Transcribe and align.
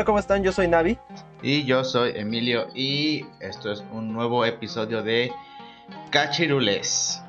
Hola, 0.00 0.06
¿cómo 0.06 0.18
están? 0.18 0.42
Yo 0.42 0.50
soy 0.50 0.66
Navi. 0.66 0.96
Y 1.42 1.66
yo 1.66 1.84
soy 1.84 2.12
Emilio 2.14 2.68
y 2.74 3.26
esto 3.38 3.70
es 3.70 3.84
un 3.92 4.14
nuevo 4.14 4.46
episodio 4.46 5.02
de 5.02 5.30
Cachirules. 6.10 7.20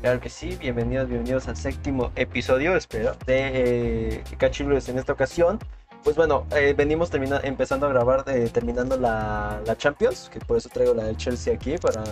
Claro 0.00 0.18
que 0.18 0.30
sí, 0.30 0.56
bienvenidos, 0.58 1.08
bienvenidos 1.08 1.46
al 1.48 1.58
séptimo 1.58 2.10
episodio, 2.16 2.74
espero, 2.74 3.14
de 3.26 4.14
eh, 4.14 4.24
Cachirules 4.38 4.88
en 4.88 4.98
esta 4.98 5.12
ocasión. 5.12 5.58
Pues 6.04 6.16
bueno, 6.16 6.46
eh, 6.56 6.72
venimos 6.74 7.10
empezando 7.12 7.84
a 7.84 7.90
grabar, 7.90 8.24
eh, 8.28 8.48
terminando 8.50 8.96
la, 8.96 9.60
la, 9.66 9.76
Champions, 9.76 10.30
que 10.32 10.40
por 10.40 10.56
eso 10.56 10.70
traigo 10.70 10.94
la 10.94 11.04
de 11.04 11.16
Chelsea 11.18 11.52
aquí 11.52 11.76
para, 11.76 12.02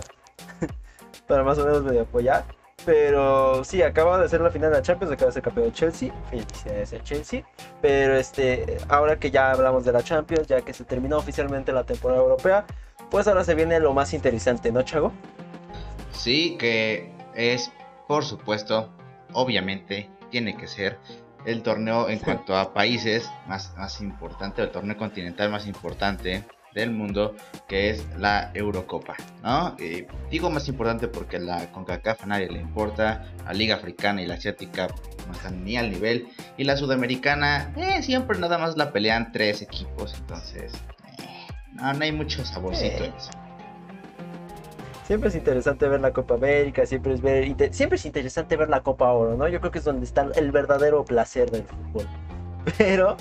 para 1.26 1.44
más 1.44 1.56
o 1.56 1.64
menos 1.64 1.82
medio 1.82 2.02
apoyar. 2.02 2.44
Pero 2.84 3.62
sí, 3.64 3.82
acaba 3.82 4.18
de 4.18 4.28
ser 4.28 4.40
la 4.40 4.50
final 4.50 4.70
de 4.70 4.78
la 4.78 4.82
Champions, 4.82 5.12
acaba 5.12 5.26
de 5.26 5.32
ser 5.34 5.42
campeón 5.42 5.66
de 5.66 5.72
Chelsea. 5.72 6.12
Felicidades 6.30 6.92
a 6.92 7.02
Chelsea. 7.02 7.44
Pero 7.80 8.16
este, 8.16 8.78
ahora 8.88 9.18
que 9.18 9.30
ya 9.30 9.52
hablamos 9.52 9.84
de 9.84 9.92
la 9.92 10.02
Champions, 10.02 10.46
ya 10.46 10.62
que 10.62 10.72
se 10.72 10.84
terminó 10.84 11.18
oficialmente 11.18 11.72
la 11.72 11.84
temporada 11.84 12.20
europea, 12.20 12.64
pues 13.10 13.26
ahora 13.28 13.44
se 13.44 13.54
viene 13.54 13.80
lo 13.80 13.92
más 13.92 14.14
interesante, 14.14 14.72
¿no, 14.72 14.82
Chago? 14.82 15.12
Sí, 16.12 16.56
que 16.58 17.12
es, 17.34 17.72
por 18.06 18.24
supuesto, 18.24 18.90
obviamente, 19.32 20.08
tiene 20.30 20.56
que 20.56 20.66
ser 20.66 20.98
el 21.44 21.62
torneo 21.62 22.08
en 22.08 22.18
cuanto 22.20 22.56
a 22.56 22.72
países 22.72 23.30
más, 23.46 23.74
más 23.76 24.00
importante, 24.00 24.62
el 24.62 24.70
torneo 24.70 24.96
continental 24.96 25.50
más 25.50 25.66
importante 25.66 26.44
del 26.74 26.90
mundo, 26.90 27.34
que 27.68 27.90
es 27.90 28.06
la 28.16 28.50
Eurocopa, 28.54 29.16
¿no? 29.42 29.76
digo 30.30 30.50
más 30.50 30.68
importante 30.68 31.08
porque 31.08 31.38
la 31.38 31.70
CONCACAF 31.72 32.24
a 32.24 32.26
nadie 32.26 32.48
le 32.48 32.60
importa, 32.60 33.24
la 33.44 33.52
Liga 33.52 33.76
Africana 33.76 34.22
y 34.22 34.26
la 34.26 34.34
Asiática 34.34 34.88
no 35.26 35.32
están 35.32 35.64
ni 35.64 35.76
al 35.76 35.90
nivel, 35.90 36.28
y 36.56 36.64
la 36.64 36.76
Sudamericana, 36.76 37.72
eh, 37.76 38.02
siempre 38.02 38.38
nada 38.38 38.58
más 38.58 38.76
la 38.76 38.92
pelean 38.92 39.32
tres 39.32 39.62
equipos, 39.62 40.14
entonces, 40.14 40.72
eh, 41.18 41.46
no, 41.72 41.88
hay 41.88 42.12
mucho 42.12 42.44
saborcito 42.44 43.04
en 43.04 43.12
eso. 43.14 43.30
Siempre 45.06 45.28
es 45.28 45.34
interesante 45.34 45.88
ver 45.88 46.00
la 46.00 46.12
Copa 46.12 46.34
América, 46.34 46.86
siempre 46.86 47.14
es 47.14 47.20
ver, 47.20 47.52
siempre 47.72 47.96
es 47.96 48.06
interesante 48.06 48.56
ver 48.56 48.68
la 48.68 48.82
Copa 48.82 49.10
Oro, 49.12 49.36
¿no? 49.36 49.48
Yo 49.48 49.58
creo 49.58 49.72
que 49.72 49.78
es 49.78 49.84
donde 49.84 50.04
está 50.04 50.28
el 50.36 50.52
verdadero 50.52 51.04
placer 51.04 51.50
del 51.50 51.64
fútbol. 51.64 52.06
Pero, 52.78 53.16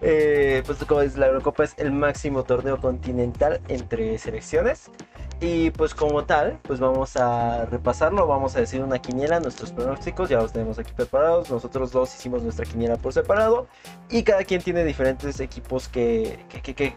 eh, 0.00 0.62
pues 0.66 0.84
como 0.84 1.00
es 1.00 1.16
la 1.16 1.26
Eurocopa 1.26 1.64
es 1.64 1.74
el 1.78 1.92
máximo 1.92 2.44
torneo 2.44 2.80
continental 2.80 3.60
entre 3.68 4.18
selecciones. 4.18 4.90
Y 5.38 5.70
pues 5.72 5.94
como 5.94 6.24
tal, 6.24 6.58
pues 6.62 6.80
vamos 6.80 7.14
a 7.18 7.66
repasarlo, 7.66 8.26
vamos 8.26 8.56
a 8.56 8.60
decir 8.60 8.82
una 8.82 8.98
quiniela, 8.98 9.38
nuestros 9.38 9.70
pronósticos, 9.70 10.30
ya 10.30 10.38
los 10.38 10.52
tenemos 10.52 10.78
aquí 10.78 10.92
preparados, 10.96 11.50
nosotros 11.50 11.92
dos 11.92 12.14
hicimos 12.14 12.42
nuestra 12.42 12.64
quiniela 12.64 12.96
por 12.96 13.12
separado 13.12 13.66
y 14.08 14.22
cada 14.22 14.44
quien 14.44 14.62
tiene 14.62 14.82
diferentes 14.82 15.38
equipos 15.40 15.88
que, 15.88 16.38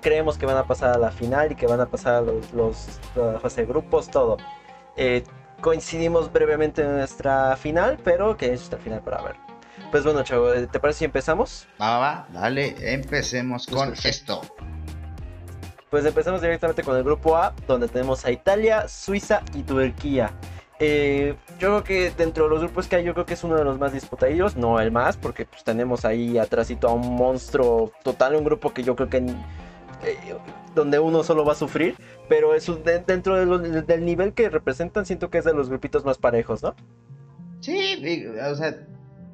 creemos 0.02 0.38
que 0.38 0.46
van 0.46 0.56
a 0.56 0.64
pasar 0.64 0.96
a 0.96 0.98
la 0.98 1.12
final 1.12 1.52
y 1.52 1.56
que 1.56 1.68
van 1.68 1.82
a 1.82 1.88
pasar 1.88 2.16
a 2.16 2.22
los, 2.22 2.54
la 3.14 3.40
fase 3.42 3.62
de 3.62 3.68
grupos, 3.68 4.10
todo. 4.10 4.38
Eh, 4.96 5.24
coincidimos 5.60 6.32
brevemente 6.32 6.82
en 6.82 6.96
nuestra 6.96 7.58
final, 7.58 7.98
pero 8.06 8.38
que 8.38 8.46
es 8.54 8.62
nuestra 8.62 8.80
final 8.80 9.02
para 9.02 9.22
ver. 9.22 9.49
Pues 9.92 10.04
bueno, 10.04 10.24
chavo, 10.24 10.52
¿te 10.52 10.80
parece 10.80 11.00
si 11.00 11.06
empezamos? 11.06 11.68
Va, 11.82 11.98
va, 11.98 12.28
dale, 12.32 12.76
empecemos 12.94 13.66
pues 13.66 13.78
con 13.78 13.94
esto. 13.94 14.42
Pues 15.90 16.06
empezamos 16.06 16.42
directamente 16.42 16.84
con 16.84 16.96
el 16.96 17.04
grupo 17.04 17.36
A, 17.36 17.56
donde 17.68 17.88
tenemos 17.88 18.24
a 18.24 18.32
Italia, 18.32 18.88
Suiza 18.88 19.42
y 19.56 19.64
Turquía. 19.64 20.32
Eh, 20.80 21.36
yo 21.60 21.70
creo 21.70 21.84
que 21.84 22.12
dentro 22.12 22.44
de 22.44 22.52
los 22.52 22.60
grupos 22.60 22.88
que 22.88 22.98
hay, 22.98 23.04
yo 23.04 23.14
creo 23.14 23.26
que 23.26 23.34
es 23.34 23.44
uno 23.44 23.56
de 23.56 23.64
los 23.64 23.80
más 23.80 23.92
disputados, 23.92 24.56
no 24.56 24.80
el 24.80 24.92
más, 24.92 25.18
porque 25.18 25.46
pues 25.46 25.64
tenemos 25.64 26.06
ahí 26.06 26.38
atrásito 26.38 26.88
a 26.88 26.94
un 26.94 27.16
monstruo 27.16 27.92
total, 28.04 28.36
un 28.36 28.44
grupo 28.44 28.72
que 28.72 28.84
yo 28.84 28.96
creo 28.96 29.10
que 29.10 29.18
eh, 29.18 30.36
donde 30.76 31.00
uno 31.00 31.24
solo 31.24 31.44
va 31.44 31.54
a 31.54 31.56
sufrir, 31.56 31.96
pero 32.30 32.54
eso 32.54 32.76
dentro 32.76 33.36
del 33.36 34.06
nivel 34.06 34.34
que 34.34 34.50
representan, 34.50 35.08
siento 35.08 35.30
que 35.30 35.40
es 35.40 35.46
de 35.46 35.54
los 35.54 35.68
grupitos 35.68 36.06
más 36.06 36.20
parejos, 36.20 36.62
¿no? 36.62 36.76
Sí, 37.60 38.26
o 38.42 38.56
sea, 38.56 38.78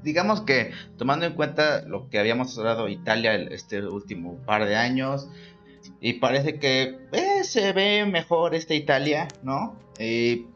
digamos 0.06 0.42
que 0.42 0.72
tomando 0.98 1.26
en 1.26 1.34
cuenta 1.34 1.82
lo 1.82 2.10
que 2.10 2.20
habíamos 2.20 2.58
hablado 2.58 2.88
Italia 2.88 3.34
este 3.34 3.86
último 3.86 4.38
par 4.46 4.66
de 4.66 4.78
años, 4.78 5.28
y 6.00 6.14
parece 6.14 6.60
que 6.60 6.98
eh, 7.12 7.44
se 7.44 7.74
ve 7.74 8.06
mejor 8.06 8.56
esta 8.56 8.74
Italia, 8.74 9.28
¿no? 9.44 9.84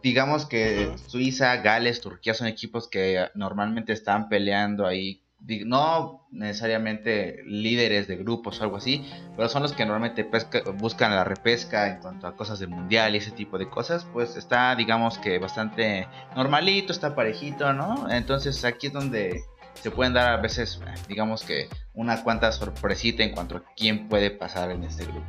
digamos 0.04 0.46
que 0.46 0.92
Suiza, 1.08 1.56
Gales, 1.58 2.02
Turquía 2.02 2.34
son 2.34 2.48
equipos 2.48 2.90
que 2.90 3.30
normalmente 3.36 3.94
están 3.94 4.28
peleando 4.28 4.86
ahí, 4.86 5.24
no 5.66 6.28
necesariamente 6.32 7.42
líderes 7.46 8.08
de 8.08 8.18
grupos 8.18 8.60
o 8.60 8.64
algo 8.64 8.78
así, 8.78 9.10
pero 9.36 9.50
son 9.50 9.64
los 9.64 9.74
que 9.74 9.86
normalmente 9.86 10.28
buscan 10.76 11.16
la 11.16 11.24
repesca 11.24 11.88
en 11.88 12.02
cuanto 12.02 12.28
a 12.28 12.36
cosas 12.36 12.60
de 12.60 12.68
mundial 12.68 13.16
y 13.16 13.18
ese 13.18 13.32
tipo 13.32 13.58
de 13.58 13.70
cosas, 13.70 14.06
pues 14.14 14.36
está 14.36 14.76
digamos 14.76 15.18
que 15.18 15.40
bastante 15.40 16.08
normalito, 16.36 16.92
está 16.92 17.16
parejito, 17.16 17.74
¿no? 17.74 18.10
Entonces 18.10 18.64
aquí 18.64 18.88
es 18.88 18.94
donde 18.94 19.44
se 19.74 19.92
pueden 19.92 20.14
dar 20.14 20.34
a 20.34 20.38
veces, 20.38 20.80
digamos 21.08 21.44
que 21.44 21.70
una 21.94 22.24
cuanta 22.24 22.52
sorpresita 22.52 23.24
en 23.24 23.32
cuanto 23.32 23.58
a 23.58 23.64
quién 23.76 24.08
puede 24.08 24.32
pasar 24.32 24.72
en 24.72 24.84
este 24.84 25.06
grupo. 25.06 25.26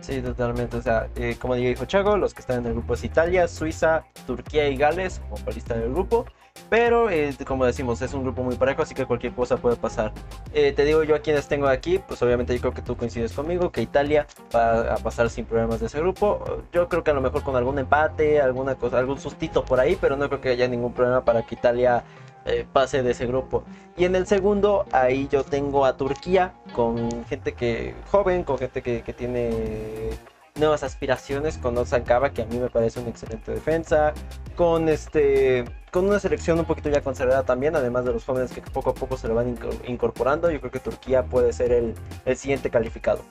Sí, 0.00 0.20
totalmente. 0.20 0.76
O 0.76 0.82
sea, 0.82 1.08
eh, 1.16 1.36
como 1.40 1.54
dijo 1.54 1.86
Chago, 1.86 2.18
los 2.18 2.34
que 2.34 2.40
están 2.40 2.58
en 2.58 2.66
el 2.66 2.72
grupo 2.74 2.92
es 2.92 3.04
Italia, 3.04 3.48
Suiza, 3.48 4.04
Turquía 4.26 4.68
y 4.68 4.76
Gales 4.76 5.22
como 5.30 5.50
lista 5.50 5.74
del 5.74 5.92
grupo. 5.92 6.26
Pero, 6.70 7.10
eh, 7.10 7.34
como 7.46 7.66
decimos, 7.66 8.00
es 8.02 8.14
un 8.14 8.22
grupo 8.22 8.42
muy 8.42 8.56
parejo, 8.56 8.82
así 8.82 8.94
que 8.94 9.06
cualquier 9.06 9.32
cosa 9.32 9.56
puede 9.56 9.76
pasar. 9.76 10.12
Eh, 10.52 10.72
te 10.72 10.84
digo 10.84 11.04
yo 11.04 11.14
a 11.14 11.18
quienes 11.20 11.46
tengo 11.46 11.68
aquí, 11.68 11.98
pues 11.98 12.20
obviamente 12.22 12.54
yo 12.54 12.60
creo 12.60 12.74
que 12.74 12.82
tú 12.82 12.96
coincides 12.96 13.32
conmigo, 13.32 13.70
que 13.70 13.82
Italia 13.82 14.26
va 14.54 14.94
a 14.94 14.96
pasar 14.96 15.30
sin 15.30 15.44
problemas 15.44 15.80
de 15.80 15.86
ese 15.86 16.00
grupo. 16.00 16.62
Yo 16.72 16.88
creo 16.88 17.04
que 17.04 17.10
a 17.10 17.14
lo 17.14 17.20
mejor 17.20 17.42
con 17.42 17.56
algún 17.56 17.78
empate, 17.78 18.40
alguna 18.40 18.74
cosa, 18.74 18.98
algún 18.98 19.18
sustito 19.20 19.64
por 19.64 19.80
ahí, 19.80 19.96
pero 20.00 20.16
no 20.16 20.28
creo 20.28 20.40
que 20.40 20.48
haya 20.50 20.68
ningún 20.68 20.92
problema 20.92 21.24
para 21.24 21.42
que 21.42 21.54
Italia 21.54 22.04
eh, 22.46 22.66
pase 22.70 23.02
de 23.02 23.12
ese 23.12 23.26
grupo. 23.26 23.64
Y 23.96 24.04
en 24.04 24.14
el 24.16 24.26
segundo, 24.26 24.84
ahí 24.92 25.28
yo 25.30 25.44
tengo 25.44 25.86
a 25.86 25.96
Turquía 25.96 26.52
con 26.74 27.24
gente 27.24 27.54
que 27.54 27.94
joven, 28.10 28.44
con 28.44 28.58
gente 28.58 28.82
que, 28.82 29.00
tiene 29.14 30.10
nuevas 30.56 30.84
aspiraciones, 30.84 31.58
con 31.58 31.76
Ozan 31.76 32.04
Kaba, 32.04 32.30
que 32.30 32.42
a 32.42 32.46
mí 32.46 32.58
me 32.58 32.68
parece 32.68 33.00
una 33.00 33.10
excelente 33.10 33.50
defensa, 33.50 34.14
con 34.54 34.88
este 34.88 35.64
con 35.90 36.06
una 36.06 36.20
selección 36.20 36.58
un 36.58 36.64
poquito 36.64 36.90
ya 36.90 37.00
conservada 37.00 37.44
también, 37.44 37.74
además 37.74 38.04
de 38.04 38.12
los 38.12 38.24
jóvenes 38.24 38.52
que 38.52 38.60
poco 38.60 38.90
a 38.90 38.94
poco 38.94 39.16
se 39.16 39.26
lo 39.26 39.34
van 39.34 39.56
incorporando, 39.86 40.50
yo 40.50 40.60
creo 40.60 40.70
que 40.70 40.80
Turquía 40.80 41.24
puede 41.24 41.52
ser 41.52 41.72
el, 41.72 42.36
siguiente 42.36 42.70
calificado. 42.70 43.22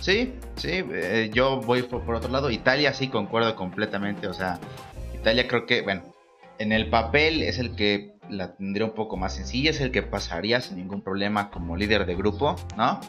Sí, 0.00 0.34
sí, 0.56 0.84
eh, 0.92 1.30
yo 1.32 1.60
voy 1.60 1.82
por, 1.82 2.02
por, 2.02 2.14
otro 2.14 2.30
lado, 2.30 2.50
Italia 2.50 2.92
sí 2.92 3.08
concuerdo 3.08 3.54
completamente, 3.56 4.26
o 4.28 4.34
sea, 4.34 4.58
Italia 5.14 5.46
creo 5.46 5.66
que, 5.66 5.82
bueno, 5.82 6.02
en 6.58 6.72
el 6.72 6.90
papel 6.90 7.42
es 7.42 7.58
el 7.58 7.74
que 7.74 8.14
la 8.28 8.54
tendría 8.54 8.86
un 8.86 8.94
poco 8.94 9.16
más 9.16 9.34
sencilla, 9.34 9.70
es 9.70 9.80
el 9.80 9.92
que 9.92 10.02
pasaría 10.02 10.60
sin 10.60 10.76
ningún 10.76 11.02
problema 11.02 11.50
como 11.50 11.76
líder 11.76 12.06
de 12.06 12.14
grupo, 12.14 12.56
¿no? 12.76 13.00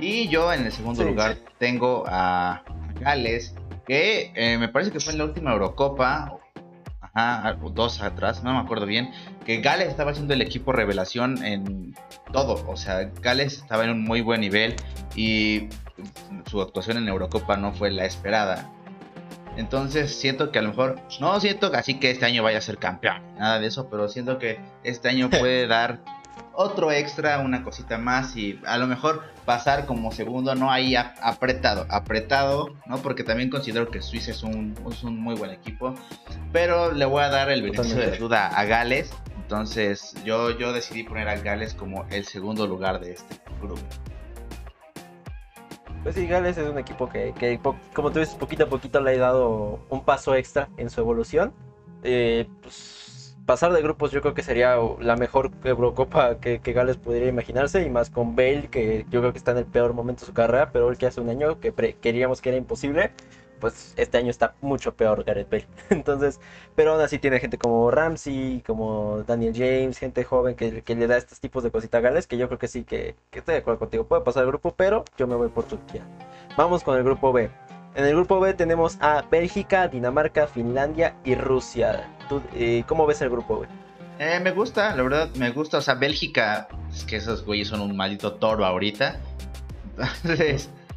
Y 0.00 0.28
yo 0.28 0.52
en 0.52 0.66
el 0.66 0.72
segundo 0.72 1.04
lugar 1.04 1.38
tengo 1.58 2.04
a 2.06 2.62
Gales, 3.00 3.54
que 3.86 4.32
eh, 4.34 4.58
me 4.58 4.68
parece 4.68 4.90
que 4.90 5.00
fue 5.00 5.12
en 5.12 5.18
la 5.18 5.24
última 5.24 5.52
Eurocopa, 5.52 6.38
ajá, 7.00 7.56
dos 7.72 8.02
atrás, 8.02 8.42
no 8.42 8.52
me 8.52 8.60
acuerdo 8.60 8.86
bien, 8.86 9.10
que 9.44 9.60
Gales 9.60 9.88
estaba 9.88 10.12
haciendo 10.12 10.34
el 10.34 10.42
equipo 10.42 10.72
revelación 10.72 11.44
en 11.44 11.94
todo, 12.32 12.64
o 12.68 12.76
sea, 12.76 13.10
Gales 13.20 13.58
estaba 13.58 13.84
en 13.84 13.90
un 13.90 14.02
muy 14.02 14.20
buen 14.20 14.40
nivel 14.40 14.76
y 15.14 15.68
su 16.46 16.60
actuación 16.60 16.96
en 16.98 17.08
Eurocopa 17.08 17.56
no 17.56 17.72
fue 17.72 17.90
la 17.90 18.04
esperada. 18.04 18.70
Entonces 19.56 20.12
siento 20.12 20.50
que 20.50 20.58
a 20.58 20.62
lo 20.62 20.70
mejor, 20.70 21.00
no 21.20 21.38
siento 21.38 21.70
así 21.74 22.00
que 22.00 22.10
este 22.10 22.26
año 22.26 22.42
vaya 22.42 22.58
a 22.58 22.60
ser 22.60 22.78
campeón, 22.78 23.22
nada 23.38 23.60
de 23.60 23.68
eso, 23.68 23.88
pero 23.88 24.08
siento 24.08 24.38
que 24.38 24.58
este 24.82 25.08
año 25.08 25.30
puede 25.38 25.66
dar 25.66 26.00
otro 26.54 26.92
extra, 26.92 27.38
una 27.40 27.62
cosita 27.62 27.98
más 27.98 28.36
y 28.36 28.60
a 28.66 28.78
lo 28.78 28.86
mejor 28.86 29.22
pasar 29.44 29.86
como 29.86 30.12
segundo, 30.12 30.54
no 30.54 30.70
ahí 30.70 30.94
apretado, 30.96 31.86
apretado, 31.90 32.74
¿no? 32.86 32.98
Porque 32.98 33.24
también 33.24 33.50
considero 33.50 33.90
que 33.90 34.00
Suiza 34.00 34.30
es 34.30 34.42
un, 34.42 34.74
es 34.90 35.02
un 35.02 35.18
muy 35.18 35.34
buen 35.34 35.50
equipo, 35.50 35.94
pero 36.52 36.92
le 36.92 37.04
voy 37.04 37.22
a 37.22 37.28
dar 37.28 37.50
el 37.50 37.62
beneficio 37.62 37.96
de 37.96 38.16
duda 38.16 38.48
a 38.48 38.64
Gales, 38.64 39.12
entonces 39.36 40.14
yo, 40.24 40.50
yo 40.58 40.72
decidí 40.72 41.02
poner 41.02 41.28
a 41.28 41.36
Gales 41.36 41.74
como 41.74 42.06
el 42.10 42.24
segundo 42.24 42.66
lugar 42.66 43.00
de 43.00 43.12
este 43.12 43.36
grupo. 43.60 43.82
Pues 46.02 46.16
sí, 46.16 46.26
Gales 46.26 46.58
es 46.58 46.68
un 46.68 46.78
equipo 46.78 47.08
que, 47.08 47.60
como 47.94 48.10
tú 48.10 48.18
dices, 48.18 48.34
poquito 48.34 48.64
a 48.64 48.68
poquito 48.68 49.00
le 49.00 49.12
ha 49.12 49.18
dado 49.18 49.80
un 49.88 50.04
paso 50.04 50.34
extra 50.34 50.68
en 50.76 50.90
su 50.90 51.00
evolución. 51.00 51.54
Eh, 52.02 52.46
pues, 52.60 53.03
pasar 53.46 53.72
de 53.72 53.82
grupos 53.82 54.10
yo 54.10 54.20
creo 54.20 54.34
que 54.34 54.42
sería 54.42 54.76
la 55.00 55.16
mejor 55.16 55.50
Eurocopa 55.64 56.36
que, 56.36 56.60
que, 56.60 56.72
Gales 56.72 56.96
pudiera 56.96 57.26
imaginarse 57.26 57.82
y 57.82 57.90
más 57.90 58.10
con 58.10 58.36
Bale 58.36 58.68
que 58.70 59.06
yo 59.10 59.20
creo 59.20 59.32
que 59.32 59.38
está 59.38 59.52
en 59.52 59.58
el 59.58 59.66
peor 59.66 59.92
momento 59.92 60.20
de 60.20 60.26
su 60.26 60.34
carrera, 60.34 60.70
pero 60.72 60.90
el 60.90 60.98
que 60.98 61.06
hace 61.06 61.20
un 61.20 61.28
año 61.28 61.60
que 61.60 61.72
queríamos 62.00 62.40
que 62.40 62.50
era 62.50 62.58
imposible, 62.58 63.12
pues 63.60 63.94
este 63.96 64.18
año 64.18 64.30
está 64.30 64.54
mucho 64.60 64.94
peor 64.94 65.24
Gareth 65.24 65.50
Bale. 65.50 65.66
Entonces, 65.90 66.40
pero 66.74 66.92
aún 66.92 67.00
así 67.00 67.18
tiene 67.18 67.40
gente 67.40 67.58
como 67.58 67.90
Ramsey, 67.90 68.62
como 68.66 69.22
Daniel 69.26 69.54
James, 69.54 69.98
gente 69.98 70.24
joven 70.24 70.54
que, 70.54 70.82
que 70.82 70.94
le 70.94 71.06
da 71.06 71.16
estos 71.16 71.40
tipos 71.40 71.62
de 71.62 71.70
cositas 71.70 72.02
gales, 72.02 72.26
que 72.26 72.36
yo 72.36 72.48
creo 72.48 72.58
que 72.58 72.68
sí, 72.68 72.84
que, 72.84 73.14
que 73.30 73.38
estoy 73.40 73.54
de 73.54 73.60
acuerdo 73.60 73.78
contigo. 73.78 74.04
Puede 74.04 74.22
pasar 74.22 74.42
el 74.42 74.48
grupo, 74.48 74.74
pero 74.76 75.04
yo 75.16 75.26
me 75.26 75.34
voy 75.34 75.48
por 75.48 75.64
Turquía. 75.64 76.02
Vamos 76.56 76.82
con 76.82 76.96
el 76.96 77.04
grupo 77.04 77.32
B. 77.32 77.50
En 77.94 78.04
el 78.04 78.14
grupo 78.14 78.40
B 78.40 78.54
tenemos 78.54 78.98
a 79.00 79.22
Bélgica, 79.30 79.86
Dinamarca, 79.88 80.46
Finlandia 80.48 81.14
y 81.24 81.36
Rusia. 81.36 82.13
Eh, 82.54 82.84
¿Cómo 82.86 83.06
ves 83.06 83.20
el 83.22 83.30
grupo 83.30 83.60
B? 83.60 83.68
Eh, 84.18 84.40
me 84.40 84.52
gusta, 84.52 84.94
la 84.94 85.02
verdad, 85.02 85.28
me 85.36 85.50
gusta. 85.50 85.78
O 85.78 85.80
sea, 85.80 85.94
Bélgica, 85.94 86.68
es 86.92 87.04
que 87.04 87.16
esos 87.16 87.44
güeyes 87.44 87.68
son 87.68 87.80
un 87.80 87.96
maldito 87.96 88.34
toro 88.34 88.64
ahorita. 88.64 89.18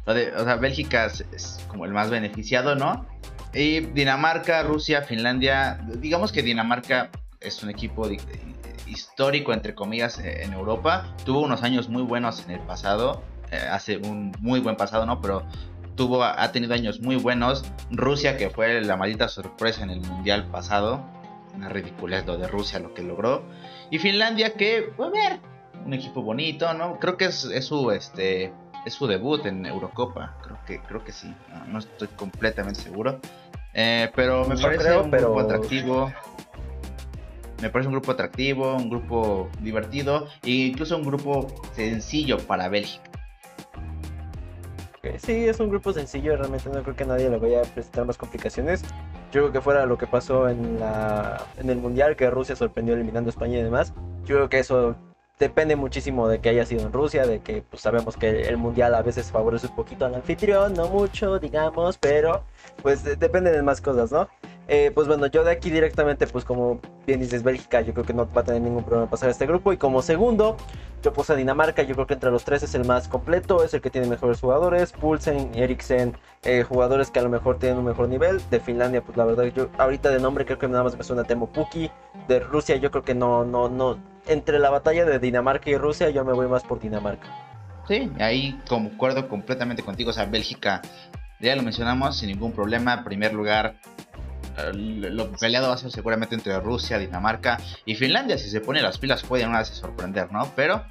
O 0.08 0.44
sea, 0.44 0.56
Bélgica 0.56 1.04
es, 1.04 1.64
como 1.68 1.84
el 1.84 1.92
más 1.92 2.08
beneficiado, 2.08 2.74
¿no? 2.74 3.06
Y 3.52 3.80
Dinamarca, 3.80 4.62
Rusia, 4.62 5.02
Finlandia. 5.02 5.80
Digamos 5.96 6.32
que 6.32 6.42
Dinamarca 6.42 7.10
es 7.40 7.62
un 7.62 7.68
equipo 7.68 8.08
histórico, 8.86 9.52
entre 9.52 9.74
comillas, 9.74 10.18
en 10.18 10.52
Europa. 10.54 11.14
Tuvo 11.26 11.40
unos 11.40 11.62
años 11.62 11.90
muy 11.90 12.02
buenos 12.02 12.42
en 12.46 12.52
el 12.52 12.60
pasado. 12.60 13.22
Eh, 13.50 13.56
hace 13.70 13.98
un 13.98 14.32
muy 14.40 14.60
buen 14.60 14.76
pasado, 14.76 15.04
¿no? 15.06 15.20
Pero 15.20 15.42
tuvo, 15.94 16.24
ha 16.24 16.52
tenido 16.52 16.74
años 16.74 17.00
muy 17.00 17.16
buenos. 17.16 17.64
Rusia, 17.90 18.36
que 18.36 18.50
fue 18.50 18.80
la 18.80 18.96
maldita 18.96 19.28
sorpresa 19.28 19.82
en 19.82 19.90
el 19.90 20.00
mundial 20.00 20.46
pasado. 20.46 21.04
Una 21.58 21.68
ridiculez 21.68 22.24
lo 22.24 22.38
de 22.38 22.46
Rusia, 22.46 22.78
lo 22.78 22.94
que 22.94 23.02
logró. 23.02 23.42
Y 23.90 23.98
Finlandia, 23.98 24.54
que, 24.54 24.92
a 24.96 25.10
ver, 25.10 25.40
un 25.84 25.92
equipo 25.92 26.22
bonito, 26.22 26.72
¿no? 26.72 27.00
Creo 27.00 27.16
que 27.16 27.24
es, 27.24 27.48
su, 27.62 27.90
este, 27.90 28.52
es 28.86 28.94
su 28.94 29.08
debut 29.08 29.44
en 29.44 29.66
Eurocopa. 29.66 30.38
Creo 30.44 30.58
que, 30.64 30.80
creo 30.86 31.02
que 31.02 31.10
sí. 31.10 31.34
No, 31.66 31.80
estoy 31.80 32.06
completamente 32.08 32.80
seguro. 32.80 33.18
Eh, 33.74 34.08
pero 34.14 34.44
me 34.44 34.56
parece 34.56 34.96
un 34.98 35.10
grupo 35.10 35.40
atractivo. 35.40 36.12
Me 37.60 37.70
parece 37.70 37.88
un 37.88 37.94
grupo 37.94 38.12
atractivo, 38.12 38.76
un 38.76 38.88
grupo 38.88 39.50
divertido 39.60 40.28
e 40.44 40.50
incluso 40.50 40.96
un 40.96 41.02
grupo 41.02 41.48
sencillo 41.74 42.38
para 42.38 42.68
Bélgica. 42.68 43.07
Sí, 45.18 45.46
es 45.46 45.60
un 45.60 45.70
grupo 45.70 45.92
sencillo, 45.92 46.36
realmente 46.36 46.68
no 46.68 46.82
creo 46.82 46.96
que 46.96 47.04
nadie 47.04 47.30
le 47.30 47.38
vaya 47.38 47.60
a 47.60 47.64
presentar 47.64 48.04
más 48.04 48.16
complicaciones. 48.16 48.82
Yo 49.32 49.42
creo 49.42 49.52
que 49.52 49.60
fuera 49.60 49.86
lo 49.86 49.96
que 49.96 50.06
pasó 50.06 50.48
en, 50.48 50.80
la, 50.80 51.46
en 51.56 51.70
el 51.70 51.78
Mundial, 51.78 52.16
que 52.16 52.28
Rusia 52.30 52.56
sorprendió 52.56 52.94
eliminando 52.94 53.28
a 53.28 53.32
España 53.32 53.58
y 53.58 53.62
demás. 53.62 53.92
Yo 54.24 54.36
creo 54.36 54.48
que 54.48 54.58
eso 54.58 54.96
depende 55.38 55.76
muchísimo 55.76 56.28
de 56.28 56.40
que 56.40 56.48
haya 56.48 56.66
sido 56.66 56.82
en 56.82 56.92
Rusia, 56.92 57.26
de 57.26 57.40
que 57.40 57.62
pues, 57.62 57.82
sabemos 57.82 58.16
que 58.16 58.48
el 58.48 58.56
mundial 58.56 58.94
a 58.94 59.02
veces 59.02 59.30
favorece 59.30 59.68
un 59.68 59.76
poquito 59.76 60.04
al 60.04 60.14
anfitrión, 60.14 60.74
no 60.74 60.88
mucho, 60.88 61.38
digamos, 61.38 61.96
pero 61.98 62.42
pues 62.82 63.04
depende 63.04 63.52
de 63.52 63.62
más 63.62 63.80
cosas, 63.80 64.10
¿no? 64.10 64.28
Eh, 64.70 64.92
pues 64.94 65.08
bueno, 65.08 65.26
yo 65.26 65.44
de 65.44 65.50
aquí 65.50 65.70
directamente, 65.70 66.26
pues 66.26 66.44
como 66.44 66.78
bien 67.06 67.20
dices 67.20 67.42
Bélgica, 67.42 67.80
yo 67.80 67.94
creo 67.94 68.04
que 68.04 68.12
no 68.12 68.30
va 68.30 68.42
a 68.42 68.44
tener 68.44 68.60
ningún 68.60 68.84
problema 68.84 69.08
pasar 69.08 69.30
a 69.30 69.32
este 69.32 69.46
grupo. 69.46 69.72
Y 69.72 69.78
como 69.78 70.02
segundo, 70.02 70.58
yo 71.02 71.14
puse 71.14 71.32
a 71.32 71.36
Dinamarca, 71.36 71.82
yo 71.82 71.94
creo 71.94 72.06
que 72.06 72.12
entre 72.14 72.30
los 72.30 72.44
tres 72.44 72.62
es 72.62 72.74
el 72.74 72.84
más 72.84 73.08
completo, 73.08 73.64
es 73.64 73.72
el 73.72 73.80
que 73.80 73.88
tiene 73.88 74.06
mejores 74.06 74.40
jugadores. 74.40 74.92
Pulsen, 74.92 75.54
Eriksen, 75.54 76.14
eh, 76.42 76.64
jugadores 76.68 77.10
que 77.10 77.18
a 77.18 77.22
lo 77.22 77.30
mejor 77.30 77.58
tienen 77.58 77.78
un 77.78 77.86
mejor 77.86 78.10
nivel. 78.10 78.42
De 78.50 78.60
Finlandia, 78.60 79.02
pues 79.02 79.16
la 79.16 79.24
verdad, 79.24 79.44
yo 79.44 79.70
ahorita 79.78 80.10
de 80.10 80.20
nombre 80.20 80.44
creo 80.44 80.58
que 80.58 80.68
nada 80.68 80.84
más 80.84 80.98
me 80.98 81.02
suena 81.02 81.24
Temo 81.24 81.46
Puki. 81.46 81.90
De 82.28 82.38
Rusia, 82.40 82.76
yo 82.76 82.90
creo 82.90 83.04
que 83.04 83.14
no, 83.14 83.46
no, 83.46 83.70
no. 83.70 83.98
Entre 84.26 84.58
la 84.58 84.68
batalla 84.68 85.06
de 85.06 85.18
Dinamarca 85.18 85.70
y 85.70 85.78
Rusia, 85.78 86.10
yo 86.10 86.26
me 86.26 86.34
voy 86.34 86.46
más 86.46 86.62
por 86.62 86.78
Dinamarca. 86.78 87.26
Sí, 87.88 88.12
ahí 88.20 88.60
concuerdo 88.68 89.28
completamente 89.28 89.82
contigo. 89.82 90.10
O 90.10 90.12
sea, 90.12 90.26
Bélgica, 90.26 90.82
ya 91.40 91.56
lo 91.56 91.62
mencionamos, 91.62 92.18
sin 92.18 92.28
ningún 92.28 92.52
problema. 92.52 93.02
Primer 93.02 93.32
lugar, 93.32 93.76
lo 94.72 95.32
peleado 95.32 95.68
va 95.68 95.74
a 95.74 95.78
ser 95.78 95.90
seguramente 95.90 96.34
entre 96.34 96.58
Rusia, 96.60 96.98
Dinamarca 96.98 97.58
y 97.84 97.94
Finlandia. 97.94 98.38
Si 98.38 98.50
se 98.50 98.60
pone 98.60 98.82
las 98.82 98.98
pilas 98.98 99.22
puede 99.22 99.46
una 99.46 99.58
vez 99.58 99.68
sorprender, 99.68 100.32
¿no? 100.32 100.52
Pero 100.56 100.84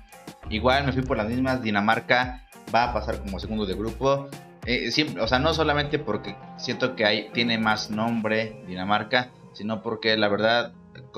igual 0.49 0.85
me 0.85 0.93
fui 0.93 1.01
por 1.01 1.17
las 1.17 1.27
mismas. 1.27 1.61
Dinamarca 1.61 2.45
va 2.73 2.85
a 2.85 2.93
pasar 2.93 3.19
como 3.19 3.39
segundo 3.39 3.65
de 3.65 3.75
grupo. 3.75 4.29
Eh, 4.65 4.89
o 5.19 5.27
sea, 5.27 5.39
no 5.39 5.53
solamente 5.53 5.99
porque 5.99 6.35
siento 6.57 6.95
que 6.95 7.05
hay, 7.05 7.29
tiene 7.29 7.57
más 7.57 7.89
nombre 7.89 8.63
Dinamarca, 8.67 9.31
sino 9.53 9.81
porque 9.81 10.17
la 10.17 10.27
verdad 10.27 10.73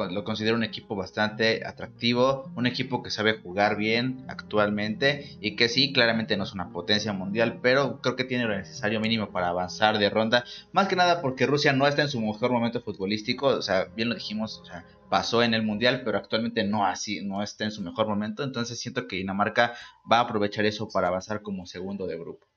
lo 0.07 0.23
considero 0.23 0.55
un 0.55 0.63
equipo 0.63 0.95
bastante 0.95 1.65
atractivo, 1.65 2.51
un 2.55 2.67
equipo 2.67 3.03
que 3.03 3.11
sabe 3.11 3.39
jugar 3.39 3.77
bien 3.77 4.23
actualmente 4.27 5.37
y 5.41 5.55
que 5.55 5.69
sí, 5.69 5.93
claramente 5.93 6.37
no 6.37 6.43
es 6.43 6.53
una 6.53 6.69
potencia 6.69 7.13
mundial, 7.13 7.59
pero 7.61 8.01
creo 8.01 8.15
que 8.15 8.23
tiene 8.23 8.45
lo 8.45 8.57
necesario 8.57 8.99
mínimo 8.99 9.31
para 9.31 9.49
avanzar 9.49 9.97
de 9.99 10.09
ronda, 10.09 10.43
más 10.71 10.87
que 10.87 10.95
nada 10.95 11.21
porque 11.21 11.45
Rusia 11.45 11.73
no 11.73 11.87
está 11.87 12.01
en 12.01 12.09
su 12.09 12.19
mejor 12.21 12.51
momento 12.51 12.81
futbolístico, 12.81 13.47
o 13.47 13.61
sea, 13.61 13.85
bien 13.95 14.09
lo 14.09 14.15
dijimos, 14.15 14.59
o 14.63 14.65
sea, 14.65 14.85
pasó 15.09 15.43
en 15.43 15.53
el 15.53 15.63
mundial, 15.63 16.01
pero 16.05 16.17
actualmente 16.17 16.63
no 16.63 16.85
así, 16.85 17.21
no 17.21 17.43
está 17.43 17.65
en 17.65 17.71
su 17.71 17.81
mejor 17.81 18.07
momento, 18.07 18.43
entonces 18.43 18.79
siento 18.79 19.07
que 19.07 19.17
Dinamarca 19.17 19.73
va 20.09 20.17
a 20.17 20.21
aprovechar 20.21 20.65
eso 20.65 20.89
para 20.89 21.07
avanzar 21.07 21.41
como 21.41 21.65
segundo 21.65 22.07
de 22.07 22.17
grupo. 22.17 22.48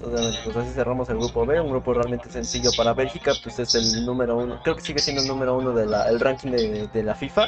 Pues 0.00 0.56
así 0.56 0.70
cerramos 0.72 1.08
el 1.10 1.18
grupo 1.18 1.44
B, 1.44 1.60
un 1.60 1.70
grupo 1.70 1.92
realmente 1.92 2.30
sencillo 2.30 2.70
para 2.76 2.94
Bélgica, 2.94 3.32
pues 3.42 3.58
es 3.58 3.74
el 3.74 4.06
número 4.06 4.38
uno, 4.38 4.60
creo 4.62 4.76
que 4.76 4.80
sigue 4.80 4.98
siendo 4.98 5.22
el 5.22 5.28
número 5.28 5.56
uno 5.56 5.72
del 5.72 6.20
ranking 6.20 6.50
de, 6.50 6.88
de, 6.88 7.02
la 7.02 7.14
FIFA. 7.14 7.46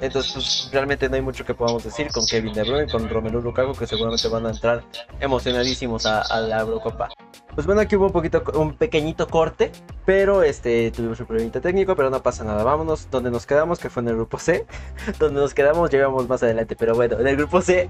Entonces, 0.00 0.32
pues, 0.32 0.70
realmente 0.72 1.08
no 1.10 1.16
hay 1.16 1.22
mucho 1.22 1.44
que 1.44 1.54
podamos 1.54 1.84
decir 1.84 2.10
con 2.10 2.24
Kevin 2.24 2.54
De 2.54 2.62
Bruyne, 2.62 2.90
con 2.90 3.06
Romelu 3.08 3.42
Lukaku, 3.42 3.74
que 3.74 3.86
seguramente 3.86 4.28
van 4.28 4.46
a 4.46 4.50
entrar 4.50 4.82
emocionadísimos 5.20 6.06
a, 6.06 6.40
la 6.40 6.60
Eurocopa. 6.60 7.10
Pues 7.54 7.66
bueno, 7.66 7.80
aquí 7.80 7.96
hubo 7.96 8.06
un 8.06 8.12
poquito, 8.12 8.42
un 8.54 8.74
pequeñito 8.74 9.26
corte, 9.26 9.72
pero 10.04 10.42
este, 10.42 10.90
tuvimos 10.90 11.18
un 11.20 11.26
problemita 11.26 11.60
técnico, 11.60 11.96
pero 11.96 12.10
no 12.10 12.22
pasa 12.22 12.44
nada. 12.44 12.62
Vámonos 12.62 13.08
donde 13.10 13.30
nos 13.30 13.46
quedamos, 13.46 13.78
que 13.78 13.90
fue 13.90 14.02
en 14.02 14.08
el 14.08 14.16
grupo 14.16 14.38
C. 14.38 14.66
donde 15.18 15.40
nos 15.40 15.54
quedamos 15.54 15.90
llegamos 15.90 16.28
más 16.28 16.42
adelante, 16.42 16.76
pero 16.76 16.94
bueno, 16.94 17.18
en 17.18 17.26
el 17.26 17.36
grupo 17.36 17.60
C 17.60 17.88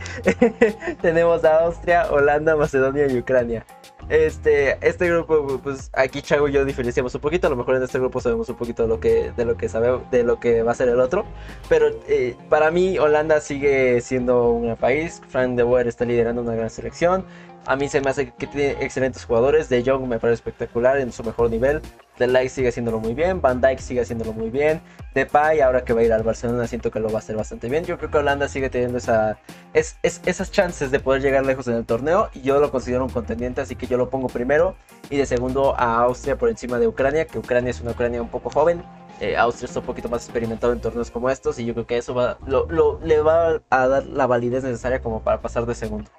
tenemos 1.02 1.44
a 1.44 1.64
Austria, 1.64 2.10
Holanda, 2.10 2.56
Macedonia 2.56 3.06
y 3.06 3.18
Ucrania. 3.18 3.64
Este, 4.08 4.76
este 4.80 5.08
grupo, 5.08 5.60
pues 5.62 5.88
aquí 5.92 6.20
Chago 6.20 6.48
y 6.48 6.52
yo 6.52 6.64
diferenciamos 6.64 7.14
un 7.14 7.20
poquito. 7.20 7.46
A 7.46 7.50
lo 7.50 7.54
mejor 7.54 7.76
en 7.76 7.84
este 7.84 7.98
grupo 8.00 8.20
sabemos 8.20 8.48
un 8.48 8.56
poquito 8.56 8.82
de 8.82 8.88
lo 8.88 8.98
que, 8.98 9.32
de 9.36 9.44
lo 9.44 9.56
que 9.56 9.68
sabemos, 9.68 10.10
de 10.10 10.24
lo 10.24 10.40
que 10.40 10.64
va 10.64 10.72
a 10.72 10.74
ser 10.74 10.88
el 10.88 10.98
otro. 10.98 11.24
Pero 11.68 11.86
eh, 12.08 12.34
para 12.48 12.72
mí, 12.72 12.98
Holanda 12.98 13.40
sigue 13.40 14.00
siendo 14.00 14.50
un 14.50 14.74
país. 14.74 15.22
Frank 15.28 15.54
de 15.54 15.62
Boer 15.62 15.86
está 15.86 16.04
liderando 16.04 16.42
una 16.42 16.56
gran 16.56 16.70
selección. 16.70 17.24
A 17.66 17.76
mí 17.76 17.88
se 17.88 18.00
me 18.00 18.10
hace 18.10 18.32
que 18.32 18.46
tiene 18.46 18.82
excelentes 18.82 19.24
jugadores. 19.24 19.68
De 19.68 19.82
Jong 19.84 20.06
me 20.06 20.18
parece 20.18 20.34
espectacular 20.34 20.98
en 20.98 21.12
su 21.12 21.22
mejor 21.22 21.50
nivel. 21.50 21.82
De 22.18 22.48
sigue 22.48 22.68
haciéndolo 22.68 23.00
muy 23.00 23.14
bien. 23.14 23.40
Van 23.40 23.60
Dijk 23.60 23.78
sigue 23.78 24.00
haciéndolo 24.00 24.32
muy 24.32 24.50
bien. 24.50 24.82
Depay, 25.14 25.60
ahora 25.60 25.84
que 25.84 25.92
va 25.92 26.00
a 26.00 26.04
ir 26.04 26.12
al 26.12 26.22
Barcelona, 26.22 26.66
siento 26.66 26.90
que 26.90 27.00
lo 27.00 27.08
va 27.08 27.16
a 27.16 27.18
hacer 27.18 27.36
bastante 27.36 27.68
bien. 27.68 27.84
Yo 27.84 27.96
creo 27.96 28.10
que 28.10 28.18
Holanda 28.18 28.46
sigue 28.48 28.68
teniendo 28.68 28.98
esa, 28.98 29.38
es, 29.72 29.96
esas 30.02 30.50
chances 30.50 30.90
de 30.90 31.00
poder 31.00 31.22
llegar 31.22 31.46
lejos 31.46 31.66
en 31.68 31.74
el 31.74 31.86
torneo. 31.86 32.28
Y 32.34 32.42
yo 32.42 32.60
lo 32.60 32.70
considero 32.70 33.04
un 33.04 33.10
contendiente, 33.10 33.62
así 33.62 33.74
que 33.74 33.86
yo 33.86 33.96
lo 33.96 34.10
pongo 34.10 34.28
primero. 34.28 34.76
Y 35.08 35.16
de 35.16 35.26
segundo 35.26 35.74
a 35.78 36.02
Austria 36.02 36.36
por 36.36 36.50
encima 36.50 36.78
de 36.78 36.88
Ucrania, 36.88 37.26
que 37.26 37.38
Ucrania 37.38 37.70
es 37.70 37.80
una 37.80 37.92
Ucrania 37.92 38.20
un 38.20 38.28
poco 38.28 38.50
joven. 38.50 38.82
Eh, 39.20 39.36
Austria 39.36 39.66
está 39.66 39.80
un 39.80 39.86
poquito 39.86 40.08
más 40.08 40.24
experimentado 40.24 40.72
en 40.72 40.80
torneos 40.80 41.10
como 41.10 41.30
estos. 41.30 41.58
Y 41.58 41.64
yo 41.64 41.72
creo 41.74 41.86
que 41.86 41.96
eso 41.96 42.14
va, 42.14 42.38
lo, 42.46 43.00
le 43.02 43.20
va 43.20 43.62
a 43.70 43.88
dar 43.88 44.04
la 44.06 44.26
validez 44.26 44.64
necesaria 44.64 45.00
como 45.00 45.22
para 45.22 45.40
pasar 45.40 45.64
de 45.64 45.74
segundo. 45.74 46.10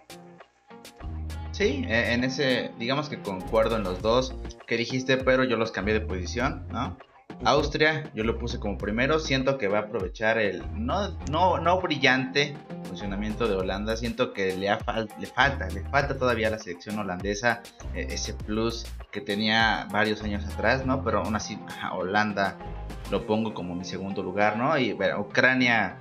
Sí, 1.61 1.85
e, 1.87 2.13
en 2.13 2.23
ese, 2.23 2.71
digamos 2.79 3.07
que 3.07 3.21
concuerdo 3.21 3.75
en 3.75 3.83
los 3.83 4.01
dos 4.01 4.33
que 4.65 4.77
dijiste, 4.77 5.17
pero 5.17 5.43
yo 5.43 5.57
los 5.57 5.71
cambié 5.71 5.93
de 5.93 6.01
posición, 6.01 6.65
¿no? 6.71 6.97
Austria, 7.45 8.09
yo 8.15 8.23
lo 8.23 8.39
puse 8.39 8.59
como 8.59 8.79
primero, 8.79 9.19
siento 9.19 9.59
que 9.59 9.67
va 9.67 9.77
a 9.77 9.81
aprovechar 9.81 10.39
el 10.39 10.63
no, 10.73 11.09
no, 11.29 11.59
no 11.59 11.79
brillante 11.79 12.55
funcionamiento 12.85 13.47
de 13.47 13.57
Holanda, 13.57 13.95
siento 13.95 14.33
que 14.33 14.57
le, 14.57 14.75
le 15.19 15.27
falta, 15.27 15.69
le 15.69 15.83
falta 15.83 16.17
todavía 16.17 16.47
a 16.47 16.49
la 16.49 16.57
selección 16.57 16.97
holandesa 16.97 17.61
e, 17.93 18.07
ese 18.11 18.33
plus 18.33 18.87
que 19.11 19.21
tenía 19.21 19.87
varios 19.91 20.23
años 20.23 20.43
atrás, 20.51 20.83
¿no? 20.83 21.03
Pero 21.03 21.19
aún 21.19 21.35
así, 21.35 21.59
Holanda 21.93 22.57
lo 23.11 23.27
pongo 23.27 23.53
como 23.53 23.75
mi 23.75 23.85
segundo 23.85 24.23
lugar, 24.23 24.57
¿no? 24.57 24.79
Y 24.79 24.93
bueno, 24.93 25.19
Ucrania 25.19 25.99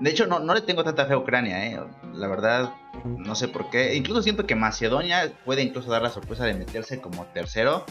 de 0.00 0.10
hecho, 0.10 0.26
no, 0.26 0.40
no 0.40 0.54
le 0.54 0.62
tengo 0.62 0.82
tanta 0.82 1.04
fe 1.04 1.12
a 1.12 1.18
Ucrania, 1.18 1.66
¿eh? 1.66 1.80
La 2.14 2.26
verdad, 2.26 2.72
no 3.04 3.34
sé 3.34 3.48
por 3.48 3.70
qué. 3.70 3.94
Incluso 3.94 4.22
siento 4.22 4.46
que 4.46 4.54
Macedonia 4.54 5.32
puede 5.44 5.62
incluso 5.62 5.90
dar 5.90 6.02
la 6.02 6.10
sorpresa 6.10 6.44
de 6.44 6.54
meterse 6.54 7.00
como 7.00 7.24
tercero. 7.26 7.84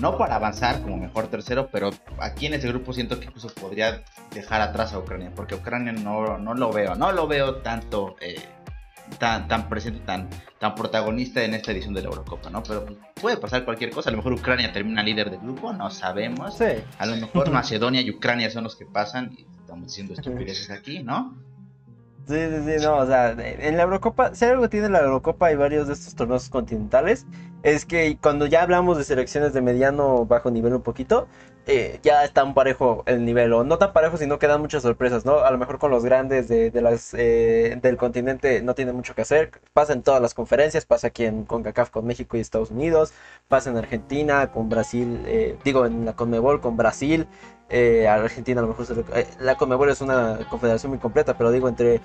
No 0.00 0.16
para 0.16 0.36
avanzar 0.36 0.82
como 0.82 0.96
mejor 0.96 1.28
tercero, 1.28 1.68
pero 1.72 1.90
aquí 2.20 2.46
en 2.46 2.54
ese 2.54 2.68
grupo 2.68 2.92
siento 2.92 3.18
que 3.18 3.26
incluso 3.26 3.48
podría 3.48 4.04
dejar 4.32 4.60
atrás 4.60 4.92
a 4.92 4.98
Ucrania. 4.98 5.32
Porque 5.34 5.54
Ucrania 5.54 5.92
no, 5.92 6.38
no 6.38 6.54
lo 6.54 6.72
veo, 6.72 6.94
no 6.94 7.12
lo 7.12 7.26
veo 7.26 7.56
tanto... 7.56 8.16
Eh, 8.20 8.40
tan, 9.18 9.48
tan 9.48 9.68
presente, 9.68 10.00
tan, 10.00 10.28
tan 10.58 10.74
protagonista 10.74 11.42
en 11.42 11.54
esta 11.54 11.72
edición 11.72 11.94
de 11.94 12.02
la 12.02 12.08
Eurocopa, 12.08 12.50
¿no? 12.50 12.62
Pero 12.62 12.86
puede 13.14 13.36
pasar 13.38 13.64
cualquier 13.64 13.90
cosa. 13.90 14.10
A 14.10 14.12
lo 14.12 14.18
mejor 14.18 14.34
Ucrania 14.34 14.72
termina 14.72 15.02
líder 15.02 15.30
del 15.30 15.40
grupo, 15.40 15.72
no 15.72 15.90
sabemos. 15.90 16.58
Sí. 16.58 16.82
A 16.98 17.06
lo 17.06 17.16
mejor 17.16 17.50
Macedonia 17.50 18.02
y 18.02 18.10
Ucrania 18.10 18.50
son 18.50 18.64
los 18.64 18.76
que 18.76 18.84
pasan 18.84 19.32
y 19.36 19.46
estamos 19.60 19.86
diciendo 19.86 20.14
estupideces 20.14 20.70
aquí, 20.70 21.02
¿no? 21.02 21.36
Sí, 22.28 22.34
sí, 22.36 22.84
no, 22.84 22.98
o 22.98 23.06
sea, 23.06 23.30
en 23.30 23.76
la 23.78 23.84
Eurocopa, 23.84 24.34
si 24.34 24.44
algo 24.44 24.68
tiene 24.68 24.90
la 24.90 25.00
Eurocopa 25.00 25.50
y 25.50 25.56
varios 25.56 25.86
de 25.86 25.94
estos 25.94 26.14
torneos 26.14 26.50
continentales, 26.50 27.26
es 27.62 27.86
que 27.86 28.18
cuando 28.20 28.44
ya 28.44 28.62
hablamos 28.62 28.98
de 28.98 29.04
selecciones 29.04 29.54
de 29.54 29.62
mediano 29.62 30.26
bajo 30.26 30.50
nivel 30.50 30.74
un 30.74 30.82
poquito, 30.82 31.26
eh, 31.66 32.00
ya 32.02 32.24
está 32.24 32.44
un 32.44 32.52
parejo 32.52 33.02
el 33.06 33.24
nivel, 33.24 33.54
o 33.54 33.64
no 33.64 33.78
tan 33.78 33.94
parejo, 33.94 34.18
sino 34.18 34.38
que 34.38 34.46
dan 34.46 34.60
muchas 34.60 34.82
sorpresas, 34.82 35.24
¿no? 35.24 35.38
A 35.38 35.50
lo 35.50 35.56
mejor 35.56 35.78
con 35.78 35.90
los 35.90 36.04
grandes 36.04 36.48
de, 36.48 36.70
las, 36.82 37.14
eh, 37.14 37.78
del 37.80 37.96
continente 37.96 38.60
no 38.60 38.74
tiene 38.74 38.92
mucho 38.92 39.14
que 39.14 39.22
hacer, 39.22 39.50
pasa 39.72 39.94
en 39.94 40.02
todas 40.02 40.20
las 40.20 40.34
conferencias, 40.34 40.84
pasa 40.84 41.06
aquí 41.06 41.24
en 41.24 41.44
CONCACAF 41.46 41.88
con 41.90 42.06
México 42.06 42.36
y 42.36 42.40
Estados 42.40 42.70
Unidos, 42.70 43.14
pasa 43.48 43.70
en 43.70 43.78
Argentina, 43.78 44.52
con 44.52 44.68
Brasil, 44.68 45.22
eh, 45.26 45.56
digo, 45.64 45.86
en 45.86 46.04
la 46.04 46.14
CONMEBOL 46.14 46.60
con 46.60 46.76
Brasil, 46.76 47.26
eh, 47.68 48.06
Argentina 48.08 48.60
a 48.60 48.62
lo 48.62 48.68
mejor 48.68 48.86
eh, 49.14 49.26
la 49.40 49.56
Conmebol 49.56 49.90
es 49.90 50.00
una 50.00 50.38
confederación 50.50 50.90
muy 50.90 50.98
completa, 50.98 51.36
pero 51.36 51.50
digo 51.50 51.68
entre 51.68 52.00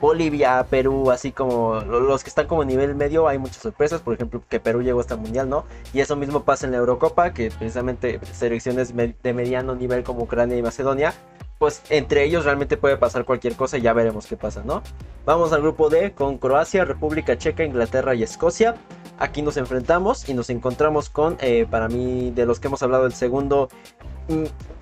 Bolivia, 0.00 0.64
Perú, 0.70 1.10
así 1.10 1.32
como 1.32 1.80
los 1.80 2.22
que 2.22 2.28
están 2.28 2.46
como 2.46 2.64
nivel 2.64 2.94
medio, 2.94 3.26
hay 3.26 3.38
muchas 3.38 3.62
sorpresas, 3.62 4.00
por 4.00 4.14
ejemplo 4.14 4.42
que 4.48 4.60
Perú 4.60 4.82
llegó 4.82 5.00
hasta 5.00 5.14
el 5.14 5.20
Mundial, 5.20 5.48
¿no? 5.48 5.64
Y 5.92 6.00
eso 6.00 6.14
mismo 6.14 6.44
pasa 6.44 6.66
en 6.66 6.72
la 6.72 6.78
Eurocopa, 6.78 7.32
que 7.32 7.50
precisamente 7.50 8.20
selecciones 8.32 8.94
de 8.94 9.32
mediano 9.32 9.74
nivel 9.74 10.04
como 10.04 10.22
Ucrania 10.22 10.56
y 10.56 10.62
Macedonia, 10.62 11.14
pues 11.58 11.82
entre 11.90 12.24
ellos 12.24 12.44
realmente 12.44 12.76
puede 12.76 12.96
pasar 12.96 13.24
cualquier 13.24 13.56
cosa 13.56 13.78
y 13.78 13.82
ya 13.82 13.92
veremos 13.92 14.26
qué 14.26 14.36
pasa, 14.36 14.62
¿no? 14.64 14.82
Vamos 15.26 15.52
al 15.52 15.60
grupo 15.60 15.90
D 15.90 16.12
con 16.12 16.38
Croacia, 16.38 16.84
República 16.84 17.36
Checa, 17.36 17.64
Inglaterra 17.64 18.14
y 18.14 18.22
Escocia. 18.22 18.76
Aquí 19.18 19.42
nos 19.42 19.56
enfrentamos 19.56 20.28
y 20.28 20.34
nos 20.34 20.48
encontramos 20.48 21.10
con, 21.10 21.36
eh, 21.40 21.66
para 21.68 21.88
mí, 21.88 22.30
de 22.30 22.46
los 22.46 22.60
que 22.60 22.68
hemos 22.68 22.82
hablado, 22.84 23.04
el 23.06 23.12
segundo 23.12 23.68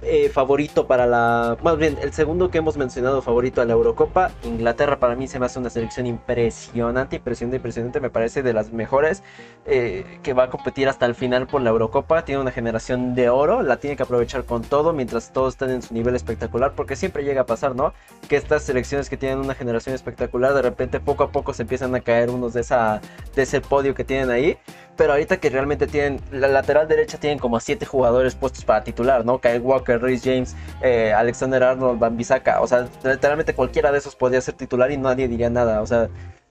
eh, 0.02 0.28
favorito 0.28 0.86
para 0.86 1.06
la. 1.06 1.56
Más 1.62 1.78
bien, 1.78 1.98
el 2.00 2.12
segundo 2.12 2.50
que 2.50 2.58
hemos 2.58 2.76
mencionado 2.76 3.22
favorito 3.22 3.60
a 3.60 3.64
la 3.64 3.72
Eurocopa. 3.72 4.30
Inglaterra 4.44 4.98
para 4.98 5.16
mí 5.16 5.26
se 5.26 5.38
me 5.38 5.46
hace 5.46 5.58
una 5.58 5.70
selección 5.70 6.06
impresionante, 6.06 7.16
impresionante, 7.16 7.56
impresionante. 7.56 8.00
Me 8.00 8.10
parece 8.10 8.42
de 8.42 8.52
las 8.52 8.72
mejores 8.72 9.22
eh, 9.64 10.04
que 10.22 10.32
va 10.32 10.44
a 10.44 10.50
competir 10.50 10.88
hasta 10.88 11.06
el 11.06 11.14
final 11.14 11.46
por 11.46 11.62
la 11.62 11.70
Eurocopa. 11.70 12.24
Tiene 12.24 12.40
una 12.40 12.52
generación 12.52 13.14
de 13.14 13.30
oro, 13.30 13.62
la 13.62 13.78
tiene 13.78 13.96
que 13.96 14.02
aprovechar 14.02 14.44
con 14.44 14.62
todo 14.62 14.92
mientras 14.92 15.32
todos 15.32 15.54
están 15.54 15.70
en 15.70 15.82
su 15.82 15.94
nivel 15.94 16.14
espectacular. 16.14 16.74
Porque 16.74 16.94
siempre 16.94 17.24
llega 17.24 17.40
a 17.40 17.46
pasar, 17.46 17.74
¿no? 17.74 17.92
Que 18.28 18.36
estas 18.36 18.62
selecciones 18.62 19.08
que 19.10 19.16
tienen 19.16 19.38
una 19.38 19.54
generación 19.54 19.94
espectacular, 19.94 20.54
de 20.54 20.62
repente 20.62 21.00
poco 21.00 21.24
a 21.24 21.32
poco 21.32 21.52
se 21.52 21.62
empiezan 21.62 21.94
a 21.94 22.00
caer 22.00 22.30
unos 22.30 22.52
de, 22.52 22.60
esa, 22.60 23.00
de 23.34 23.42
ese 23.42 23.60
podio 23.60 23.94
que 23.94 24.04
tienen 24.04 24.30
ahí 24.30 24.58
pero 24.96 25.12
ahorita 25.12 25.36
que 25.38 25.50
realmente 25.50 25.86
tienen, 25.86 26.20
la 26.30 26.48
lateral 26.48 26.88
derecha 26.88 27.18
tienen 27.18 27.38
como 27.38 27.60
siete 27.60 27.86
jugadores 27.86 28.34
puestos 28.34 28.64
para 28.64 28.82
titular, 28.84 29.24
¿no? 29.24 29.40
Kyle 29.40 29.60
Walker, 29.60 30.00
Rhys 30.00 30.22
James, 30.24 30.56
eh, 30.82 31.12
Alexander 31.12 31.62
Arnold, 31.62 31.98
Van 31.98 32.16
Bissaka, 32.16 32.60
o 32.60 32.66
sea, 32.66 32.88
literalmente 33.04 33.54
cualquiera 33.54 33.92
de 33.92 33.98
esos 33.98 34.16
podría 34.16 34.40
ser 34.40 34.54
titular 34.54 34.90
y 34.90 34.96
nadie 34.96 35.28
diría 35.28 35.50
nada, 35.50 35.82
o 35.82 35.86
sea, 35.86 36.08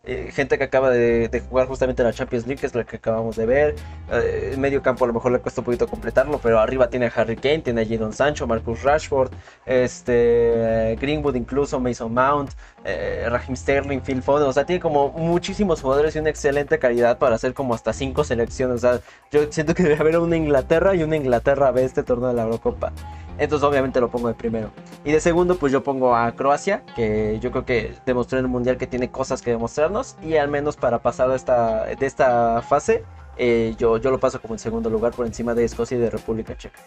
eh, 0.07 0.29
gente 0.31 0.57
que 0.57 0.63
acaba 0.63 0.89
de, 0.91 1.43
jugar 1.49 1.67
justamente 1.67 2.03
la 2.03 2.13
Champions 2.13 2.45
League, 2.45 2.59
que 2.59 2.67
es 2.67 2.75
la 2.75 2.83
que 2.83 2.97
acabamos 2.97 3.35
de 3.35 3.45
ver. 3.45 3.75
Eh, 4.11 4.55
medio 4.57 4.81
campo 4.81 5.05
a 5.05 5.07
lo 5.07 5.13
mejor 5.13 5.31
le 5.31 5.39
cuesta 5.39 5.61
un 5.61 5.65
poquito 5.65 5.87
completarlo, 5.87 6.39
pero 6.41 6.59
arriba 6.59 6.89
tiene 6.89 7.07
a 7.07 7.11
Harry 7.15 7.35
Kane, 7.35 7.59
tiene 7.59 7.81
a 7.81 7.85
Jadon 7.85 8.13
Sancho, 8.13 8.45
Marcus 8.45 8.83
Rashford, 8.83 9.31
este, 9.65 10.95
Greenwood 11.01 11.35
incluso, 11.35 11.79
Mason 11.79 12.13
Mount, 12.13 12.51
eh, 12.83 13.25
Raheem 13.29 13.55
Sterling, 13.55 14.01
Phil 14.01 14.21
Foden. 14.21 14.47
O 14.47 14.53
sea, 14.53 14.65
tiene 14.65 14.79
como 14.79 15.09
muchísimos 15.09 15.81
jugadores 15.81 16.15
y 16.15 16.19
una 16.19 16.29
excelente 16.29 16.77
calidad 16.77 17.17
para 17.17 17.35
hacer 17.35 17.53
como 17.53 17.73
hasta 17.73 17.91
cinco 17.91 18.23
selecciones. 18.23 18.75
O 18.75 18.79
sea, 18.79 19.01
yo 19.31 19.51
siento 19.51 19.73
que 19.73 19.83
debe 19.83 19.95
haber 19.95 20.19
una 20.19 20.37
Inglaterra 20.37 20.93
y 20.95 21.03
una 21.03 21.15
Inglaterra 21.15 21.71
B 21.71 21.83
este 21.83 22.03
torneo 22.03 22.29
de 22.29 22.35
la 22.35 22.43
Eurocopa. 22.43 22.93
Entonces 23.37 23.67
obviamente 23.67 23.99
lo 23.99 24.09
pongo 24.09 24.27
de 24.27 24.33
primero. 24.33 24.71
Y 25.03 25.11
de 25.11 25.19
segundo 25.19 25.57
pues 25.57 25.71
yo 25.71 25.83
pongo 25.83 26.15
a 26.15 26.31
Croacia, 26.33 26.83
que 26.95 27.39
yo 27.41 27.51
creo 27.51 27.65
que 27.65 27.93
demostró 28.05 28.39
en 28.39 28.45
el 28.45 28.51
Mundial 28.51 28.77
que 28.77 28.87
tiene 28.87 29.11
cosas 29.11 29.41
que 29.41 29.51
demostrarnos. 29.51 30.15
Y 30.23 30.35
al 30.35 30.49
menos 30.49 30.75
para 30.77 30.99
pasar 30.99 31.31
esta, 31.31 31.85
de 31.85 32.05
esta 32.05 32.61
fase, 32.61 33.03
eh, 33.37 33.75
yo, 33.77 33.97
yo 33.97 34.11
lo 34.11 34.19
paso 34.19 34.41
como 34.41 34.53
en 34.53 34.59
segundo 34.59 34.89
lugar 34.89 35.13
por 35.13 35.25
encima 35.25 35.53
de 35.53 35.65
Escocia 35.65 35.97
y 35.97 35.99
de 35.99 36.09
República 36.09 36.55
Checa. 36.57 36.79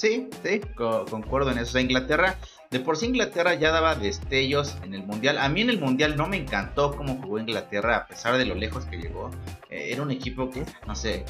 Sí, 0.00 0.30
sí, 0.42 0.62
concuerdo 1.10 1.50
en 1.50 1.58
eso. 1.58 1.78
Inglaterra, 1.78 2.36
de 2.70 2.80
por 2.80 2.96
sí 2.96 3.04
Inglaterra 3.04 3.52
ya 3.52 3.70
daba 3.70 3.96
destellos 3.96 4.78
en 4.82 4.94
el 4.94 5.02
Mundial. 5.04 5.36
A 5.36 5.50
mí 5.50 5.60
en 5.60 5.68
el 5.68 5.78
Mundial 5.78 6.16
no 6.16 6.26
me 6.26 6.38
encantó 6.38 6.96
cómo 6.96 7.20
jugó 7.20 7.38
Inglaterra 7.38 7.96
a 7.96 8.06
pesar 8.06 8.38
de 8.38 8.46
lo 8.46 8.54
lejos 8.54 8.86
que 8.86 8.96
llegó. 8.96 9.30
Eh, 9.68 9.90
era 9.92 10.00
un 10.00 10.10
equipo 10.10 10.48
que, 10.48 10.64
no 10.86 10.96
sé, 10.96 11.26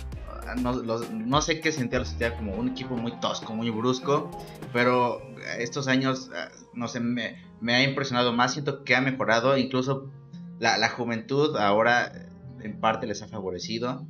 no, 0.57 1.43
sé 1.43 1.61
qué 1.61 1.73
sentía, 1.73 1.99
lo 1.99 2.05
sentía 2.05 2.37
como 2.37 2.55
un 2.55 2.69
equipo 2.69 2.97
muy 2.97 3.13
tosco, 3.21 3.55
muy 3.55 3.71
brusco, 3.71 4.31
pero 4.73 5.23
estos 5.59 5.89
años, 5.89 6.31
ah, 6.35 6.49
no 6.75 6.89
sé, 6.89 7.01
me, 7.01 7.37
ha 7.69 7.83
impresionado 7.83 8.33
más, 8.33 8.53
siento 8.53 8.85
que 8.85 8.95
ha 8.95 9.01
mejorado, 9.01 9.57
incluso 9.57 10.11
la, 10.59 10.89
juventud 10.89 11.57
ahora 11.57 12.13
en 12.61 12.81
parte 12.81 13.07
les 13.07 13.23
ha 13.23 13.29
favorecido. 13.29 14.07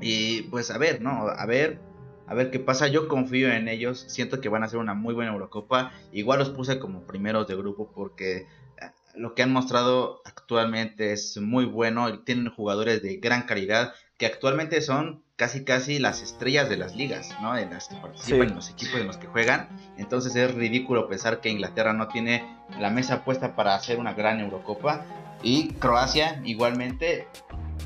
Y 0.00 0.42
pues 0.42 0.70
a 0.70 0.78
ver, 0.78 1.02
¿no? 1.02 1.26
A 1.28 1.46
ver, 1.46 1.80
a 2.26 2.34
ver 2.34 2.50
qué 2.50 2.60
pasa. 2.60 2.86
Yo 2.86 3.08
confío 3.08 3.50
en 3.52 3.68
ellos. 3.68 4.04
Siento 4.08 4.40
que 4.40 4.48
van 4.48 4.62
a 4.62 4.68
ser 4.68 4.78
una 4.78 4.94
muy 4.94 5.14
buena 5.14 5.32
Eurocopa. 5.32 5.92
Igual 6.12 6.38
los 6.38 6.50
puse 6.50 6.78
como 6.78 7.02
primeros 7.02 7.48
de 7.48 7.56
grupo 7.56 7.90
porque 7.92 8.46
ah, 8.80 8.92
lo 9.16 9.34
que 9.34 9.42
han 9.42 9.52
mostrado 9.52 10.20
actualmente 10.24 11.12
es 11.12 11.38
muy 11.38 11.64
bueno. 11.64 12.20
Tienen 12.20 12.50
jugadores 12.50 13.02
de 13.02 13.16
gran 13.16 13.42
calidad 13.42 13.94
que 14.18 14.26
actualmente 14.26 14.80
son 14.80 15.22
casi 15.36 15.64
casi 15.64 15.98
las 15.98 16.22
estrellas 16.22 16.68
de 16.68 16.76
las 16.76 16.94
ligas, 16.94 17.34
¿no? 17.42 17.56
En 17.56 17.70
las 17.70 17.88
que 17.88 17.96
participan, 17.96 18.54
los 18.54 18.70
equipos 18.70 19.00
en 19.00 19.06
los 19.06 19.16
que 19.16 19.26
juegan. 19.26 19.68
Entonces 19.98 20.36
es 20.36 20.54
ridículo 20.54 21.08
pensar 21.08 21.40
que 21.40 21.48
Inglaterra 21.48 21.92
no 21.92 22.08
tiene 22.08 22.44
la 22.78 22.90
mesa 22.90 23.24
puesta 23.24 23.56
para 23.56 23.74
hacer 23.74 23.98
una 23.98 24.14
gran 24.14 24.40
Eurocopa. 24.40 25.04
Y 25.42 25.68
Croacia 25.74 26.40
igualmente 26.44 27.26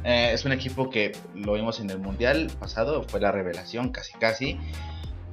eh, 0.05 0.31
es 0.33 0.45
un 0.45 0.53
equipo 0.53 0.91
que 0.91 1.13
lo 1.35 1.55
vimos 1.55 1.81
en 1.81 1.91
el 1.91 1.99
Mundial 1.99 2.51
pasado, 2.61 3.03
fue 3.05 3.21
la 3.21 3.33
revelación 3.33 3.91
casi 3.91 4.13
casi. 4.19 4.59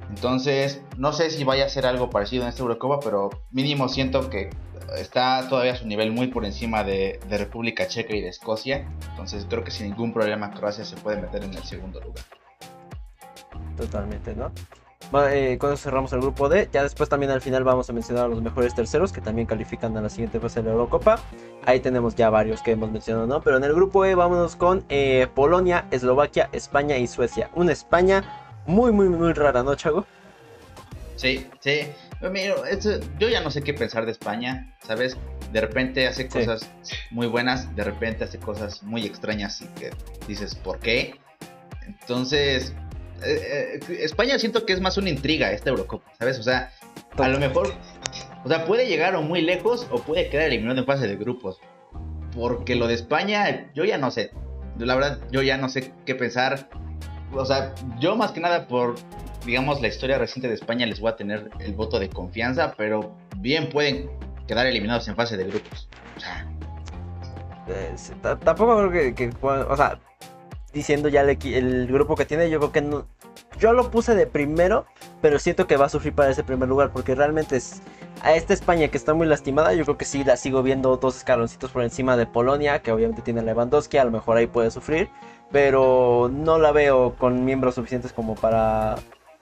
Entonces, 0.08 0.80
no 0.96 1.12
sé 1.12 1.30
si 1.30 1.44
vaya 1.44 1.66
a 1.66 1.68
ser 1.68 1.84
algo 1.84 2.10
parecido 2.10 2.44
en 2.44 2.48
esta 2.48 2.62
Eurocopa, 2.62 3.00
pero 3.00 3.30
mínimo 3.50 3.88
siento 3.88 4.30
que 4.30 4.50
está 4.96 5.48
todavía 5.48 5.72
a 5.72 5.76
su 5.76 5.86
nivel 5.86 6.12
muy 6.12 6.28
por 6.28 6.44
encima 6.44 6.84
de, 6.84 7.20
República 7.28 7.88
Checa 7.88 8.14
y 8.14 8.20
de 8.20 8.28
Escocia. 8.28 8.86
Entonces 9.10 9.46
creo 9.48 9.64
que 9.64 9.70
sin 9.70 9.88
ningún 9.88 10.12
problema 10.12 10.52
Croacia 10.52 10.84
se 10.84 10.96
puede 10.96 11.20
meter 11.20 11.44
en 11.44 11.54
el 11.54 11.64
segundo 11.64 12.00
lugar. 12.00 12.24
Totalmente, 13.76 14.34
¿no? 14.34 14.52
Eh, 15.30 15.56
con 15.60 15.72
eso 15.72 15.84
cerramos 15.84 16.12
el 16.12 16.20
grupo 16.20 16.48
D. 16.48 16.68
Ya 16.72 16.82
después 16.82 17.08
también 17.08 17.30
al 17.30 17.40
final 17.40 17.62
vamos 17.64 17.88
a 17.88 17.92
mencionar 17.92 18.24
a 18.24 18.28
los 18.28 18.42
mejores 18.42 18.74
terceros 18.74 19.12
que 19.12 19.20
también 19.20 19.46
califican 19.46 19.96
a 19.96 20.00
la 20.00 20.08
siguiente 20.08 20.40
fase 20.40 20.60
de 20.60 20.66
la 20.66 20.72
Eurocopa. 20.72 21.20
Ahí 21.64 21.80
tenemos 21.80 22.14
ya 22.16 22.30
varios 22.30 22.62
que 22.62 22.72
hemos 22.72 22.90
mencionado, 22.90 23.26
¿no? 23.26 23.40
Pero 23.40 23.56
en 23.56 23.64
el 23.64 23.72
grupo 23.72 24.04
E 24.04 24.14
vámonos 24.14 24.56
con 24.56 24.84
eh, 24.88 25.28
Polonia, 25.34 25.86
Eslovaquia, 25.90 26.48
España 26.52 26.96
y 26.96 27.06
Suecia. 27.06 27.50
Una 27.54 27.72
España 27.72 28.24
muy, 28.66 28.92
muy, 28.92 29.08
muy 29.08 29.32
rara, 29.32 29.62
¿no, 29.62 29.74
Chago? 29.74 30.04
Sí, 31.16 31.46
sí. 31.60 31.92
Yo 32.20 33.28
ya 33.28 33.40
no 33.42 33.50
sé 33.50 33.62
qué 33.62 33.74
pensar 33.74 34.06
de 34.06 34.12
España, 34.12 34.74
¿sabes? 34.86 35.16
De 35.52 35.60
repente 35.60 36.06
hace 36.06 36.28
cosas 36.28 36.70
muy 37.10 37.26
buenas, 37.26 37.74
de 37.76 37.84
repente 37.84 38.24
hace 38.24 38.38
cosas 38.38 38.82
muy 38.82 39.04
extrañas 39.04 39.60
y 39.60 39.66
que 39.78 39.90
dices, 40.26 40.54
¿por 40.54 40.78
qué? 40.78 41.14
Entonces, 41.86 42.74
eh, 43.24 43.80
eh, 43.88 43.98
España 44.02 44.38
siento 44.38 44.66
que 44.66 44.72
es 44.72 44.80
más 44.80 44.96
una 44.96 45.10
intriga 45.10 45.52
esta 45.52 45.70
Eurocopa, 45.70 46.12
¿sabes? 46.18 46.38
O 46.38 46.42
sea, 46.42 46.70
a 47.16 47.28
lo 47.28 47.38
mejor, 47.38 47.72
o 48.44 48.48
sea, 48.48 48.64
puede 48.64 48.88
llegar 48.88 49.14
o 49.14 49.22
muy 49.22 49.42
lejos 49.42 49.86
o 49.90 50.00
puede 50.02 50.28
quedar 50.28 50.46
eliminado 50.46 50.78
en 50.80 50.86
fase 50.86 51.06
de 51.06 51.16
grupos. 51.16 51.58
Porque 52.34 52.74
lo 52.74 52.86
de 52.86 52.94
España, 52.94 53.70
yo 53.74 53.84
ya 53.84 53.96
no 53.96 54.10
sé. 54.10 54.30
La 54.78 54.94
verdad, 54.94 55.20
yo 55.30 55.42
ya 55.42 55.56
no 55.56 55.68
sé 55.70 55.92
qué 56.04 56.14
pensar. 56.14 56.68
O 57.36 57.44
sea, 57.44 57.74
yo 57.98 58.16
más 58.16 58.32
que 58.32 58.40
nada 58.40 58.66
por 58.66 58.96
digamos, 59.46 59.80
la 59.80 59.88
historia 59.88 60.18
reciente 60.18 60.48
de 60.48 60.54
España 60.54 60.84
les 60.84 61.00
voy 61.00 61.10
a 61.10 61.16
tener 61.16 61.48
el 61.60 61.72
voto 61.72 61.98
de 61.98 62.10
confianza, 62.10 62.74
pero 62.76 63.14
bien 63.38 63.70
pueden 63.70 64.10
quedar 64.46 64.66
eliminados 64.66 65.08
en 65.08 65.16
fase 65.16 65.36
de 65.36 65.44
grupos. 65.44 65.88
O 66.16 66.20
sea. 66.20 66.46
Tampoco 68.44 68.88
creo 68.88 69.14
que, 69.14 69.30
o 69.40 69.76
sea, 69.76 69.98
diciendo 70.72 71.08
ya 71.08 71.22
el, 71.22 71.86
grupo 71.86 72.14
que 72.16 72.24
tiene, 72.26 72.50
yo 72.50 72.58
creo 72.58 72.72
que 72.72 72.82
no. 72.82 73.06
Yo 73.58 73.72
lo 73.72 73.90
puse 73.90 74.14
de 74.14 74.26
primero, 74.26 74.86
pero 75.22 75.38
siento 75.38 75.66
que 75.66 75.76
va 75.76 75.86
a 75.86 75.88
sufrir 75.88 76.12
para 76.12 76.30
ese 76.30 76.44
primer 76.44 76.68
lugar, 76.68 76.90
porque 76.92 77.14
realmente 77.14 77.56
es. 77.56 77.80
A 78.22 78.34
esta 78.34 78.54
España 78.54 78.88
que 78.88 78.96
está 78.96 79.14
muy 79.14 79.26
lastimada, 79.26 79.72
yo 79.74 79.84
creo 79.84 79.98
que 79.98 80.04
sí 80.04 80.24
la 80.24 80.36
sigo 80.36 80.62
viendo 80.62 80.96
dos 80.96 81.16
escaloncitos 81.18 81.70
por 81.70 81.82
encima 81.82 82.16
de 82.16 82.26
Polonia, 82.26 82.82
que 82.82 82.90
obviamente 82.90 83.22
tiene 83.22 83.42
Lewandowski, 83.42 83.98
a 83.98 84.04
lo 84.04 84.10
mejor 84.10 84.36
ahí 84.36 84.46
puede 84.46 84.70
sufrir, 84.70 85.10
pero 85.52 86.30
no 86.32 86.58
la 86.58 86.72
veo 86.72 87.14
con 87.16 87.44
miembros 87.44 87.76
suficientes 87.76 88.12
como 88.12 88.34
para 88.34 88.96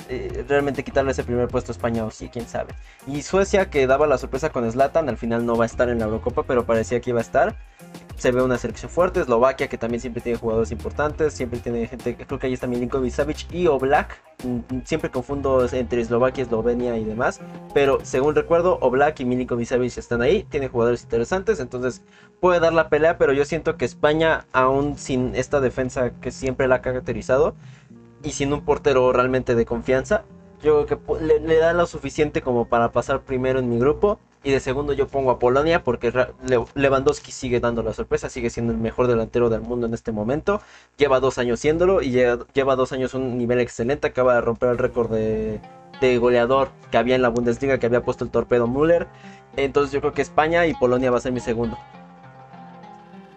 eh, 0.08 0.44
realmente 0.48 0.84
quitarle 0.84 1.12
ese 1.12 1.24
primer 1.24 1.48
puesto 1.48 1.72
a 1.72 1.74
España 1.74 2.04
o 2.04 2.10
sí, 2.10 2.28
quién 2.32 2.46
sabe. 2.46 2.74
Y 3.06 3.22
Suecia 3.22 3.70
que 3.70 3.86
daba 3.86 4.06
la 4.06 4.18
sorpresa 4.18 4.50
con 4.50 4.70
Slatan, 4.70 5.08
al 5.08 5.16
final 5.16 5.46
no 5.46 5.56
va 5.56 5.64
a 5.64 5.66
estar 5.66 5.88
en 5.88 5.98
la 5.98 6.04
Eurocopa, 6.06 6.42
pero 6.42 6.64
parecía 6.66 7.00
que 7.00 7.10
iba 7.10 7.20
a 7.20 7.22
estar. 7.22 7.56
se 8.16 8.30
ve 8.30 8.42
una 8.42 8.58
selección 8.58 8.90
fuerte. 8.90 9.20
Eslovaquia, 9.20 9.68
que 9.68 9.76
también 9.76 10.00
siempre 10.00 10.22
tiene 10.22 10.38
jugadores 10.38 10.70
importantes, 10.70 11.32
siempre 11.34 11.58
tiene 11.58 11.86
gente, 11.88 12.16
creo 12.16 12.38
que 12.38 12.46
ahí 12.46 12.52
está 12.52 12.66
Milinkovic 12.66 13.12
Savic 13.12 13.52
y 13.52 13.66
Oblak. 13.66 14.22
Mm, 14.44 14.82
siempre 14.84 15.10
confundo 15.10 15.66
entre 15.72 16.00
Eslovaquia, 16.00 16.44
Eslovenia 16.44 16.96
y 16.96 17.04
demás. 17.04 17.40
Pero 17.72 17.98
según 18.02 18.34
recuerdo, 18.34 18.78
Oblak 18.80 19.20
y 19.20 19.24
Milinkovic 19.24 19.66
Savic 19.66 19.98
están 19.98 20.22
ahí, 20.22 20.44
tiene 20.44 20.68
jugadores 20.68 21.02
interesantes, 21.02 21.60
entonces 21.60 22.02
puede 22.40 22.60
dar 22.60 22.72
la 22.72 22.88
pelea. 22.88 23.18
Pero 23.18 23.32
yo 23.32 23.44
siento 23.44 23.76
que 23.76 23.84
España, 23.84 24.46
aún 24.52 24.96
sin 24.96 25.34
esta 25.34 25.60
defensa 25.60 26.10
que 26.20 26.30
siempre 26.30 26.68
la 26.68 26.76
ha 26.76 26.82
caracterizado 26.82 27.54
y 28.24 28.32
sin 28.32 28.52
un 28.52 28.64
portero 28.64 29.12
realmente 29.12 29.54
de 29.54 29.66
confianza, 29.66 30.24
yo 30.62 30.86
creo 30.86 31.02
que 31.18 31.24
le, 31.24 31.56
da 31.58 31.74
lo 31.74 31.86
suficiente 31.86 32.40
como 32.40 32.66
para 32.66 32.90
pasar 32.90 33.20
primero 33.20 33.58
en 33.58 33.68
mi 33.68 33.78
grupo. 33.78 34.18
Y 34.42 34.50
de 34.50 34.60
segundo 34.60 34.92
yo 34.92 35.08
pongo 35.08 35.30
a 35.30 35.38
Polonia 35.38 35.82
porque 35.82 36.12
Lewandowski 36.74 37.32
sigue 37.32 37.60
dando 37.60 37.82
la 37.82 37.94
sorpresa, 37.94 38.28
sigue 38.28 38.50
siendo 38.50 38.72
el 38.72 38.78
mejor 38.78 39.06
delantero 39.06 39.48
del 39.48 39.62
mundo 39.62 39.86
en 39.86 39.94
este 39.94 40.12
momento. 40.12 40.60
Lleva 40.98 41.18
dos 41.18 41.38
años 41.38 41.60
siéndolo 41.60 42.02
y 42.02 42.10
lleva, 42.10 42.76
dos 42.76 42.92
años 42.92 43.14
un 43.14 43.38
nivel 43.38 43.60
excelente. 43.60 44.06
Acaba 44.08 44.34
de 44.34 44.40
romper 44.42 44.70
el 44.70 44.78
récord 44.78 45.10
de, 45.10 45.60
goleador 46.18 46.68
que 46.90 46.98
había 46.98 47.14
en 47.14 47.22
la 47.22 47.30
Bundesliga, 47.30 47.78
que 47.78 47.86
había 47.86 48.02
puesto 48.02 48.24
el 48.24 48.30
torpedo 48.30 48.66
Müller. 48.66 49.06
Entonces 49.56 49.92
yo 49.92 50.00
creo 50.00 50.12
que 50.12 50.20
España 50.20 50.66
y 50.66 50.74
Polonia 50.74 51.10
va 51.10 51.18
a 51.18 51.20
ser 51.20 51.32
mi 51.32 51.40
segundo. 51.40 51.78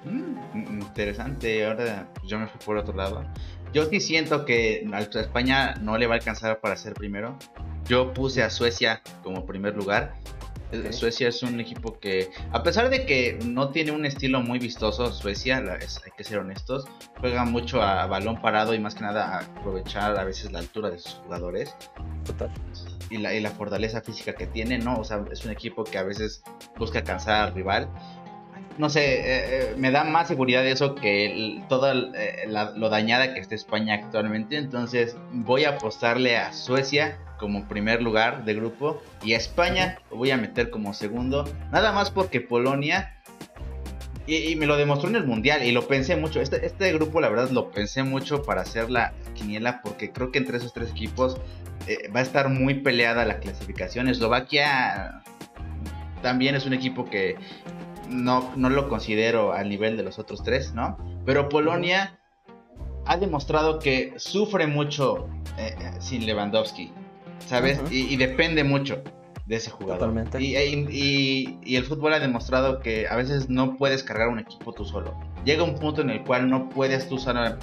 Mm, 0.03 0.81
interesante, 0.81 1.65
ahora 1.65 2.09
yo 2.25 2.37
me 2.37 2.47
fui 2.47 2.59
por 2.65 2.77
otro 2.77 2.93
lado. 2.93 3.23
Yo 3.73 3.85
sí 3.85 3.99
siento 3.99 4.45
que 4.45 4.87
a 4.91 4.99
España 4.99 5.75
no 5.81 5.97
le 5.97 6.07
va 6.07 6.15
a 6.15 6.17
alcanzar 6.17 6.59
para 6.59 6.75
ser 6.77 6.93
primero. 6.93 7.37
Yo 7.87 8.13
puse 8.13 8.43
a 8.43 8.49
Suecia 8.49 9.01
como 9.23 9.45
primer 9.45 9.75
lugar. 9.75 10.15
Eh, 10.71 10.91
Suecia 10.91 11.29
es 11.29 11.43
un 11.43 11.59
equipo 11.61 11.97
que, 11.99 12.29
a 12.51 12.61
pesar 12.61 12.89
de 12.89 13.05
que 13.05 13.39
no 13.45 13.69
tiene 13.69 13.93
un 13.93 14.05
estilo 14.05 14.41
muy 14.41 14.59
vistoso, 14.59 15.13
Suecia, 15.13 15.57
hay 15.57 16.11
que 16.17 16.23
ser 16.25 16.39
honestos, 16.39 16.85
juega 17.19 17.45
mucho 17.45 17.81
a 17.81 18.05
balón 18.07 18.41
parado 18.41 18.73
y 18.73 18.79
más 18.79 18.95
que 18.95 19.01
nada 19.01 19.37
a 19.37 19.39
aprovechar 19.39 20.19
a 20.19 20.25
veces 20.25 20.51
la 20.51 20.59
altura 20.59 20.89
de 20.89 20.99
sus 20.99 21.13
jugadores. 21.13 21.73
Total. 22.25 22.51
Y 23.09 23.17
la, 23.17 23.33
y 23.33 23.39
la 23.39 23.51
fortaleza 23.51 24.01
física 24.01 24.33
que 24.33 24.47
tiene, 24.47 24.77
¿no? 24.77 24.97
O 24.97 25.05
sea, 25.05 25.23
es 25.31 25.45
un 25.45 25.51
equipo 25.51 25.85
que 25.85 25.97
a 25.97 26.03
veces 26.03 26.43
busca 26.77 26.99
alcanzar 26.99 27.47
al 27.47 27.53
rival 27.53 27.89
no 28.77 28.89
sé, 28.89 29.19
eh, 29.19 29.23
eh, 29.25 29.73
me 29.77 29.91
da 29.91 30.03
más 30.03 30.27
seguridad 30.27 30.61
de 30.61 30.71
eso 30.71 30.95
que 30.95 31.61
todo 31.67 31.91
eh, 31.91 32.47
lo 32.47 32.89
dañada 32.89 33.33
que 33.33 33.39
está 33.39 33.55
España 33.55 33.95
actualmente. 33.95 34.57
Entonces 34.57 35.17
voy 35.31 35.65
a 35.65 35.69
apostarle 35.69 36.37
a 36.37 36.53
Suecia 36.53 37.17
como 37.39 37.67
primer 37.67 38.01
lugar 38.01 38.45
de 38.45 38.55
grupo 38.55 39.01
y 39.23 39.33
a 39.33 39.37
España 39.37 39.99
lo 40.11 40.17
voy 40.17 40.31
a 40.31 40.37
meter 40.37 40.69
como 40.69 40.93
segundo. 40.93 41.45
Nada 41.71 41.91
más 41.91 42.11
porque 42.11 42.41
Polonia, 42.41 43.15
y, 44.27 44.55
me 44.57 44.65
lo 44.65 44.75
demostró 44.75 45.09
en 45.09 45.15
el 45.15 45.25
Mundial 45.25 45.63
y 45.63 45.71
lo 45.71 45.87
pensé 45.87 46.15
mucho. 46.15 46.41
Este, 46.41 46.65
este, 46.65 46.91
grupo 46.93 47.19
la 47.21 47.29
verdad 47.29 47.49
lo 47.49 47.71
pensé 47.71 48.03
mucho 48.03 48.43
para 48.43 48.61
hacer 48.61 48.91
la 48.91 49.13
quiniela 49.33 49.81
porque 49.81 50.11
creo 50.11 50.31
que 50.31 50.39
entre 50.39 50.57
esos 50.57 50.73
tres 50.73 50.91
equipos 50.91 51.39
va 52.13 52.19
a 52.19 52.23
estar 52.23 52.49
muy 52.49 52.75
peleada 52.75 53.23
la 53.23 53.39
clasificación. 53.39 54.09
Eslovaquia 54.09 55.23
también 56.21 56.55
es 56.55 56.65
un 56.65 56.73
equipo 56.73 57.05
que 57.05 57.37
no, 58.09 58.51
no 58.55 58.69
lo 58.69 58.89
considero 58.89 59.53
al 59.53 59.69
nivel 59.69 59.97
de 59.97 60.03
los 60.03 60.19
otros 60.19 60.43
tres, 60.43 60.73
¿no? 60.73 60.97
Pero 61.25 61.49
Polonia 61.49 62.19
ha 63.05 63.17
demostrado 63.17 63.79
que 63.79 64.13
sufre 64.17 64.67
mucho 64.67 65.27
eh, 65.57 65.75
eh, 65.79 65.91
sin 65.99 66.25
Lewandowski, 66.25 66.91
¿sabes? 67.45 67.79
y, 67.89 68.15
depende 68.17 68.63
mucho 68.63 69.01
de 69.45 69.55
ese 69.55 69.71
jugador. 69.71 69.99
Totalmente. 69.99 70.41
Y, 70.41 71.57
y, 71.63 71.75
el 71.75 71.83
fútbol 71.85 72.13
ha 72.13 72.19
demostrado 72.19 72.79
que 72.79 73.07
a 73.07 73.15
veces 73.15 73.49
no 73.49 73.77
puedes 73.77 74.03
cargar 74.03 74.27
un 74.27 74.39
equipo 74.39 74.73
tú 74.73 74.83
solo. 74.85 75.17
Llega 75.45 75.63
un 75.63 75.75
punto 75.75 76.01
en 76.01 76.09
el 76.09 76.23
cual 76.23 76.49
no 76.49 76.67
puedes 76.69 77.07
tú 77.07 77.17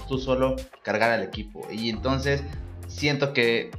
tú 0.09 0.19
solo 0.19 0.57
cargar 0.83 1.11
al 1.11 1.23
equipo. 1.23 1.67
Y 1.71 1.91
entonces 1.91 2.43
siento 2.87 3.35
que 3.35 3.71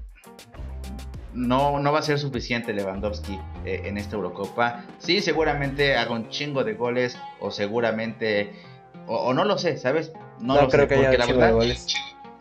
no, 1.36 1.80
no 1.80 1.92
va 1.92 2.00
a 2.00 2.02
ser 2.02 2.18
suficiente 2.18 2.74
Lewandowski 2.74 3.40
eh, 3.66 3.84
en 3.86 3.98
esta 3.98 4.16
Eurocopa. 4.16 4.84
Sí, 5.00 5.22
seguramente 5.22 5.98
haga 5.98 6.12
un 6.12 6.30
chingo 6.30 6.64
de 6.64 6.74
goles 6.74 7.18
o 7.40 7.52
seguramente, 7.52 8.54
o, 9.08 9.34
no 9.34 9.44
lo 9.44 9.58
sé, 9.58 9.78
¿sabes? 9.78 10.12
No, 10.40 10.56
lo 10.56 10.70
creo 10.70 10.84
sé, 10.84 10.88
que 10.88 10.96
porque 10.96 11.18
la 11.18 11.26
verdad, 11.26 11.76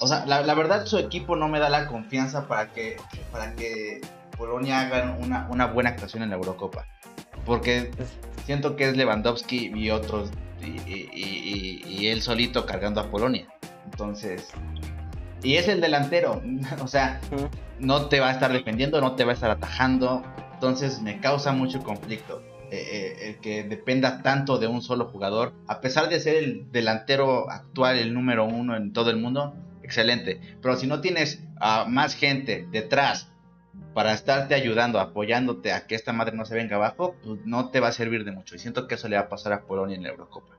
o 0.01 0.07
sea, 0.07 0.25
la, 0.27 0.55
verdad 0.55 0.87
su 0.87 0.99
equipo 0.99 1.37
no 1.37 1.49
me 1.49 1.59
da 1.59 1.69
la 1.69 1.87
confianza 1.87 2.49
para 2.49 2.71
que, 2.73 2.97
para 3.31 3.55
que 3.55 4.01
Polonia 4.37 4.81
haga 4.81 5.17
una, 5.21 5.47
una 5.51 5.67
buena 5.67 5.91
actuación 5.91 6.23
en 6.23 6.31
la 6.31 6.37
Eurocopa. 6.37 6.87
Porque 7.45 7.91
siento 8.47 8.77
que 8.77 8.89
es 8.89 8.97
Lewandowski 8.97 9.73
y 9.75 9.91
otros 9.91 10.31
y, 10.63 12.07
él 12.07 12.23
solito 12.23 12.67
cargando 12.67 13.01
a 13.01 13.11
Polonia. 13.11 13.47
Entonces, 13.85 14.49
y 15.45 15.57
es 15.57 15.69
el 15.69 15.81
delantero, 15.81 16.43
o 16.83 16.89
sea, 16.89 17.21
no 17.79 18.07
te 18.07 18.19
va 18.19 18.31
a 18.31 18.33
estar 18.33 18.53
defendiendo, 18.53 19.01
no 19.01 19.15
te 19.15 19.25
va 19.25 19.33
a 19.33 19.35
estar 19.35 19.51
atajando. 19.51 20.23
Entonces 20.55 21.01
me 21.03 21.21
causa 21.21 21.53
mucho 21.53 21.81
conflicto. 21.83 22.43
Eh, 22.71 22.89
eh, 22.91 23.29
el 23.29 23.37
que 23.41 23.63
dependa 23.63 24.23
tanto 24.23 24.59
de 24.59 24.67
un 24.67 24.83
solo 24.83 25.05
jugador, 25.07 25.53
a 25.69 25.81
pesar 25.81 26.09
de 26.09 26.19
ser 26.19 26.37
el 26.37 26.73
delantero 26.73 27.49
actual, 27.51 27.99
el 27.99 28.15
número 28.15 28.47
uno 28.47 28.75
en 28.75 28.93
todo 28.93 29.11
el 29.11 29.17
mundo, 29.19 29.55
excelente. 29.83 30.41
Pero 30.61 30.77
si 30.77 30.87
no 30.87 31.01
tienes 31.01 31.45
a 31.61 31.85
más 31.85 32.15
gente 32.15 32.67
detrás 32.73 33.29
para 33.93 34.13
estarte 34.13 34.55
ayudando, 34.55 34.99
apoyándote 34.99 35.73
a 35.73 35.87
que 35.87 35.95
esta 35.95 36.13
madre 36.13 36.37
no 36.37 36.47
se 36.47 36.55
venga 36.55 36.77
abajo, 36.77 37.15
pues 37.23 37.41
no 37.45 37.71
te 37.71 37.81
va 37.81 37.89
a 37.89 37.93
servir 37.93 38.25
de 38.25 38.33
mucho. 38.33 38.57
Y 38.57 38.59
siento 38.59 38.89
que 38.89 38.97
eso 38.97 39.09
le 39.09 39.17
va 39.17 39.23
a 39.23 39.29
pasar 39.29 39.53
a 39.53 39.63
Polonia 39.63 39.97
en 39.97 40.03
la 40.03 40.09
Eurocopa. 40.09 40.55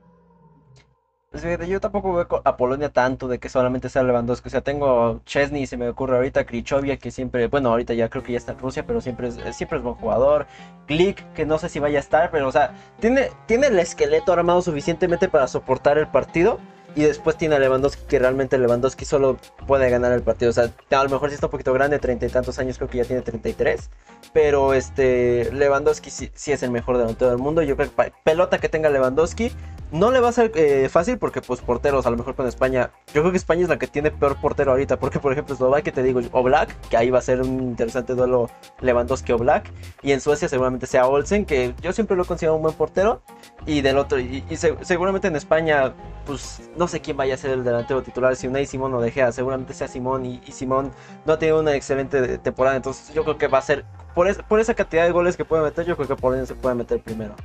Pues 1.42 1.68
yo 1.68 1.80
tampoco 1.80 2.14
veo 2.14 2.42
a 2.44 2.56
Polonia 2.56 2.88
tanto 2.88 3.28
de 3.28 3.38
que 3.38 3.50
solamente 3.50 3.90
sea 3.90 4.02
Lewandowski. 4.02 4.48
O 4.48 4.50
sea, 4.50 4.62
tengo 4.62 5.20
Chesney, 5.26 5.66
se 5.66 5.76
me 5.76 5.88
ocurre 5.88 6.16
ahorita, 6.16 6.46
Krichovia, 6.46 6.96
que 6.96 7.10
siempre, 7.10 7.46
bueno, 7.48 7.68
ahorita 7.70 7.92
ya 7.92 8.08
creo 8.08 8.22
que 8.22 8.32
ya 8.32 8.38
está 8.38 8.52
en 8.52 8.58
Rusia, 8.58 8.86
pero 8.86 9.02
siempre 9.02 9.28
es, 9.28 9.36
siempre 9.54 9.76
es 9.78 9.84
buen 9.84 9.96
jugador. 9.96 10.46
Klik, 10.86 11.22
que 11.34 11.44
no 11.44 11.58
sé 11.58 11.68
si 11.68 11.78
vaya 11.78 11.98
a 11.98 12.00
estar, 12.00 12.30
pero 12.30 12.48
o 12.48 12.52
sea, 12.52 12.72
tiene, 13.00 13.30
tiene 13.44 13.66
el 13.66 13.78
esqueleto 13.78 14.32
armado 14.32 14.62
suficientemente 14.62 15.28
para 15.28 15.46
soportar 15.46 15.98
el 15.98 16.06
partido. 16.06 16.58
Y 16.94 17.02
después 17.02 17.36
tiene 17.36 17.56
a 17.56 17.58
Lewandowski, 17.58 18.04
que 18.06 18.18
realmente 18.18 18.56
Lewandowski 18.56 19.04
solo 19.04 19.36
puede 19.66 19.90
ganar 19.90 20.12
el 20.12 20.22
partido. 20.22 20.48
O 20.48 20.54
sea, 20.54 20.70
a 20.90 21.04
lo 21.04 21.10
mejor 21.10 21.28
sí 21.28 21.34
está 21.34 21.48
un 21.48 21.50
poquito 21.50 21.74
grande, 21.74 21.98
treinta 21.98 22.24
y 22.24 22.30
tantos 22.30 22.58
años, 22.58 22.78
creo 22.78 22.88
que 22.88 22.96
ya 22.96 23.04
tiene 23.04 23.20
33. 23.20 23.90
Pero 24.32 24.72
este 24.72 25.52
Lewandowski 25.52 26.08
sí, 26.08 26.30
sí 26.32 26.52
es 26.52 26.62
el 26.62 26.70
mejor 26.70 26.96
delantero 26.96 27.30
del 27.30 27.38
mundo. 27.38 27.60
Yo 27.60 27.76
creo 27.76 27.90
que 27.94 28.12
pelota 28.24 28.56
que 28.56 28.70
tenga 28.70 28.88
Lewandowski 28.88 29.52
no 29.92 30.10
le 30.10 30.20
va 30.20 30.28
a 30.28 30.32
ser 30.32 30.52
eh, 30.54 30.88
fácil 30.90 31.18
porque, 31.18 31.40
pues, 31.40 31.60
porteros, 31.60 32.06
a 32.06 32.10
lo 32.10 32.16
mejor 32.16 32.34
con 32.34 32.46
España. 32.46 32.90
Yo 33.14 33.22
creo 33.22 33.30
que 33.30 33.36
España 33.38 33.62
es 33.62 33.68
la 33.68 33.78
que 33.78 33.86
tiene 33.86 34.10
peor 34.10 34.40
portero 34.40 34.72
ahorita. 34.72 34.98
Porque, 34.98 35.20
por 35.20 35.32
ejemplo, 35.32 35.54
Eslovaquia, 35.54 35.92
te 35.92 36.02
digo, 36.02 36.20
o 36.32 36.42
Black, 36.42 36.74
que 36.88 36.96
ahí 36.96 37.10
va 37.10 37.18
a 37.18 37.22
ser 37.22 37.40
un 37.40 37.60
interesante 37.62 38.14
duelo 38.14 38.50
Lewandowski 38.80 39.32
o 39.32 39.38
Black. 39.38 39.70
Y 40.02 40.12
en 40.12 40.20
Suecia, 40.20 40.48
seguramente 40.48 40.86
sea 40.86 41.06
Olsen, 41.06 41.44
que 41.44 41.74
yo 41.80 41.92
siempre 41.92 42.16
lo 42.16 42.24
he 42.24 42.26
considerado 42.26 42.56
un 42.56 42.62
buen 42.62 42.74
portero. 42.74 43.22
Y 43.64 43.80
del 43.80 43.98
otro, 43.98 44.18
y, 44.18 44.44
seguramente 44.82 45.28
en 45.28 45.36
España, 45.36 45.94
pues, 46.24 46.68
no 46.76 46.88
sé 46.88 47.00
quién 47.00 47.16
vaya 47.16 47.34
a 47.34 47.36
ser 47.36 47.52
el 47.52 47.64
delantero 47.64 48.02
titular. 48.02 48.34
Si 48.36 48.46
Unai 48.48 48.66
Simón 48.66 48.94
o 48.94 49.00
De 49.00 49.12
seguramente 49.32 49.72
sea 49.72 49.88
Simón. 49.88 50.26
Y, 50.26 50.40
Simón 50.50 50.90
no 51.24 51.34
ha 51.34 51.38
tenido 51.38 51.60
una 51.60 51.74
excelente 51.74 52.38
temporada. 52.38 52.76
Entonces, 52.76 53.14
yo 53.14 53.22
creo 53.22 53.38
que 53.38 53.46
va 53.46 53.58
a 53.58 53.62
ser, 53.62 53.84
por, 54.14 54.44
por 54.46 54.60
esa 54.60 54.74
cantidad 54.74 55.04
de 55.04 55.12
goles 55.12 55.36
que 55.36 55.44
puede 55.44 55.62
meter, 55.62 55.86
yo 55.86 55.96
creo 55.96 56.08
que 56.08 56.16
Polonia 56.16 56.46
se 56.46 56.54
puede 56.54 56.74
meter 56.74 57.00
primero. 57.00 57.36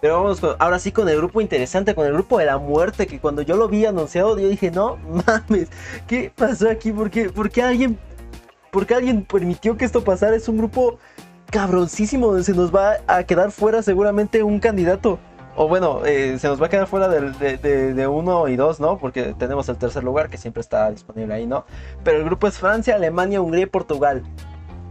Pero 0.00 0.22
vamos 0.22 0.42
ahora 0.58 0.78
sí 0.78 0.92
con 0.92 1.08
el 1.08 1.16
grupo 1.16 1.40
interesante, 1.40 1.94
con 1.94 2.06
el 2.06 2.12
grupo 2.12 2.38
de 2.38 2.46
la 2.46 2.58
muerte, 2.58 3.06
que 3.06 3.18
cuando 3.18 3.42
yo 3.42 3.56
lo 3.56 3.68
vi 3.68 3.86
anunciado, 3.86 4.38
yo 4.38 4.48
dije, 4.48 4.70
no 4.70 4.96
mames, 5.26 5.68
¿qué 6.06 6.30
pasó 6.34 6.70
aquí? 6.70 6.92
¿Por 6.92 7.10
qué, 7.10 7.62
alguien, 7.62 7.98
alguien 8.94 9.24
permitió 9.24 9.76
que 9.76 9.84
esto 9.84 10.04
pasara? 10.04 10.36
Es 10.36 10.48
un 10.48 10.58
grupo 10.58 10.98
cabroncísimo, 11.50 12.28
donde 12.28 12.44
se 12.44 12.52
nos 12.52 12.74
va 12.74 12.98
a 13.06 13.22
quedar 13.24 13.50
fuera 13.50 13.82
seguramente 13.82 14.42
un 14.42 14.58
candidato. 14.58 15.18
O 15.58 15.68
bueno, 15.68 16.04
eh, 16.04 16.38
se 16.38 16.48
nos 16.48 16.60
va 16.60 16.66
a 16.66 16.68
quedar 16.68 16.86
fuera 16.86 17.08
de, 17.08 17.56
de, 17.56 18.06
uno 18.06 18.46
y 18.46 18.56
dos, 18.56 18.78
¿no? 18.78 18.98
Porque 18.98 19.34
tenemos 19.38 19.66
el 19.70 19.78
tercer 19.78 20.04
lugar 20.04 20.28
que 20.28 20.36
siempre 20.36 20.60
está 20.60 20.90
disponible 20.90 21.32
ahí, 21.32 21.46
¿no? 21.46 21.64
Pero 22.04 22.18
el 22.18 22.24
grupo 22.24 22.46
es 22.46 22.58
Francia, 22.58 22.94
Alemania, 22.94 23.40
Hungría 23.40 23.62
y 23.62 23.66
Portugal 23.66 24.22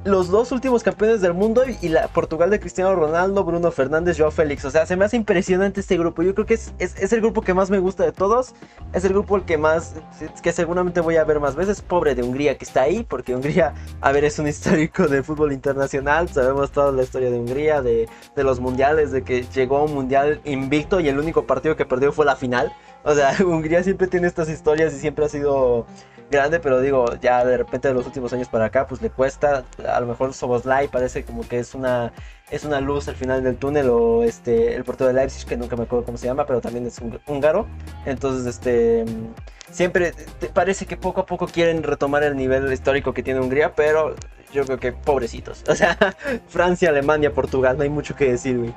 los 0.06 0.30
dos 0.30 0.52
últimos 0.52 0.84
campeones 0.84 1.20
del 1.20 1.34
mundo 1.34 1.64
y 1.82 1.90
la 1.90 2.08
Portugal 2.08 2.52
de 2.52 2.60
Cristiano 2.60 2.94
Ronaldo, 2.94 3.44
Bruno 3.44 3.72
Fernández, 3.72 4.18
Joao 4.20 4.30
Félix. 4.30 4.64
O 4.64 4.70
sea, 4.70 4.86
se 4.86 4.96
me 4.96 5.04
hace 5.04 5.18
impresionante 5.18 5.80
este 5.80 5.98
grupo. 5.98 6.22
Yo 6.22 6.36
creo 6.36 6.46
que 6.46 6.54
es, 6.54 6.74
es, 6.78 7.12
el 7.12 7.22
grupo 7.22 7.42
que 7.42 7.56
más 7.56 7.72
me 7.72 7.80
gusta 7.80 8.06
de 8.06 8.12
todos. 8.12 8.54
Es 8.94 9.04
el 9.04 9.14
grupo 9.14 9.36
el 9.36 9.46
que 9.46 9.58
más, 9.58 9.96
que 10.44 10.52
seguramente 10.52 11.02
voy 11.02 11.16
a 11.16 11.24
ver 11.24 11.40
más 11.40 11.56
veces. 11.56 11.82
Pobre 11.82 12.14
de 12.14 12.22
Hungría 12.22 12.56
que 12.56 12.66
está 12.66 12.84
ahí, 12.84 13.04
porque 13.04 13.36
Hungría, 13.36 13.74
a 14.00 14.12
ver, 14.12 14.26
es 14.26 14.38
un 14.38 14.48
histórico 14.48 15.08
del 15.08 15.24
fútbol 15.24 15.52
internacional. 15.52 16.30
Sabemos 16.30 16.72
toda 16.72 16.92
la 16.92 17.02
historia 17.02 17.32
de 17.32 17.40
Hungría, 17.40 17.82
de, 17.82 18.08
de 18.36 18.44
los 18.44 18.60
mundiales, 18.60 19.12
de 19.12 19.24
que 19.24 19.42
llegó 19.56 19.78
a 19.78 19.84
un 19.86 19.94
mundial 19.96 20.40
invicto 20.46 21.00
y 21.00 21.08
el 21.08 21.18
único 21.18 21.48
partido 21.48 21.76
que 21.76 21.86
perdió 21.86 22.12
fue 22.12 22.26
la 22.26 22.36
final. 22.36 22.72
O 23.06 23.14
sea, 23.14 23.36
Hungría 23.46 23.84
siempre 23.84 24.08
tiene 24.08 24.28
estas 24.28 24.50
historias 24.50 24.94
y 24.94 25.00
siempre 25.00 25.26
ha 25.26 25.30
sido 25.30 25.86
grande, 26.32 26.60
pero 26.60 26.82
digo, 26.82 27.06
ya 27.22 27.46
de 27.46 27.58
repente 27.58 27.88
de 27.88 27.94
los 27.94 28.06
últimos 28.06 28.34
años 28.34 28.50
para 28.50 28.66
acá, 28.66 28.88
pues 28.88 29.02
le 29.02 29.10
cuesta. 29.12 29.64
A 29.88 30.00
lo 30.00 30.08
mejor 30.08 30.34
Soboslai 30.34 30.88
parece 30.88 31.24
como 31.24 31.48
que 31.48 31.60
es 31.60 31.76
una 31.76 32.12
es 32.52 32.64
una 32.64 32.80
luz 32.80 33.08
al 33.08 33.16
final 33.16 33.44
del 33.44 33.58
túnel 33.58 33.90
o 33.90 34.24
este 34.24 34.76
el 34.76 34.84
puerto 34.84 35.08
de 35.08 35.14
Leipzig 35.14 35.48
que 35.48 35.58
nunca 35.58 35.76
me 35.76 35.84
acuerdo 35.84 36.06
cómo 36.06 36.18
se 36.18 36.26
llama, 36.26 36.46
pero 36.46 36.62
también 36.62 36.86
es 36.88 37.00
húngaro. 37.28 37.68
Entonces, 38.06 38.48
este 38.48 39.06
siempre 39.72 40.14
te 40.40 40.48
parece 40.48 40.86
que 40.86 40.98
poco 40.98 41.22
a 41.22 41.26
poco 41.26 41.48
quieren 41.48 41.84
retomar 41.84 42.24
el 42.24 42.36
nivel 42.36 42.72
histórico 42.74 43.14
que 43.14 43.24
tiene 43.24 43.40
Hungría, 43.40 43.76
pero 43.76 44.16
yo 44.52 44.66
creo 44.66 44.80
que 44.80 44.92
pobrecitos. 44.94 45.64
O 45.70 45.76
sea, 45.76 45.98
Francia, 46.48 46.90
Alemania, 46.90 47.32
Portugal, 47.34 47.78
no 47.78 47.84
hay 47.84 47.90
mucho 47.90 48.16
que 48.16 48.32
decir, 48.32 48.58
güey. 48.58 48.74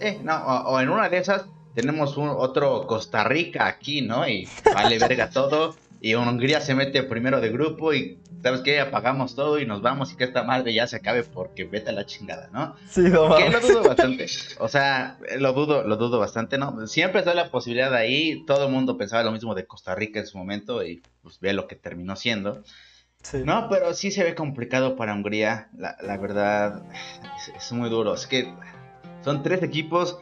Eh, 0.00 0.20
no, 0.22 0.36
o, 0.36 0.80
en 0.80 0.88
una 0.90 1.08
de 1.08 1.18
esas 1.18 1.46
tenemos 1.78 2.16
un 2.16 2.28
otro 2.28 2.88
Costa 2.88 3.22
Rica 3.22 3.68
aquí, 3.68 4.02
¿no? 4.02 4.26
Y 4.26 4.48
vale 4.74 4.98
verga 4.98 5.30
todo. 5.30 5.76
Y 6.00 6.14
Hungría 6.14 6.60
se 6.60 6.74
mete 6.74 7.04
primero 7.04 7.40
de 7.40 7.50
grupo 7.50 7.94
y 7.94 8.18
¿sabes 8.42 8.62
qué? 8.62 8.80
Apagamos 8.80 9.36
todo 9.36 9.60
y 9.60 9.66
nos 9.66 9.80
vamos 9.80 10.12
y 10.12 10.16
que 10.16 10.24
esta 10.24 10.42
madre 10.42 10.74
ya 10.74 10.88
se 10.88 10.96
acabe 10.96 11.22
porque 11.22 11.64
vete 11.64 11.90
a 11.90 11.92
la 11.92 12.04
chingada, 12.04 12.50
¿no? 12.52 12.74
Sí, 12.90 13.02
no 13.02 13.36
Que 13.36 13.48
lo 13.48 13.60
dudo 13.60 13.84
bastante. 13.84 14.26
O 14.58 14.66
sea, 14.66 15.18
lo 15.38 15.52
dudo, 15.52 15.84
lo 15.84 15.96
dudo 15.96 16.18
bastante, 16.18 16.58
¿no? 16.58 16.84
Siempre 16.88 17.20
está 17.20 17.32
la 17.32 17.48
posibilidad 17.48 17.94
ahí. 17.94 18.44
Todo 18.44 18.66
el 18.66 18.72
mundo 18.72 18.98
pensaba 18.98 19.22
lo 19.22 19.30
mismo 19.30 19.54
de 19.54 19.64
Costa 19.64 19.94
Rica 19.94 20.18
en 20.18 20.26
su 20.26 20.36
momento 20.36 20.84
y 20.84 21.00
pues 21.22 21.38
ve 21.38 21.52
lo 21.52 21.68
que 21.68 21.76
terminó 21.76 22.16
siendo. 22.16 22.64
Sí. 23.22 23.38
No, 23.44 23.68
pero 23.68 23.94
sí 23.94 24.10
se 24.10 24.24
ve 24.24 24.34
complicado 24.34 24.96
para 24.96 25.14
Hungría. 25.14 25.68
La, 25.76 25.96
la 26.02 26.16
verdad, 26.16 26.82
es, 27.38 27.54
es 27.56 27.72
muy 27.72 27.88
duro. 27.88 28.14
Es 28.14 28.26
que 28.26 28.52
son 29.24 29.44
tres 29.44 29.62
equipos 29.62 30.18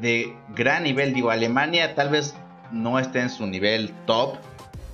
de 0.00 0.34
gran 0.54 0.84
nivel. 0.84 1.14
Digo, 1.14 1.30
Alemania 1.30 1.94
tal 1.94 2.10
vez 2.10 2.34
no 2.72 2.98
esté 2.98 3.20
en 3.20 3.30
su 3.30 3.46
nivel 3.46 3.92
top 4.06 4.36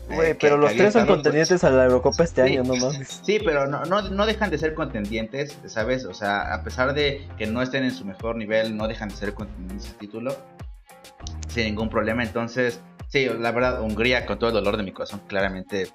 Güey, 0.08 0.32
eh, 0.32 0.34
pero 0.38 0.56
los 0.56 0.74
tres 0.74 0.92
son 0.92 1.06
contendientes 1.06 1.64
a 1.64 1.70
la 1.70 1.84
Eurocopa 1.84 2.24
este 2.24 2.42
año, 2.42 2.62
no 2.62 2.76
mames. 2.76 3.20
Sí, 3.24 3.38
pero 3.42 3.66
no, 3.66 3.84
no, 3.84 4.02
no, 4.02 4.26
dejan 4.26 4.50
de 4.50 4.58
ser 4.58 4.74
contendientes, 4.74 5.58
¿sabes? 5.66 6.04
O 6.04 6.12
sea, 6.12 6.52
a 6.52 6.62
pesar 6.62 6.94
de 6.94 7.26
que 7.38 7.46
no 7.46 7.62
estén 7.62 7.84
en 7.84 7.90
su 7.90 8.04
mejor 8.04 8.36
nivel, 8.36 8.76
no 8.76 8.86
dejan 8.86 9.08
de 9.08 9.16
ser 9.16 9.34
contendientes 9.34 9.90
al 9.90 9.96
título. 9.96 10.36
Sin 11.48 11.64
ningún 11.64 11.88
problema. 11.88 12.22
Entonces, 12.22 12.80
sí, 13.14 13.28
la 13.28 13.52
verdad, 13.52 13.80
Hungría, 13.80 14.26
con 14.26 14.40
todo 14.40 14.50
el 14.50 14.54
dolor 14.54 14.76
de 14.76 14.82
mi 14.82 14.90
corazón, 14.90 15.22
claramente 15.28 15.86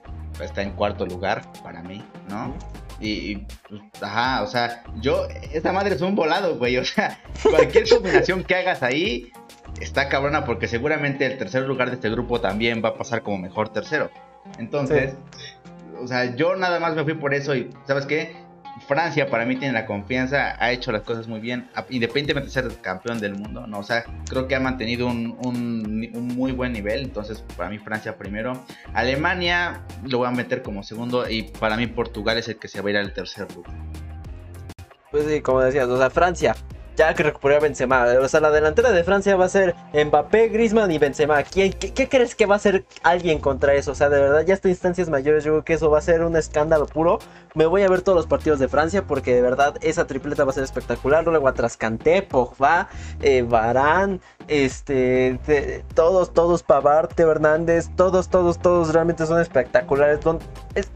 está 0.41 0.61
en 0.61 0.71
cuarto 0.71 1.05
lugar 1.05 1.41
para 1.61 1.83
mí, 1.83 2.01
¿no? 2.29 2.55
Y, 3.01 3.35
pues, 3.67 3.81
ajá, 4.01 4.41
o 4.41 4.47
sea, 4.47 4.83
yo, 5.01 5.27
esta 5.51 5.73
madre 5.73 5.95
es 5.95 6.01
un 6.01 6.15
volado, 6.15 6.57
güey. 6.57 6.77
O 6.77 6.85
sea, 6.85 7.19
cualquier 7.43 7.89
combinación 7.89 8.45
que 8.45 8.55
hagas 8.55 8.83
ahí, 8.83 9.33
está 9.81 10.07
cabrona 10.07 10.45
porque 10.45 10.69
seguramente 10.69 11.25
el 11.25 11.37
tercer 11.37 11.63
lugar 11.63 11.89
de 11.89 11.95
este 11.95 12.09
grupo 12.09 12.39
también 12.39 12.81
va 12.83 12.89
a 12.89 12.97
pasar 12.97 13.21
como 13.21 13.37
mejor 13.37 13.67
tercero. 13.67 14.09
Entonces, 14.57 15.15
o 16.01 16.07
sea, 16.07 16.33
yo 16.37 16.55
nada 16.55 16.79
más 16.79 16.95
me 16.95 17.03
fui 17.03 17.15
por 17.15 17.33
eso 17.33 17.53
y, 17.53 17.69
¿sabes 17.85 18.05
qué? 18.05 18.33
Francia 18.87 19.29
para 19.29 19.45
mí 19.45 19.55
tiene 19.55 19.73
la 19.73 19.85
confianza, 19.85 20.55
ha 20.59 20.71
hecho 20.71 20.91
las 20.91 21.03
cosas 21.03 21.27
muy 21.27 21.39
bien, 21.39 21.69
independientemente 21.89 22.47
de 22.47 22.51
ser 22.51 22.81
campeón 22.81 23.19
del 23.19 23.35
mundo, 23.35 23.67
¿no? 23.67 23.79
O 23.79 23.83
sea, 23.83 24.03
creo 24.27 24.47
que 24.47 24.55
ha 24.55 24.59
mantenido 24.59 25.07
un, 25.07 25.37
un, 25.43 26.27
muy 26.35 26.51
buen 26.51 26.73
nivel, 26.73 27.03
entonces 27.03 27.43
para 27.55 27.69
mí 27.69 27.77
Francia 27.77 28.17
primero. 28.17 28.63
Alemania 28.93 29.81
lo 30.03 30.19
voy 30.19 30.27
a 30.27 30.31
meter 30.31 30.61
como 30.61 30.83
segundo 30.83 31.29
y 31.29 31.43
para 31.43 31.77
mí 31.77 31.87
Portugal 31.87 32.37
es 32.37 32.47
el 32.47 32.57
que 32.57 32.67
se 32.67 32.81
va 32.81 32.87
a 32.87 32.91
ir 32.91 32.97
al 32.97 33.13
tercer 33.13 33.47
lugar. 33.53 33.73
Pues 35.11 35.25
sí, 35.25 35.41
como 35.41 35.61
decías, 35.61 35.87
o 35.87 35.97
sea, 35.97 36.09
Francia 36.09 36.55
ya 36.99 37.13
que 37.13 37.23
recuperó 37.23 37.55
a 37.55 37.59
Benzema. 37.61 38.05
O 38.21 38.27
sea, 38.27 38.41
la 38.41 38.51
delantera 38.51 38.91
de 38.91 39.05
Francia 39.05 39.37
va 39.37 39.45
a 39.45 39.49
ser 39.49 39.73
Mbappé, 39.93 40.49
Griezmann 40.49 40.91
y 40.91 40.97
Benzema. 40.97 41.41
¿Quién, 41.43 41.71
qué, 41.71 42.09
crees 42.09 42.35
que 42.35 42.45
va 42.45 42.55
a 42.55 42.59
ser 42.59 42.83
alguien 43.03 43.39
contra 43.39 43.73
eso? 43.73 43.91
O 43.91 43.95
sea, 43.95 44.09
de 44.09 44.19
verdad, 44.19 44.45
ya 44.45 44.53
está 44.53 44.67
instancias 44.67 45.09
mayores. 45.09 45.45
Yo 45.45 45.53
creo 45.53 45.63
que 45.63 45.73
eso 45.75 45.89
va 45.89 45.99
a 45.99 46.01
ser 46.01 46.23
un 46.23 46.35
escándalo 46.35 46.87
puro. 46.87 47.19
Me 47.55 47.65
voy 47.65 47.83
a 47.83 47.87
ver 47.87 48.01
todos 48.01 48.17
los 48.17 48.27
partidos 48.27 48.59
de 48.59 48.67
Francia 48.67 49.03
porque 49.07 49.33
de 49.33 49.41
verdad 49.41 49.75
esa 49.79 50.07
tripleta 50.07 50.43
va 50.43 50.51
a 50.51 50.53
ser 50.53 50.65
espectacular. 50.65 51.23
Luego 51.23 51.47
atrás 51.47 51.77
Canté, 51.77 52.21
Pogba, 52.21 52.89
eh, 53.21 53.45
este, 54.49 55.83
todos, 55.93 56.33
todos, 56.33 56.63
Pavard, 56.63 57.09
Teo 57.09 57.31
Hernández, 57.31 57.89
todos, 57.95 58.29
todos, 58.29 58.57
todos 58.57 58.91
realmente 58.93 59.25
son 59.27 59.39
espectaculares. 59.39 60.19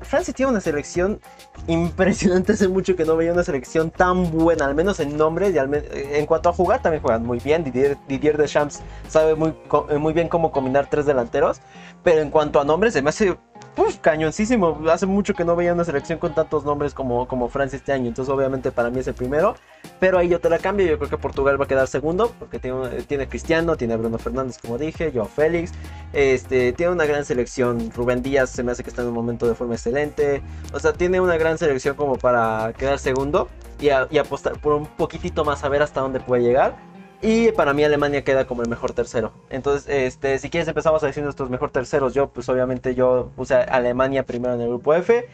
Francia 0.01 0.33
tiene 0.33 0.51
una 0.51 0.61
selección 0.61 1.21
impresionante. 1.67 2.53
Hace 2.53 2.67
mucho 2.67 2.95
que 2.95 3.05
no 3.05 3.15
veía 3.15 3.31
una 3.31 3.43
selección 3.43 3.91
tan 3.91 4.31
buena, 4.31 4.65
al 4.65 4.73
menos 4.73 4.99
en 4.99 5.15
nombres 5.15 5.53
y 5.53 5.59
en 5.59 6.25
cuanto 6.25 6.49
a 6.49 6.53
jugar 6.53 6.81
también 6.81 7.03
juegan 7.03 7.25
muy 7.25 7.39
bien. 7.39 7.63
Didier, 7.63 7.97
Didier 8.07 8.37
Deschamps 8.37 8.81
sabe 9.07 9.35
muy, 9.35 9.53
muy 9.99 10.13
bien 10.13 10.29
cómo 10.29 10.51
combinar 10.51 10.89
tres 10.89 11.05
delanteros, 11.05 11.61
pero 12.03 12.21
en 12.21 12.31
cuanto 12.31 12.59
a 12.59 12.65
nombres 12.65 12.93
se 12.93 13.03
me 13.03 13.09
hace 13.09 13.37
uf, 13.77 13.97
cañoncísimo. 13.97 14.79
Hace 14.89 15.05
mucho 15.05 15.33
que 15.33 15.45
no 15.45 15.55
veía 15.55 15.73
una 15.73 15.83
selección 15.83 16.19
con 16.19 16.33
tantos 16.33 16.65
nombres 16.65 16.93
como, 16.93 17.27
como 17.27 17.49
Francia 17.49 17.77
este 17.77 17.93
año. 17.93 18.07
Entonces, 18.07 18.33
obviamente, 18.33 18.71
para 18.71 18.89
mí 18.89 18.99
es 18.99 19.07
el 19.07 19.13
primero. 19.13 19.55
Pero 19.99 20.17
ahí 20.17 20.29
yo 20.29 20.39
te 20.39 20.49
la 20.49 20.59
cambio. 20.59 20.85
Yo 20.85 20.97
creo 20.97 21.09
que 21.09 21.17
Portugal 21.17 21.59
va 21.59 21.65
a 21.65 21.67
quedar 21.67 21.87
segundo. 21.87 22.31
Porque 22.39 22.59
tiene, 22.59 23.03
tiene 23.03 23.27
Cristiano, 23.27 23.75
tiene 23.75 23.95
Bruno 23.97 24.17
Fernández, 24.17 24.57
como 24.59 24.77
dije, 24.77 25.11
Joao 25.13 25.27
Félix. 25.27 25.71
Este, 26.13 26.73
tiene 26.73 26.91
una 26.91 27.05
gran 27.05 27.25
selección. 27.25 27.91
Rubén 27.95 28.21
Díaz 28.21 28.49
se 28.49 28.63
me 28.63 28.71
hace 28.71 28.83
que 28.83 28.89
está 28.89 29.01
en 29.01 29.09
un 29.09 29.13
momento 29.13 29.47
de 29.47 29.55
forma 29.55 29.75
excelente. 29.75 30.41
O 30.73 30.79
sea, 30.79 30.93
tiene 30.93 31.19
una 31.19 31.37
gran 31.37 31.57
selección 31.57 31.95
como 31.95 32.15
para 32.15 32.73
quedar 32.77 32.99
segundo. 32.99 33.49
Y, 33.79 33.87
y 33.87 34.17
apostar 34.17 34.59
por 34.59 34.73
un 34.73 34.85
poquitito 34.85 35.43
más 35.43 35.63
a 35.63 35.69
ver 35.69 35.81
hasta 35.81 36.01
dónde 36.01 36.19
puede 36.19 36.43
llegar. 36.43 36.92
Y 37.25 37.53
para 37.53 37.73
mí 37.73 37.85
Alemania 37.85 38.25
queda 38.25 38.45
como 38.45 38.63
el 38.63 38.69
mejor 38.69 38.91
tercero. 38.91 39.31
Entonces, 39.49 39.87
este, 39.87 40.37
si 40.39 40.49
quieres 40.49 40.67
empezamos 40.67 41.01
a 41.03 41.07
decir 41.07 41.23
nuestros 41.23 41.49
mejor 41.49 41.71
terceros. 41.71 42.13
Yo, 42.13 42.27
pues 42.27 42.49
obviamente 42.49 42.95
yo 42.95 43.31
puse 43.37 43.55
a 43.55 43.61
Alemania 43.61 44.25
primero 44.25 44.55
en 44.55 44.61
el 44.61 44.67
grupo 44.67 44.93
F. 44.93 45.25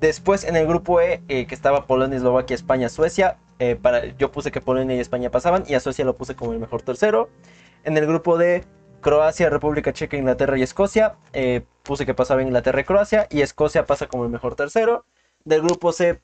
Después 0.00 0.42
en 0.42 0.56
el 0.56 0.66
grupo 0.66 1.00
E, 1.00 1.22
eh, 1.28 1.46
que 1.46 1.54
estaba 1.54 1.86
Polonia, 1.86 2.16
Eslovaquia, 2.16 2.56
España, 2.56 2.88
Suecia. 2.88 3.36
Eh, 3.60 3.76
para, 3.80 4.06
yo 4.16 4.32
puse 4.32 4.50
que 4.50 4.60
Polonia 4.60 4.96
y 4.96 4.98
España 4.98 5.30
pasaban 5.30 5.62
y 5.68 5.74
a 5.74 5.80
Suecia 5.80 6.04
lo 6.04 6.16
puse 6.16 6.34
como 6.34 6.52
el 6.52 6.58
mejor 6.58 6.82
tercero. 6.82 7.28
En 7.84 7.96
el 7.96 8.08
grupo 8.08 8.36
D, 8.36 8.64
Croacia, 9.00 9.48
República 9.48 9.92
Checa, 9.92 10.16
Inglaterra 10.16 10.58
y 10.58 10.62
Escocia. 10.62 11.14
Eh, 11.32 11.62
puse 11.84 12.04
que 12.06 12.14
pasaba 12.14 12.42
Inglaterra 12.42 12.80
y 12.80 12.84
Croacia 12.84 13.28
y 13.30 13.42
Escocia 13.42 13.86
pasa 13.86 14.08
como 14.08 14.24
el 14.24 14.30
mejor 14.30 14.56
tercero. 14.56 15.04
Del 15.44 15.62
grupo 15.62 15.92
C, 15.92 16.20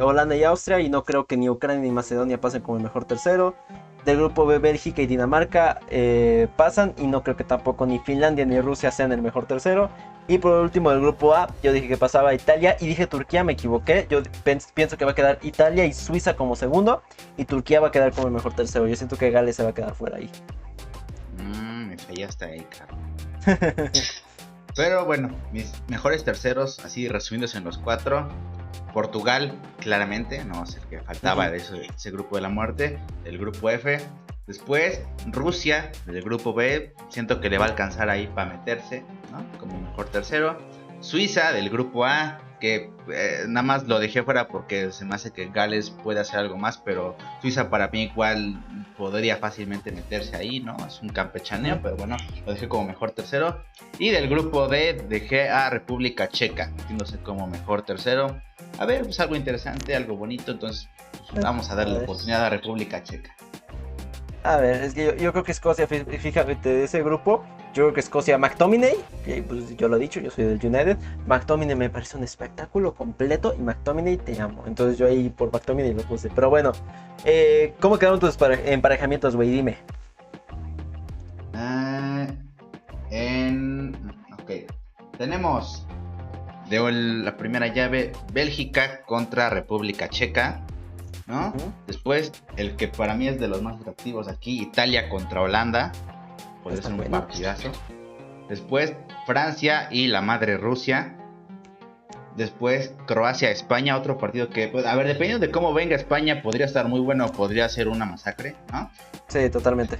Holanda 0.00 0.36
y 0.36 0.44
Austria 0.44 0.78
y 0.78 0.88
no 0.88 1.02
creo 1.02 1.26
que 1.26 1.36
ni 1.36 1.48
Ucrania 1.48 1.82
ni 1.82 1.90
Macedonia 1.90 2.40
pasen 2.40 2.62
como 2.62 2.76
el 2.76 2.84
mejor 2.84 3.04
tercero. 3.04 3.56
Del 4.04 4.18
grupo 4.18 4.44
B, 4.44 4.58
Bélgica 4.58 5.02
y 5.02 5.06
Dinamarca 5.06 5.80
eh, 5.88 6.48
pasan. 6.56 6.94
Y 6.98 7.06
no 7.06 7.22
creo 7.22 7.36
que 7.36 7.44
tampoco 7.44 7.86
ni 7.86 7.98
Finlandia 7.98 8.44
ni 8.44 8.60
Rusia 8.60 8.90
sean 8.90 9.12
el 9.12 9.22
mejor 9.22 9.46
tercero. 9.46 9.90
Y 10.26 10.38
por 10.38 10.52
último, 10.52 10.90
del 10.90 11.00
grupo 11.00 11.34
A, 11.34 11.48
yo 11.62 11.72
dije 11.72 11.88
que 11.88 11.96
pasaba 11.96 12.34
Italia. 12.34 12.76
Y 12.80 12.86
dije 12.86 13.06
Turquía, 13.06 13.44
me 13.44 13.52
equivoqué. 13.52 14.06
Yo 14.10 14.22
pienso 14.74 14.96
que 14.96 15.04
va 15.04 15.12
a 15.12 15.14
quedar 15.14 15.38
Italia 15.42 15.84
y 15.84 15.92
Suiza 15.92 16.34
como 16.34 16.56
segundo. 16.56 17.02
Y 17.36 17.44
Turquía 17.44 17.80
va 17.80 17.88
a 17.88 17.90
quedar 17.90 18.12
como 18.12 18.28
el 18.28 18.34
mejor 18.34 18.54
tercero. 18.54 18.86
Yo 18.86 18.96
siento 18.96 19.16
que 19.16 19.30
Gales 19.30 19.56
se 19.56 19.62
va 19.62 19.70
a 19.70 19.74
quedar 19.74 19.94
fuera 19.94 20.16
ahí. 20.16 20.30
Mmm, 21.38 21.88
me 21.88 21.98
fallaste 21.98 22.44
ahí, 22.44 22.66
caro. 22.76 22.96
Pero 24.76 25.04
bueno, 25.04 25.30
mis 25.52 25.72
mejores 25.88 26.24
terceros, 26.24 26.80
así 26.84 27.08
resumiéndose 27.08 27.58
en 27.58 27.64
los 27.64 27.78
cuatro. 27.78 28.28
Portugal, 28.92 29.60
claramente, 29.80 30.44
no 30.44 30.64
es 30.64 30.76
el 30.76 30.82
que 30.84 31.00
faltaba 31.00 31.50
de 31.50 31.58
ese, 31.58 32.10
grupo 32.10 32.36
de 32.36 32.42
la 32.42 32.48
muerte, 32.48 32.98
el 33.24 33.38
grupo 33.38 33.70
F. 33.70 33.98
Después, 34.46 35.02
Rusia, 35.26 35.90
del 36.06 36.22
grupo 36.22 36.52
B, 36.52 36.94
siento 37.08 37.40
que 37.40 37.48
le 37.48 37.58
va 37.58 37.64
a 37.64 37.68
alcanzar 37.68 38.10
ahí 38.10 38.26
para 38.26 38.52
meterse, 38.56 39.02
¿no? 39.32 39.58
Como 39.58 39.80
mejor 39.80 40.06
tercero. 40.06 40.58
Suiza, 41.00 41.52
del 41.52 41.70
grupo 41.70 42.04
A, 42.04 42.38
que 42.60 42.90
eh, 43.12 43.44
nada 43.46 43.62
más 43.62 43.84
lo 43.84 43.98
dejé 43.98 44.22
fuera 44.22 44.48
porque 44.48 44.90
se 44.90 45.04
me 45.04 45.14
hace 45.14 45.32
que 45.32 45.50
Gales 45.50 45.90
puede 45.90 46.20
hacer 46.20 46.38
algo 46.38 46.56
más, 46.56 46.78
pero 46.78 47.16
Suiza 47.42 47.68
para 47.68 47.88
mí 47.88 48.04
igual 48.04 48.62
podría 48.96 49.36
fácilmente 49.36 49.92
meterse 49.92 50.36
ahí, 50.36 50.60
¿no? 50.60 50.76
Es 50.86 51.02
un 51.02 51.10
campechaneo, 51.10 51.80
pero 51.82 51.96
bueno, 51.96 52.16
lo 52.46 52.52
dejé 52.52 52.68
como 52.68 52.84
mejor 52.84 53.10
tercero. 53.10 53.62
Y 53.98 54.10
del 54.10 54.28
grupo 54.28 54.68
D 54.68 55.04
dejé 55.08 55.48
a 55.50 55.68
República 55.68 56.28
Checa, 56.28 56.70
metiéndose 56.76 57.18
como 57.18 57.46
mejor 57.46 57.82
tercero. 57.82 58.40
A 58.78 58.86
ver, 58.86 59.02
pues 59.02 59.20
algo 59.20 59.36
interesante, 59.36 59.94
algo 59.94 60.16
bonito, 60.16 60.52
entonces 60.52 60.88
pues, 61.30 61.44
vamos 61.44 61.70
a 61.70 61.74
darle 61.74 61.98
la 61.98 62.04
oportunidad 62.04 62.46
a 62.46 62.50
República 62.50 63.02
Checa. 63.02 63.33
A 64.44 64.58
ver, 64.58 64.82
es 64.82 64.92
que 64.92 65.16
yo, 65.18 65.32
creo 65.32 65.42
que 65.42 65.52
Escocia, 65.52 65.86
fíjate, 65.86 66.54
de 66.68 66.84
ese 66.84 67.02
grupo, 67.02 67.42
yo 67.72 67.84
creo 67.84 67.94
que 67.94 68.00
Escocia, 68.00 68.36
McTominay, 68.36 68.94
pues 69.48 69.74
yo 69.74 69.88
lo 69.88 69.96
he 69.96 70.00
dicho, 70.00 70.20
yo 70.20 70.30
soy 70.30 70.44
del 70.44 70.60
United, 70.62 70.98
McTominay 71.26 71.74
me 71.74 71.88
parece 71.88 72.18
un 72.18 72.24
espectáculo 72.24 72.94
completo 72.94 73.54
y 73.58 73.62
McTominay 73.62 74.18
te 74.18 74.38
amo. 74.38 74.62
Entonces 74.66 74.98
yo 74.98 75.06
ahí 75.06 75.30
por 75.30 75.50
McTominay 75.50 75.94
lo 75.94 76.02
puse. 76.02 76.28
Pero 76.28 76.50
bueno, 76.50 76.72
eh, 77.24 77.72
¿cómo 77.80 77.98
quedaron 77.98 78.20
tus 78.20 78.36
emparejamientos, 78.66 79.34
güey? 79.34 79.50
Dime. 79.50 79.78
Ah, 81.54 82.26
en... 83.10 83.96
Ok, 84.34 84.70
tenemos 85.16 85.86
de 86.68 86.92
la 86.92 87.36
primera 87.38 87.68
llave 87.68 88.12
Bélgica 88.30 89.02
contra 89.06 89.48
República 89.48 90.10
Checa. 90.10 90.63
¿No? 91.26 91.54
Después, 91.86 92.32
el 92.56 92.76
que 92.76 92.88
para 92.88 93.14
mí 93.14 93.28
es 93.28 93.40
de 93.40 93.48
los 93.48 93.62
más 93.62 93.80
atractivos 93.80 94.28
aquí, 94.28 94.60
Italia 94.60 95.08
contra 95.08 95.42
Holanda. 95.42 95.92
podría 96.62 96.82
ser 96.82 96.92
un 96.92 97.04
partidazo. 97.10 97.70
Después 98.48 98.94
Francia 99.26 99.88
y 99.90 100.06
la 100.08 100.20
madre 100.20 100.56
Rusia. 100.56 101.16
Después 102.36 102.92
Croacia-España, 103.06 103.96
otro 103.96 104.18
partido 104.18 104.50
que, 104.50 104.66
pues, 104.66 104.84
a 104.86 104.96
ver, 104.96 105.06
dependiendo 105.06 105.46
de 105.46 105.52
cómo 105.52 105.72
venga 105.72 105.94
España, 105.94 106.42
podría 106.42 106.66
estar 106.66 106.88
muy 106.88 106.98
bueno, 107.00 107.30
podría 107.30 107.68
ser 107.68 107.86
una 107.88 108.06
masacre, 108.06 108.56
¿no? 108.72 108.90
Sí, 109.28 109.48
totalmente. 109.50 109.98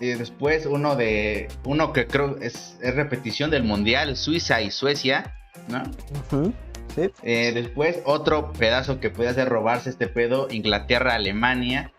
Y 0.00 0.08
después 0.08 0.66
uno 0.66 0.96
de, 0.96 1.48
uno 1.64 1.92
que 1.92 2.06
creo 2.06 2.38
es, 2.40 2.76
repetición 2.80 3.50
del 3.50 3.62
Mundial, 3.62 4.16
Suiza 4.16 4.60
y 4.62 4.70
Suecia, 4.72 5.34
¿no? 5.68 5.82
Sí. 6.90 7.10
Eh, 7.22 7.52
después 7.54 8.02
otro 8.04 8.52
pedazo 8.52 9.00
que 9.00 9.10
puede 9.10 9.30
hacer 9.30 9.48
robarse 9.48 9.90
este 9.90 10.06
pedo, 10.06 10.48
Inglaterra-Alemania. 10.50 11.92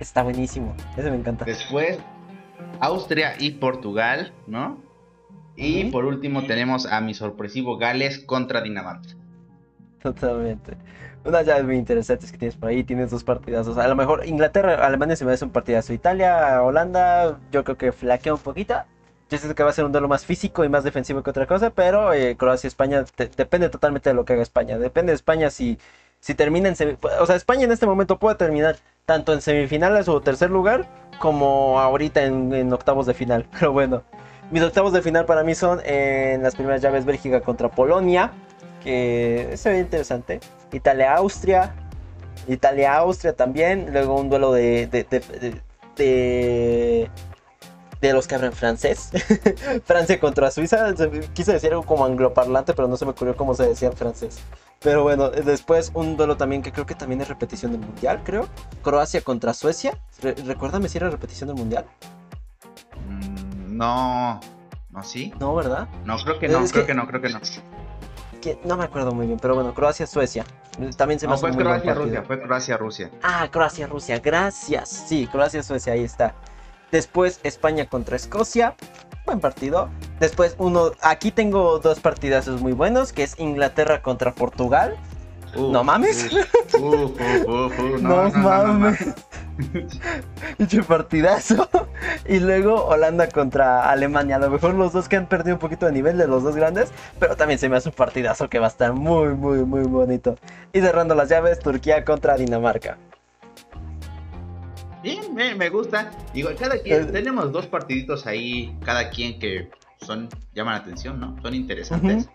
Está 0.00 0.22
buenísimo, 0.22 0.74
ese 0.96 1.10
me 1.10 1.16
encanta. 1.16 1.44
Después 1.44 1.98
Austria 2.80 3.34
y 3.38 3.52
Portugal, 3.52 4.32
¿no? 4.46 4.82
Y 5.56 5.84
por 5.90 6.04
último 6.04 6.44
tenemos 6.44 6.86
a 6.86 7.00
mi 7.00 7.14
sorpresivo 7.14 7.78
Gales 7.78 8.18
contra 8.18 8.60
Dinamarca. 8.60 9.08
Totalmente. 10.02 10.76
Unas 11.24 11.46
llaves 11.46 11.64
muy 11.64 11.76
interesantes 11.76 12.30
que 12.30 12.36
tienes 12.36 12.56
por 12.56 12.68
ahí, 12.68 12.84
tienes 12.84 13.10
dos 13.10 13.24
partidazos. 13.24 13.78
A 13.78 13.88
lo 13.88 13.96
mejor 13.96 14.26
Inglaterra, 14.26 14.84
Alemania 14.84 15.16
se 15.16 15.24
me 15.24 15.32
hace 15.32 15.44
un 15.44 15.52
partidazo. 15.52 15.94
Italia, 15.94 16.62
Holanda, 16.62 17.40
yo 17.50 17.64
creo 17.64 17.78
que 17.78 17.92
flaquea 17.92 18.34
un 18.34 18.40
poquito. 18.40 18.74
Que 19.54 19.62
va 19.62 19.70
a 19.70 19.72
ser 19.72 19.84
un 19.84 19.92
duelo 19.92 20.08
más 20.08 20.24
físico 20.24 20.64
y 20.64 20.68
más 20.68 20.84
defensivo 20.84 21.22
que 21.22 21.30
otra 21.30 21.46
cosa, 21.46 21.70
pero 21.70 22.12
eh, 22.12 22.36
Croacia 22.36 22.68
España 22.68 23.04
depende 23.36 23.68
totalmente 23.68 24.10
de 24.10 24.14
lo 24.14 24.24
que 24.24 24.34
haga 24.34 24.42
España. 24.42 24.78
Depende 24.78 25.12
de 25.12 25.16
España 25.16 25.50
si, 25.50 25.78
si 26.20 26.34
termina 26.34 26.68
en. 26.68 26.98
O 27.20 27.26
sea, 27.26 27.36
España 27.36 27.64
en 27.64 27.72
este 27.72 27.86
momento 27.86 28.18
puede 28.18 28.36
terminar 28.36 28.76
tanto 29.06 29.32
en 29.32 29.40
semifinales 29.42 30.08
o 30.08 30.20
tercer 30.20 30.50
lugar 30.50 30.88
como 31.18 31.80
ahorita 31.80 32.24
en, 32.24 32.72
octavos 32.72 33.06
de 33.06 33.14
final. 33.14 33.46
Pero 33.58 33.72
bueno, 33.72 34.02
mis 34.50 34.62
octavos 34.62 34.92
de 34.92 35.02
final 35.02 35.26
para 35.26 35.42
mí 35.42 35.54
son 35.54 35.80
en 35.84 36.42
las 36.42 36.54
primeras 36.54 36.80
llaves 36.80 37.04
Bélgica 37.04 37.40
contra 37.40 37.68
Polonia, 37.68 38.32
que 38.82 39.52
se 39.56 39.70
ve 39.70 39.78
interesante. 39.78 40.40
Italia-Austria, 40.72 41.74
Italia-Austria 42.48 43.34
también. 43.34 43.88
Luego 43.92 44.20
un 44.20 44.28
duelo 44.28 44.52
de, 44.52 45.06
los 48.12 48.26
que 48.26 48.34
hablan 48.34 48.52
francés. 48.52 49.10
Francia 49.84 50.20
contra 50.20 50.50
Suiza. 50.50 50.94
Quise 51.32 51.52
decir 51.52 51.70
algo 51.70 51.84
como 51.84 52.04
angloparlante, 52.04 52.74
pero 52.74 52.88
no 52.88 52.96
se 52.96 53.04
me 53.04 53.12
ocurrió 53.12 53.36
cómo 53.36 53.54
se 53.54 53.68
decía 53.68 53.88
en 53.88 53.96
francés. 53.96 54.40
Pero 54.80 55.02
bueno, 55.02 55.30
después 55.30 55.90
un 55.94 56.16
duelo 56.16 56.36
también 56.36 56.62
que 56.62 56.70
creo 56.70 56.84
que 56.84 56.94
también 56.94 57.20
es 57.20 57.28
repetición 57.28 57.72
del 57.72 57.80
mundial, 57.80 58.20
creo. 58.22 58.48
Croacia 58.82 59.22
contra 59.22 59.54
Suecia. 59.54 59.98
recuérdame 60.20 60.88
si 60.88 60.98
era 60.98 61.08
repetición 61.08 61.48
del 61.48 61.56
mundial. 61.56 61.86
No. 63.66 64.40
¿No 64.90 65.02
sí? 65.02 65.32
No, 65.40 65.54
¿verdad? 65.54 65.88
No, 66.04 66.16
creo 66.18 66.38
que 66.38 66.48
no, 66.48 66.64
creo 66.66 66.86
que, 66.86 66.94
no, 66.94 67.06
creo 67.06 67.20
que 67.20 67.28
no. 67.30 67.40
no 68.64 68.76
me 68.76 68.84
acuerdo 68.84 69.12
muy 69.12 69.26
bien, 69.26 69.38
pero 69.40 69.54
bueno, 69.54 69.74
Croacia-Suecia. 69.74 70.44
También 70.96 71.18
se 71.18 71.26
me 71.26 71.32
no, 71.32 71.38
fue 71.38 71.50
Croacia-Rusia, 71.50 72.22
fue 72.22 72.40
Croacia-Rusia. 72.40 73.10
Ah, 73.22 73.48
Croacia-Rusia, 73.50 74.18
gracias. 74.20 74.88
Sí, 75.08 75.26
Croacia-Suecia, 75.26 75.94
ahí 75.94 76.04
está. 76.04 76.34
Después 76.94 77.40
España 77.42 77.86
contra 77.86 78.14
Escocia. 78.14 78.76
Buen 79.26 79.40
partido. 79.40 79.88
Después 80.20 80.54
uno, 80.58 80.92
aquí 81.02 81.32
tengo 81.32 81.80
dos 81.80 81.98
partidazos 81.98 82.60
muy 82.60 82.72
buenos, 82.72 83.12
que 83.12 83.24
es 83.24 83.36
Inglaterra 83.40 84.00
contra 84.00 84.32
Portugal. 84.32 84.96
no 85.56 85.82
mames. 85.82 86.30
no, 86.78 88.30
mames. 88.30 89.12
Dicho 90.56 90.84
partidazo. 90.86 91.68
Y 92.28 92.38
luego 92.38 92.84
Holanda 92.84 93.28
contra 93.28 93.90
Alemania. 93.90 94.36
A 94.36 94.38
lo 94.38 94.50
mejor 94.50 94.74
los 94.74 94.92
dos 94.92 95.08
que 95.08 95.16
han 95.16 95.26
perdido 95.26 95.56
un 95.56 95.60
poquito 95.60 95.86
de 95.86 95.90
nivel 95.90 96.16
de 96.16 96.28
los 96.28 96.44
dos 96.44 96.54
grandes. 96.54 96.92
Pero 97.18 97.34
también 97.34 97.58
se 97.58 97.68
me 97.68 97.76
hace 97.76 97.88
un 97.88 97.96
partidazo 97.96 98.48
que 98.48 98.60
va 98.60 98.66
a 98.66 98.70
estar 98.70 98.92
muy, 98.92 99.34
muy, 99.34 99.64
muy 99.64 99.82
bonito. 99.82 100.36
Y 100.72 100.80
cerrando 100.80 101.16
las 101.16 101.28
llaves, 101.28 101.58
Turquía 101.58 102.04
contra 102.04 102.36
Dinamarca. 102.36 102.98
Bien, 105.04 105.58
me 105.58 105.68
gusta. 105.68 106.10
Digo, 106.32 106.48
cada 106.58 106.78
quien, 106.78 107.02
eh, 107.02 107.12
tenemos 107.12 107.52
dos 107.52 107.66
partiditos 107.66 108.26
ahí, 108.26 108.74
cada 108.86 109.10
quien 109.10 109.38
que 109.38 109.68
son, 110.00 110.30
llaman 110.54 110.76
la 110.76 110.80
atención, 110.80 111.20
¿no? 111.20 111.36
Son 111.42 111.54
interesantes. 111.54 112.30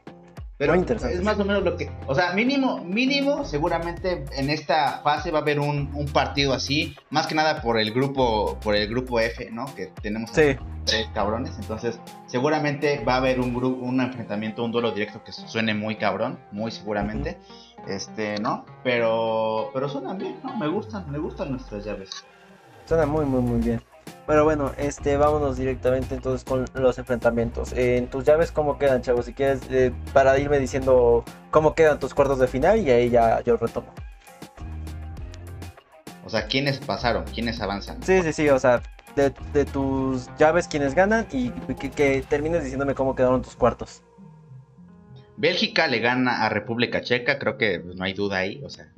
Pero 0.60 0.76
es 0.76 1.24
más 1.24 1.40
o 1.40 1.46
menos 1.46 1.64
lo 1.64 1.78
que, 1.78 1.90
o 2.06 2.14
sea, 2.14 2.34
mínimo, 2.34 2.84
mínimo, 2.84 3.46
seguramente 3.46 4.26
en 4.34 4.50
esta 4.50 5.00
fase 5.00 5.32
va 5.32 5.40
a 5.40 5.42
haber 5.42 5.58
un, 5.58 5.90
partido 6.14 6.54
así, 6.54 6.96
más 7.10 7.28
que 7.28 7.34
nada 7.34 7.62
por 7.62 7.80
el 7.80 7.94
grupo, 7.94 8.60
por 8.60 8.76
el 8.76 8.90
grupo 8.90 9.22
F, 9.22 9.50
¿no? 9.52 9.74
Que 9.74 9.88
tenemos 10.02 10.34
tres 10.34 10.58
cabrones, 11.14 11.58
entonces 11.60 11.98
seguramente 12.28 13.02
va 13.08 13.14
a 13.14 13.18
haber 13.18 13.40
un 13.40 13.56
grupo, 13.56 13.84
un 13.84 14.02
enfrentamiento, 14.02 14.64
un 14.66 14.74
duelo 14.74 14.92
directo 14.92 15.24
que 15.24 15.32
suene 15.32 15.74
muy 15.74 15.96
cabrón, 15.96 16.38
muy 16.52 16.72
seguramente, 16.72 17.38
este, 17.88 18.38
¿no? 18.40 18.66
Pero, 18.84 19.72
pero 19.74 19.88
suenan 19.88 20.18
bien, 20.18 20.42
¿no? 20.44 20.58
Me 20.58 20.68
gustan, 20.68 21.10
me 21.10 21.20
gustan 21.20 21.52
nuestras 21.52 21.86
llaves. 21.86 22.26
Suena 22.90 23.06
muy, 23.06 23.24
muy, 23.24 23.42
muy 23.42 23.62
bien. 23.62 23.84
Pero 24.26 24.46
bueno, 24.46 24.72
este, 24.80 25.16
vámonos 25.16 25.58
directamente 25.58 26.16
entonces 26.16 26.44
con 26.44 26.66
los 26.74 26.98
enfrentamientos. 26.98 27.72
en 27.74 28.08
tus 28.08 28.26
llaves, 28.26 28.52
¿cómo 28.52 28.80
quedan, 28.80 29.04
chavos? 29.04 29.28
Si 29.28 29.34
quieres, 29.34 29.62
eh, 29.70 29.92
para 30.12 30.40
irme 30.40 30.58
diciendo 30.58 31.24
cómo 31.52 31.76
quedan 31.76 32.00
tus 32.00 32.16
cuartos 32.16 32.40
de 32.40 32.48
final 32.48 32.80
y 32.80 32.90
ahí 32.90 33.12
ya 33.12 33.42
yo 33.42 33.58
retomo. 33.58 33.94
O 36.26 36.32
sea, 36.32 36.48
¿quiénes 36.48 36.80
pasaron? 36.80 37.26
¿Quiénes 37.26 37.62
avanzan? 37.62 38.02
Sí, 38.02 38.24
sí, 38.24 38.34
sí, 38.34 38.50
o 38.50 38.58
sea, 38.58 38.82
de, 39.16 39.66
tus 39.66 40.28
llaves, 40.40 40.68
¿quiénes 40.68 40.96
ganan? 40.96 41.28
Y 41.32 41.52
que, 41.76 42.24
termines 42.28 42.64
diciéndome 42.64 42.96
cómo 42.96 43.16
quedaron 43.16 43.44
tus 43.44 43.56
cuartos. 43.56 44.02
Bélgica 45.38 45.86
le 45.86 46.00
gana 46.00 46.44
a 46.44 46.50
República 46.50 47.02
Checa, 47.02 47.38
creo 47.38 47.56
que 47.60 47.82
pues, 47.82 47.96
no 47.96 48.04
hay 48.04 48.14
duda 48.14 48.38
ahí, 48.38 48.64
o 48.66 48.70
sea, 48.72 48.92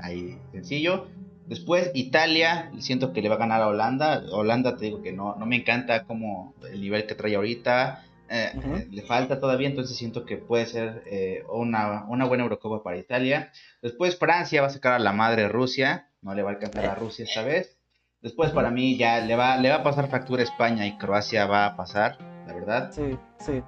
ahí 0.00 0.38
sencillo. 0.50 1.08
Después 1.48 1.90
Italia, 1.94 2.70
siento 2.78 3.14
que 3.14 3.22
le 3.22 3.30
va 3.30 3.36
a 3.36 3.38
ganar 3.38 3.62
a 3.62 3.68
Holanda. 3.68 4.22
Holanda 4.30 4.76
te 4.76 4.84
digo 4.84 5.00
que 5.00 5.12
no, 5.12 5.34
no 5.36 5.46
me 5.46 5.56
encanta 5.56 6.04
como 6.04 6.54
el 6.70 6.80
nivel 6.80 7.06
que 7.06 7.14
trae 7.14 7.36
ahorita. 7.36 8.04
Eh, 8.28 8.52
eh, 8.54 8.88
le 8.90 9.02
falta 9.02 9.40
todavía, 9.40 9.68
entonces 9.68 9.96
siento 9.96 10.26
que 10.26 10.36
puede 10.36 10.66
ser 10.66 11.02
eh, 11.06 11.44
una, 11.50 12.04
buena 12.04 12.42
Eurocopa 12.44 12.82
para 12.82 12.98
Italia. 12.98 13.50
Después 13.80 14.18
Francia 14.18 14.60
va 14.60 14.66
a 14.66 14.70
sacar 14.70 14.92
a 14.92 14.98
la 14.98 15.12
madre 15.12 15.48
Rusia, 15.48 16.10
no 16.20 16.34
le 16.34 16.42
va 16.42 16.50
a 16.50 16.52
alcanzar 16.52 16.84
a 16.84 16.94
Rusia 16.94 17.24
esta 17.24 17.42
vez. 17.42 17.78
Después 18.20 18.50
para 18.50 18.70
mí 18.70 18.98
ya 18.98 19.20
le 19.20 19.34
va, 19.34 19.56
le 19.56 19.70
va 19.70 19.76
a 19.76 19.82
pasar 19.82 20.10
factura 20.10 20.42
a 20.42 20.44
España 20.44 20.86
y 20.86 20.98
Croacia 20.98 21.46
va 21.46 21.64
a 21.64 21.76
pasar, 21.76 22.18
la 22.46 22.52
verdad. 22.52 22.90
Sí, 22.92 23.16
sí. 23.38 23.62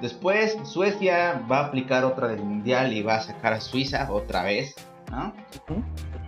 Después 0.00 0.56
Suecia 0.64 1.42
va 1.50 1.58
a 1.58 1.66
aplicar 1.66 2.04
otra 2.04 2.28
del 2.28 2.40
Mundial 2.40 2.94
y 2.94 3.02
va 3.02 3.16
a 3.16 3.20
sacar 3.20 3.52
a 3.52 3.60
Suiza 3.60 4.10
otra 4.10 4.42
vez, 4.44 4.74
¿no? 5.10 5.32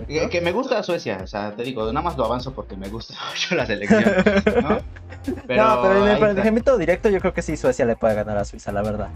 Que, 0.07 0.41
me 0.41 0.53
gusta 0.53 0.83
Suecia, 0.83 1.21
o 1.23 1.27
sea, 1.27 1.55
te 1.55 1.63
digo, 1.65 1.87
nada 1.93 2.03
más 2.03 2.17
lo 2.17 2.25
avanzo 2.25 2.55
porque 2.55 2.77
me 2.77 2.89
gusta 2.89 3.15
mucho 3.31 3.55
la 3.55 3.67
selección, 3.67 4.05
¿no? 4.63 4.79
Pero, 5.47 5.97
en 5.97 6.03
el 6.03 6.09
enfrentamiento 6.13 6.79
directo 6.79 7.09
yo 7.09 7.21
creo 7.21 7.35
que 7.35 7.43
sí 7.43 7.57
Suecia 7.57 7.85
le 7.85 7.97
puede 7.97 8.15
ganar 8.15 8.39
a 8.39 8.45
Suiza, 8.45 8.73
la 8.73 8.83
verdad. 8.83 9.11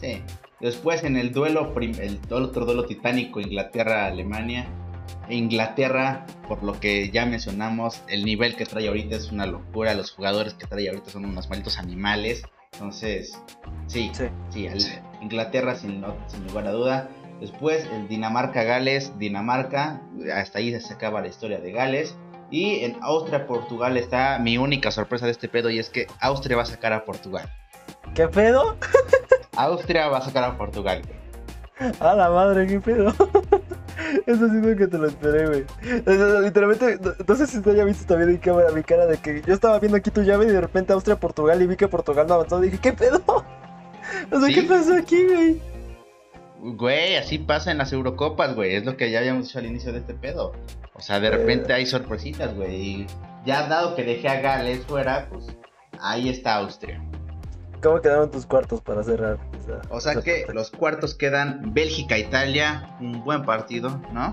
Sí. 0.00 0.22
Después 0.60 1.02
en 1.02 1.16
el 1.16 1.32
duelo, 1.32 1.74
el 1.76 2.20
otro 2.30 2.64
duelo 2.64 2.84
titánico, 2.84 3.40
Inglaterra-Alemania. 3.40 4.68
Inglaterra, 5.28 6.24
por 6.48 6.62
lo 6.62 6.78
que 6.78 7.10
ya 7.10 7.26
mencionamos, 7.26 8.02
el 8.08 8.24
nivel 8.24 8.54
que 8.54 8.64
trae 8.64 8.86
ahorita 8.86 9.16
es 9.16 9.32
una 9.32 9.46
locura. 9.46 9.94
Los 9.94 10.12
jugadores 10.12 10.54
que 10.54 10.66
trae 10.66 10.88
ahorita 10.88 11.10
son 11.10 11.24
unos 11.24 11.48
malditos 11.48 11.78
animales. 11.78 12.44
Entonces, 12.74 13.38
sí, 13.86 14.10
sí, 14.14 14.28
sí 14.50 14.92
Inglaterra 15.20 15.74
sin, 15.74 16.04
sin 16.28 16.46
lugar 16.46 16.68
a 16.68 16.72
duda. 16.72 17.08
Después 17.42 17.84
el 17.92 18.06
Dinamarca-Gales, 18.06 19.18
Dinamarca, 19.18 20.00
hasta 20.32 20.60
ahí 20.60 20.80
se 20.80 20.94
acaba 20.94 21.20
la 21.20 21.26
historia 21.26 21.58
de 21.58 21.72
Gales. 21.72 22.16
Y 22.52 22.84
en 22.84 22.96
Austria-Portugal 23.02 23.96
está 23.96 24.38
mi 24.38 24.58
única 24.58 24.92
sorpresa 24.92 25.26
de 25.26 25.32
este 25.32 25.48
pedo 25.48 25.68
y 25.68 25.80
es 25.80 25.90
que 25.90 26.06
Austria 26.20 26.56
va 26.56 26.62
a 26.62 26.66
sacar 26.66 26.92
a 26.92 27.04
Portugal. 27.04 27.50
¿Qué 28.14 28.28
pedo? 28.28 28.76
Austria 29.56 30.06
va 30.06 30.18
a 30.18 30.20
sacar 30.20 30.44
a 30.44 30.56
Portugal. 30.56 31.02
A 31.98 32.14
la 32.14 32.30
madre, 32.30 32.68
qué 32.68 32.80
pedo. 32.80 33.08
Eso 34.26 34.48
sí 34.48 34.76
que 34.78 34.86
te 34.86 34.98
lo 34.98 35.08
esperé, 35.08 35.46
güey. 35.48 35.64
Literalmente, 36.44 37.00
no 37.26 37.34
sé 37.34 37.48
si 37.48 37.60
te 37.60 37.70
haya 37.70 37.82
visto 37.82 38.06
también 38.06 38.30
en 38.30 38.36
cámara 38.36 38.70
mi 38.70 38.84
cara 38.84 39.06
de 39.06 39.16
que 39.16 39.42
yo 39.44 39.52
estaba 39.52 39.80
viendo 39.80 39.98
aquí 39.98 40.12
tu 40.12 40.22
llave 40.22 40.44
y 40.44 40.50
de 40.50 40.60
repente 40.60 40.92
Austria-Portugal 40.92 41.60
y 41.60 41.66
vi 41.66 41.74
que 41.74 41.88
Portugal 41.88 42.28
no 42.28 42.34
avanzó. 42.34 42.60
Dije, 42.60 42.78
¿qué 42.78 42.92
pedo? 42.92 43.20
O 44.30 44.40
sea, 44.40 44.54
¿qué 44.54 44.62
pasó 44.62 44.94
aquí, 44.94 45.26
güey? 45.26 45.71
Güey, 46.64 47.16
así 47.16 47.38
pasa 47.38 47.72
en 47.72 47.78
las 47.78 47.92
Eurocopas, 47.92 48.54
güey. 48.54 48.76
Es 48.76 48.84
lo 48.84 48.96
que 48.96 49.10
ya 49.10 49.18
habíamos 49.18 49.46
dicho 49.46 49.58
al 49.58 49.66
inicio 49.66 49.90
de 49.90 49.98
este 49.98 50.14
pedo. 50.14 50.52
O 50.94 51.00
sea, 51.00 51.18
de 51.18 51.28
repente 51.28 51.72
hay 51.72 51.86
sorpresitas, 51.86 52.54
güey. 52.54 52.74
Y 52.76 53.06
ya 53.44 53.66
dado 53.66 53.96
que 53.96 54.04
dejé 54.04 54.28
a 54.28 54.40
Gales 54.40 54.86
fuera, 54.86 55.26
pues 55.28 55.46
ahí 56.00 56.28
está 56.28 56.54
Austria. 56.56 57.02
¿Cómo 57.82 58.00
quedaron 58.00 58.30
tus 58.30 58.46
cuartos 58.46 58.80
para 58.80 59.02
cerrar? 59.02 59.40
o 59.90 60.00
sea 60.00 60.20
que 60.22 60.44
los 60.52 60.70
cuartos 60.70 61.14
quedan 61.14 61.74
Bélgica-Italia, 61.74 62.96
un 63.00 63.24
buen 63.24 63.42
partido, 63.42 64.00
¿no? 64.12 64.32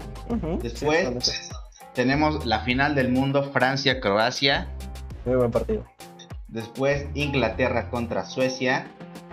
Después 0.61 1.49
tenemos 1.95 2.45
la 2.45 2.59
final 2.59 2.93
del 2.93 3.09
mundo 3.09 3.41
Francia-Croacia. 3.51 4.67
Muy 5.25 5.35
buen 5.35 5.49
partido. 5.49 5.83
Después 6.47 7.07
Inglaterra 7.15 7.89
contra 7.89 8.23
Suecia. 8.25 8.85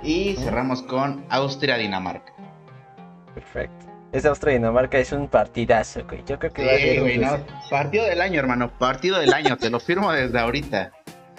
Y 0.02 0.36
cerramos 0.36 0.82
con 0.82 1.24
Austria-Dinamarca. 1.30 2.35
Perfecto. 3.36 3.86
Esa 4.12 4.30
Austria-Dinamarca 4.30 4.98
es 4.98 5.12
un 5.12 5.28
partidazo, 5.28 6.02
güey. 6.08 6.24
Yo 6.24 6.38
creo 6.38 6.50
que 6.50 6.64
va 6.64 6.72
a 6.72 6.76
ser 6.76 7.00
güey, 7.00 7.18
no. 7.18 7.38
Partido 7.68 8.06
del 8.06 8.22
año, 8.22 8.40
hermano. 8.40 8.72
Partido 8.78 9.18
del 9.18 9.34
año. 9.34 9.58
Te 9.58 9.68
lo 9.68 9.78
firmo 9.78 10.10
desde 10.10 10.38
ahorita. 10.38 10.90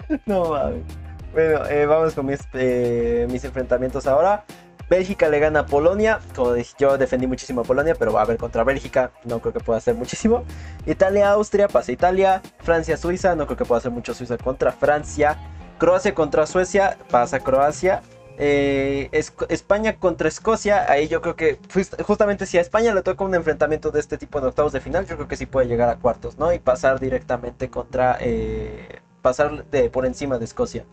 no 0.26 0.50
mames. 0.50 0.84
Bueno, 1.32 1.66
eh, 1.66 1.86
vamos 1.86 2.14
con 2.14 2.26
mis, 2.26 2.38
eh, 2.52 3.26
mis 3.28 3.44
enfrentamientos 3.44 4.06
ahora. 4.06 4.44
Bélgica 4.88 5.28
le 5.28 5.40
gana 5.40 5.60
a 5.60 5.66
Polonia. 5.66 6.20
Como 6.36 6.52
dije, 6.52 6.72
yo 6.78 6.96
defendí 6.98 7.26
muchísimo 7.26 7.62
a 7.62 7.64
Polonia, 7.64 7.96
pero 7.98 8.12
va 8.12 8.20
a 8.20 8.22
haber 8.22 8.36
contra 8.36 8.62
Bélgica. 8.62 9.10
No 9.24 9.40
creo 9.40 9.52
que 9.52 9.60
pueda 9.60 9.78
hacer 9.78 9.96
muchísimo. 9.96 10.44
Italia-Austria, 10.86 11.66
pasa 11.66 11.90
Italia. 11.90 12.42
Francia-Suiza, 12.60 13.34
no 13.34 13.46
creo 13.46 13.56
que 13.56 13.64
pueda 13.64 13.80
hacer 13.80 13.90
mucho 13.90 14.14
Suiza 14.14 14.38
contra 14.38 14.70
Francia. 14.70 15.36
Croacia 15.78 16.14
contra 16.14 16.46
Suecia, 16.46 16.96
pasa 17.10 17.40
Croacia. 17.40 18.02
Eh, 18.40 19.10
España 19.48 19.96
contra 19.98 20.28
Escocia, 20.28 20.90
ahí 20.90 21.08
yo 21.08 21.20
creo 21.20 21.34
que 21.34 21.58
justamente 22.04 22.46
si 22.46 22.56
a 22.56 22.60
España 22.60 22.94
le 22.94 23.02
toca 23.02 23.24
un 23.24 23.34
enfrentamiento 23.34 23.90
de 23.90 23.98
este 23.98 24.16
tipo 24.16 24.38
en 24.38 24.44
octavos 24.44 24.72
de 24.72 24.80
final, 24.80 25.06
yo 25.06 25.16
creo 25.16 25.26
que 25.26 25.36
sí 25.36 25.44
puede 25.46 25.66
llegar 25.66 25.88
a 25.88 25.96
cuartos, 25.96 26.38
¿no? 26.38 26.52
Y 26.52 26.60
pasar 26.60 27.00
directamente 27.00 27.68
contra, 27.68 28.16
eh, 28.20 29.00
pasar 29.22 29.64
de, 29.66 29.90
por 29.90 30.06
encima 30.06 30.38
de 30.38 30.44
Escocia. 30.44 30.84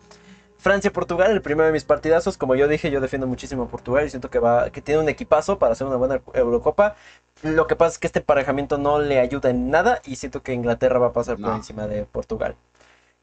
Francia-Portugal, 0.58 1.30
el 1.30 1.44
primero 1.44 1.68
de 1.68 1.74
mis 1.74 1.84
partidazos. 1.84 2.38
Como 2.38 2.56
yo 2.56 2.68
dije, 2.68 2.90
yo 2.90 3.00
defiendo 3.00 3.28
muchísimo 3.28 3.64
a 3.64 3.68
Portugal 3.68 4.08
y 4.08 4.10
siento 4.10 4.32
que, 4.32 4.40
va, 4.40 4.72
que 4.72 4.82
tiene 4.82 5.00
un 5.02 5.10
equipazo 5.10 5.60
para 5.60 5.74
hacer 5.74 5.86
una 5.86 5.98
buena 5.98 6.22
Eurocopa. 6.34 6.96
Lo 7.44 7.68
que 7.68 7.76
pasa 7.76 7.92
es 7.92 8.00
que 8.00 8.08
este 8.08 8.20
emparejamiento 8.20 8.80
no 8.80 8.98
le 8.98 9.20
ayuda 9.20 9.52
en 9.52 9.70
nada 9.70 10.02
y 10.06 10.16
siento 10.16 10.42
que 10.42 10.54
Inglaterra 10.54 10.98
va 10.98 11.08
a 11.08 11.14
pasar 11.14 11.38
por 11.38 11.54
encima 11.54 11.86
de 11.86 12.06
Portugal. 12.06 12.56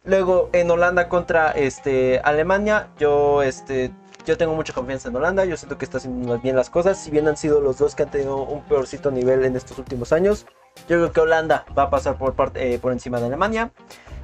Luego 0.05 0.51
en 0.53 0.71
Holanda 0.71 1.09
contra 1.09 1.51
este, 1.51 2.21
Alemania, 2.21 2.91
yo, 2.99 3.43
este, 3.43 3.91
yo 4.25 4.37
tengo 4.37 4.55
mucha 4.55 4.73
confianza 4.73 5.09
en 5.09 5.17
Holanda. 5.17 5.45
Yo 5.45 5.57
siento 5.57 5.79
que 5.79 5.85
está 5.85 5.99
haciendo 5.99 6.39
bien 6.39 6.57
las 6.57 6.71
cosas. 6.71 6.99
Si 6.99 7.11
bien 7.11 7.29
han 7.29 7.37
sido 7.37 7.61
los 7.61 7.79
dos 7.79 7.95
que 7.95 8.05
han 8.05 8.11
tenido 8.11 8.43
un 8.43 8.63
peorcito 8.63 9.11
nivel 9.11 9.45
en 9.45 9.57
estos 9.57 9.79
últimos 9.79 10.13
años, 10.13 10.47
yo 10.89 10.97
creo 10.97 11.13
que 11.13 11.21
Holanda 11.21 11.65
va 11.77 11.85
a 11.85 11.91
pasar 11.91 12.17
por, 12.17 12.35
parte, 12.35 12.75
eh, 12.75 12.79
por 12.79 12.93
encima 12.93 13.21
de 13.21 13.27
Alemania. 13.27 13.73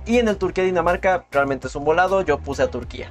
Y 0.06 0.18
en 0.18 0.28
el 0.28 0.36
Turquía-Dinamarca 0.36 1.26
realmente 1.30 1.66
es 1.66 1.76
un 1.76 1.84
volado. 1.84 2.22
Yo 2.22 2.38
puse 2.38 2.62
a 2.62 2.70
Turquía. 2.70 3.10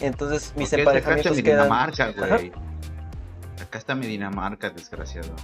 Entonces 0.00 0.52
mis 0.56 0.72
emparejamientos 0.72 1.36
mi 1.36 1.42
Dinamarca, 1.42 2.12
güey. 2.12 2.52
Acá 3.60 3.78
está 3.78 3.94
mi 3.94 4.06
Dinamarca, 4.06 4.70
desgraciado. 4.70 5.34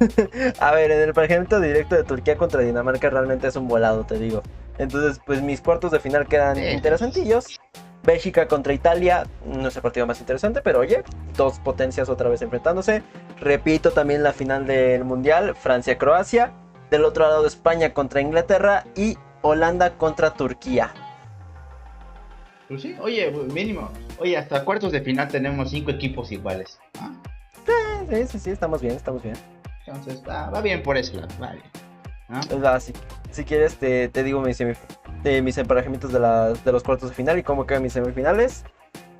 a 0.60 0.72
ver, 0.72 0.90
en 0.90 1.00
el 1.02 1.08
emparejamiento 1.10 1.60
directo 1.60 1.94
de 1.94 2.04
Turquía 2.04 2.36
contra 2.36 2.62
Dinamarca 2.62 3.10
realmente 3.10 3.46
es 3.46 3.56
un 3.56 3.68
volado, 3.68 4.04
te 4.04 4.18
digo. 4.18 4.42
Entonces, 4.78 5.20
pues 5.24 5.42
mis 5.42 5.60
cuartos 5.60 5.92
de 5.92 6.00
final 6.00 6.26
quedan 6.26 6.58
interesantillos. 6.58 7.60
Bélgica 8.02 8.48
contra 8.48 8.72
Italia, 8.72 9.26
no 9.44 9.68
es 9.68 9.76
el 9.76 9.82
partido 9.82 10.06
más 10.06 10.20
interesante, 10.20 10.62
pero 10.62 10.80
oye, 10.80 11.02
dos 11.36 11.58
potencias 11.60 12.08
otra 12.08 12.28
vez 12.28 12.40
enfrentándose. 12.42 13.02
Repito 13.40 13.90
también 13.90 14.22
la 14.22 14.32
final 14.32 14.66
del 14.66 15.04
Mundial, 15.04 15.54
Francia-Croacia. 15.54 16.52
Del 16.90 17.04
otro 17.04 17.28
lado 17.28 17.46
España 17.46 17.94
contra 17.94 18.20
Inglaterra 18.20 18.84
y 18.96 19.16
Holanda 19.42 19.90
contra 19.96 20.34
Turquía. 20.34 20.92
Pues 22.68 22.82
sí, 22.82 22.96
oye, 23.00 23.30
mínimo. 23.52 23.90
Oye, 24.18 24.36
hasta 24.36 24.64
cuartos 24.64 24.92
de 24.92 25.00
final 25.00 25.28
tenemos 25.28 25.70
cinco 25.70 25.90
equipos 25.90 26.32
iguales. 26.32 26.80
¿ah? 27.00 27.10
Sí, 28.08 28.26
sí, 28.26 28.38
sí, 28.38 28.50
estamos 28.50 28.80
bien, 28.80 28.94
estamos 28.94 29.22
bien. 29.22 29.36
Entonces, 29.86 30.22
va, 30.28 30.60
bien 30.60 30.82
por 30.82 30.96
eso, 30.96 31.20
va 31.42 31.52
bien. 31.52 31.64
¿No? 32.30 32.40
si, 33.30 33.44
quieres, 33.44 33.76
te, 33.76 34.08
digo 34.22 34.40
mis, 34.40 34.58
mis 35.42 35.58
emparejamientos 35.58 36.12
de, 36.12 36.18
de 36.64 36.72
los 36.72 36.82
cuartos 36.82 37.10
de 37.10 37.14
final 37.14 37.38
y 37.38 37.42
cómo 37.42 37.66
quedan 37.66 37.82
mis 37.82 37.92
semifinales. 37.92 38.64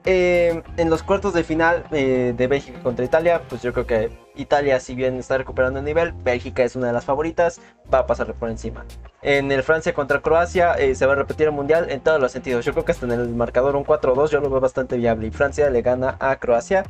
Eh, 0.07 0.63
en 0.79 0.89
los 0.89 1.03
cuartos 1.03 1.35
de 1.35 1.45
final 1.45 1.85
eh, 1.91 2.33
de 2.35 2.47
Bélgica 2.47 2.81
contra 2.83 3.05
Italia, 3.05 3.43
pues 3.49 3.61
yo 3.61 3.75
creo 3.75 3.87
que 3.87 4.11
Italia, 4.35 4.81
si 4.81 4.95
bien 4.95 5.19
está 5.19 5.37
recuperando 5.37 5.79
el 5.79 5.85
nivel, 5.85 6.13
Bélgica 6.13 6.63
es 6.63 6.75
una 6.75 6.87
de 6.87 6.95
las 6.95 7.05
favoritas, 7.05 7.61
va 7.93 7.99
a 7.99 8.07
pasarle 8.07 8.33
por 8.33 8.49
encima. 8.49 8.87
En 9.21 9.53
el 9.53 9.63
Francia 9.63 9.93
contra 9.93 10.23
Croacia 10.23 10.73
eh, 10.75 10.95
se 10.95 11.05
va 11.05 11.13
a 11.13 11.17
repetir 11.17 11.49
el 11.49 11.53
mundial 11.53 11.91
en 11.91 12.01
todos 12.01 12.19
los 12.19 12.33
sentidos. 12.33 12.65
Yo 12.65 12.73
creo 12.73 12.87
que 12.87 12.93
hasta 12.93 13.05
en 13.05 13.13
el 13.13 13.29
marcador 13.29 13.77
un 13.77 13.85
4-2 13.85 14.31
yo 14.31 14.41
lo 14.41 14.49
veo 14.49 14.61
bastante 14.61 14.97
viable 14.97 15.27
y 15.27 15.31
Francia 15.31 15.69
le 15.69 15.83
gana 15.83 16.17
a 16.19 16.37
Croacia. 16.37 16.85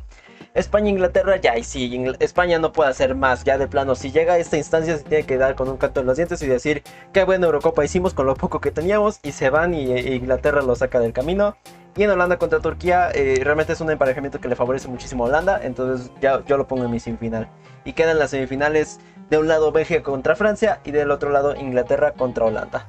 España-Inglaterra, 0.53 1.37
ya, 1.37 1.57
y 1.57 1.63
si 1.63 2.05
España 2.19 2.59
no 2.59 2.73
puede 2.73 2.89
hacer 2.89 3.15
más, 3.15 3.43
ya 3.43 3.57
de 3.57 3.67
plano, 3.67 3.95
si 3.95 4.11
llega 4.11 4.33
a 4.33 4.37
esta 4.37 4.57
instancia 4.57 4.97
se 4.97 5.03
tiene 5.03 5.25
que 5.25 5.37
dar 5.37 5.55
con 5.55 5.69
un 5.69 5.77
canto 5.77 6.01
en 6.01 6.07
los 6.07 6.17
dientes 6.17 6.41
y 6.41 6.47
decir, 6.47 6.83
qué 7.13 7.23
buena 7.23 7.45
Eurocopa 7.45 7.85
hicimos 7.85 8.13
con 8.13 8.25
lo 8.25 8.35
poco 8.35 8.59
que 8.59 8.71
teníamos, 8.71 9.19
y 9.23 9.31
se 9.31 9.49
van 9.49 9.73
y, 9.73 9.91
e 9.91 10.15
Inglaterra 10.15 10.61
lo 10.61 10.75
saca 10.75 10.99
del 10.99 11.13
camino. 11.13 11.55
Y 11.95 12.03
en 12.03 12.09
Holanda 12.09 12.37
contra 12.37 12.59
Turquía, 12.59 13.11
eh, 13.13 13.41
realmente 13.43 13.73
es 13.73 13.81
un 13.81 13.91
emparejamiento 13.91 14.39
que 14.39 14.47
le 14.47 14.55
favorece 14.55 14.87
muchísimo 14.87 15.25
a 15.25 15.27
Holanda, 15.27 15.59
entonces 15.63 16.11
ya 16.21 16.43
yo 16.45 16.57
lo 16.57 16.67
pongo 16.67 16.85
en 16.85 16.91
mi 16.91 16.99
semifinal. 16.99 17.49
Y 17.83 17.93
quedan 17.93 18.17
las 18.19 18.29
semifinales 18.29 18.99
de 19.29 19.37
un 19.37 19.47
lado 19.47 19.71
Bélgica 19.71 20.03
contra 20.03 20.35
Francia 20.35 20.79
y 20.85 20.91
del 20.91 21.11
otro 21.11 21.31
lado 21.31 21.55
Inglaterra 21.55 22.13
contra 22.13 22.45
Holanda. 22.45 22.87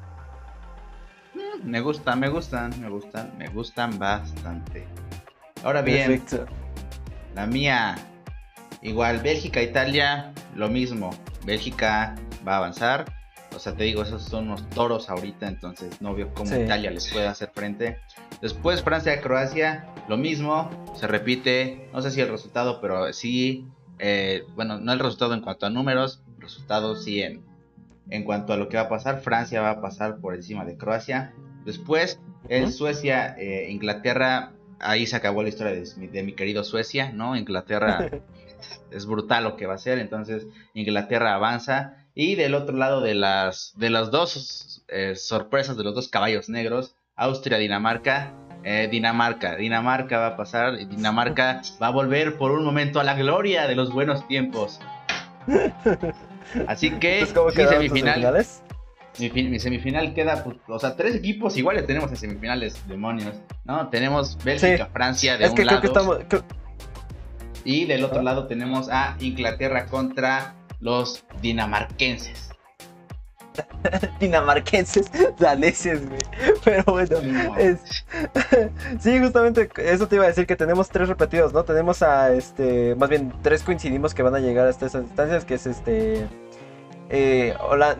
Mm, 1.34 1.68
me 1.68 1.80
gustan, 1.80 2.20
me 2.20 2.28
gustan, 2.28 2.80
me 2.80 2.88
gustan, 2.88 3.32
me 3.38 3.48
gustan 3.48 3.98
bastante. 3.98 4.86
Ahora 5.64 5.82
bien, 5.82 6.22
la 7.34 7.46
mía, 7.46 7.96
igual 8.82 9.20
Bélgica, 9.20 9.62
Italia, 9.62 10.32
lo 10.54 10.68
mismo. 10.68 11.10
Bélgica 11.44 12.14
va 12.46 12.54
a 12.54 12.56
avanzar. 12.58 13.04
O 13.54 13.58
sea, 13.58 13.74
te 13.74 13.84
digo, 13.84 14.02
esos 14.02 14.22
son 14.22 14.44
unos 14.44 14.68
toros 14.70 15.10
ahorita, 15.10 15.46
entonces 15.46 16.00
no 16.00 16.14
veo 16.14 16.32
cómo 16.32 16.54
Italia 16.56 16.90
les 16.90 17.12
puede 17.12 17.26
hacer 17.26 17.50
frente. 17.54 17.98
Después 18.40 18.82
Francia, 18.82 19.20
Croacia, 19.20 19.86
lo 20.08 20.16
mismo, 20.16 20.70
se 20.94 21.06
repite. 21.06 21.88
No 21.92 22.00
sé 22.00 22.10
si 22.10 22.20
el 22.20 22.28
resultado, 22.28 22.80
pero 22.80 23.12
sí. 23.12 23.66
Eh, 23.98 24.44
bueno, 24.56 24.78
no 24.78 24.92
el 24.92 24.98
resultado 24.98 25.34
en 25.34 25.42
cuanto 25.42 25.66
a 25.66 25.70
números, 25.70 26.22
resultado 26.38 26.96
sí 26.96 27.22
en, 27.22 27.44
en 28.08 28.24
cuanto 28.24 28.52
a 28.52 28.56
lo 28.56 28.68
que 28.68 28.78
va 28.78 28.84
a 28.84 28.88
pasar. 28.88 29.20
Francia 29.20 29.60
va 29.60 29.70
a 29.70 29.80
pasar 29.82 30.16
por 30.18 30.34
encima 30.34 30.64
de 30.64 30.76
Croacia. 30.78 31.34
Después, 31.66 32.18
en 32.48 32.72
Suecia, 32.72 33.36
eh, 33.38 33.68
Inglaterra 33.70 34.52
ahí 34.82 35.06
se 35.06 35.16
acabó 35.16 35.42
la 35.42 35.48
historia 35.48 35.72
de, 35.72 36.22
mi 36.22 36.32
querido 36.34 36.64
Suecia, 36.64 37.12
¿no? 37.12 37.36
Inglaterra 37.36 38.10
es 38.90 39.06
brutal 39.06 39.44
lo 39.44 39.56
que 39.56 39.66
va 39.66 39.74
a 39.74 39.76
hacer, 39.76 39.98
entonces 39.98 40.46
Inglaterra 40.74 41.34
avanza. 41.34 41.96
Y 42.14 42.34
del 42.34 42.54
otro 42.54 42.76
lado 42.76 43.00
de 43.00 43.14
las, 43.14 43.72
de 43.76 43.88
las 43.88 44.10
dos 44.10 44.84
eh, 44.88 45.16
sorpresas 45.16 45.78
de 45.78 45.84
los 45.84 45.94
dos 45.94 46.08
caballos 46.08 46.50
negros, 46.50 46.94
Austria, 47.16 47.56
Dinamarca, 47.56 48.34
eh, 48.64 48.88
Dinamarca, 48.90 49.56
Dinamarca 49.56 50.18
va 50.18 50.26
a 50.28 50.36
pasar, 50.36 50.76
Dinamarca 50.88 51.62
va 51.82 51.86
a 51.86 51.90
volver 51.90 52.36
por 52.36 52.50
un 52.50 52.64
momento 52.64 53.00
a 53.00 53.04
la 53.04 53.14
gloria 53.14 53.66
de 53.66 53.76
los 53.76 53.92
buenos 53.92 54.26
tiempos. 54.28 54.78
Así 56.66 56.90
que, 56.90 57.24
sí, 57.24 57.66
semifinales. 57.66 58.62
Mi, 59.18 59.58
semifinal 59.58 60.14
queda, 60.14 60.42
pues, 60.42 60.56
o 60.68 60.78
sea, 60.78 60.96
tres 60.96 61.14
equipos 61.14 61.56
iguales 61.56 61.86
tenemos 61.86 62.10
en 62.10 62.16
semifinales, 62.16 62.86
demonios, 62.88 63.36
¿no? 63.64 63.88
Tenemos 63.88 64.38
Bélgica, 64.42 64.88
Francia 64.92 65.36
de 65.36 65.50
un 65.50 65.66
lado. 65.66 66.18
Y 67.64 67.84
del 67.84 68.04
otro 68.04 68.22
lado 68.22 68.46
tenemos 68.46 68.88
a 68.90 69.16
Inglaterra 69.20 69.86
contra 69.86 70.54
los 70.80 71.24
dinamarquenses. 71.40 72.52
dinamarquenses, 74.20 75.10
daneses, 75.38 76.08
güey. 76.08 76.20
Pero 76.64 76.84
bueno, 76.86 77.18
sí, 79.00 79.18
justamente 79.18 79.68
eso 79.76 80.08
te 80.08 80.16
iba 80.16 80.24
a 80.24 80.28
decir 80.28 80.46
que 80.46 80.56
tenemos 80.56 80.88
tres 80.88 81.08
repetidos, 81.08 81.52
¿no? 81.52 81.64
Tenemos 81.64 82.02
a 82.02 82.32
este, 82.32 82.94
más 82.94 83.08
bien 83.08 83.32
tres 83.42 83.62
coincidimos 83.62 84.14
que 84.14 84.22
van 84.22 84.34
a 84.34 84.40
llegar 84.40 84.66
hasta 84.66 84.86
esas 84.86 85.04
distancias, 85.04 85.44
que 85.44 85.54
es 85.54 85.66
este 85.66 86.26
eh, 87.12 87.54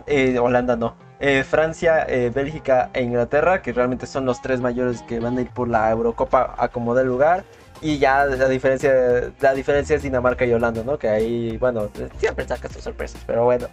eh, 0.07 0.39
Holanda, 0.39 0.77
no. 0.77 0.97
Eh, 1.21 1.45
Francia, 1.45 2.05
Bélgica 2.35 2.91
e 2.95 3.03
Inglaterra, 3.03 3.63
que 3.63 3.73
realmente 3.73 4.07
son 4.07 4.25
los 4.25 4.43
tres 4.43 4.61
mayores 4.61 5.03
que 5.03 5.21
van 5.21 5.39
a 5.39 5.43
ir 5.43 5.51
por 5.51 5.69
la 5.69 5.89
Eurocopa 5.91 6.55
a 6.59 6.69
como 6.69 6.95
lugar. 6.97 7.45
Y 7.81 7.99
ya 7.99 8.25
la 8.25 8.49
diferencia, 8.49 8.93
la 9.41 9.55
diferencia 9.55 9.97
es 9.97 10.03
Dinamarca 10.03 10.45
y 10.45 10.53
Holanda, 10.53 10.83
¿no? 10.85 10.99
Que 10.99 11.09
ahí, 11.09 11.57
bueno, 11.59 11.91
siempre 12.17 12.47
sacas 12.47 12.73
tus 12.73 12.83
sorpresas, 12.83 13.21
pero 13.27 13.45
bueno, 13.45 13.69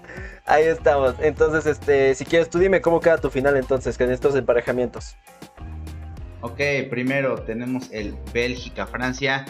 ahí 0.46 0.66
estamos. 0.66 1.16
Entonces, 1.20 1.66
este, 1.66 2.14
si 2.16 2.26
quieres, 2.26 2.50
tú 2.50 2.60
dime 2.60 2.82
cómo 2.82 3.00
queda 3.00 3.18
tu 3.18 3.30
final 3.30 3.56
entonces, 3.56 3.98
con 3.98 4.12
estos 4.12 4.36
emparejamientos. 4.36 5.16
Ok, 6.42 6.60
primero 6.90 7.36
tenemos 7.44 7.90
el 7.92 8.16
Bélgica-Francia. 8.34 9.46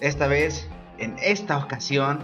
Esta 0.00 0.26
vez, 0.26 0.68
en 0.98 1.16
esta 1.20 1.58
ocasión, 1.58 2.20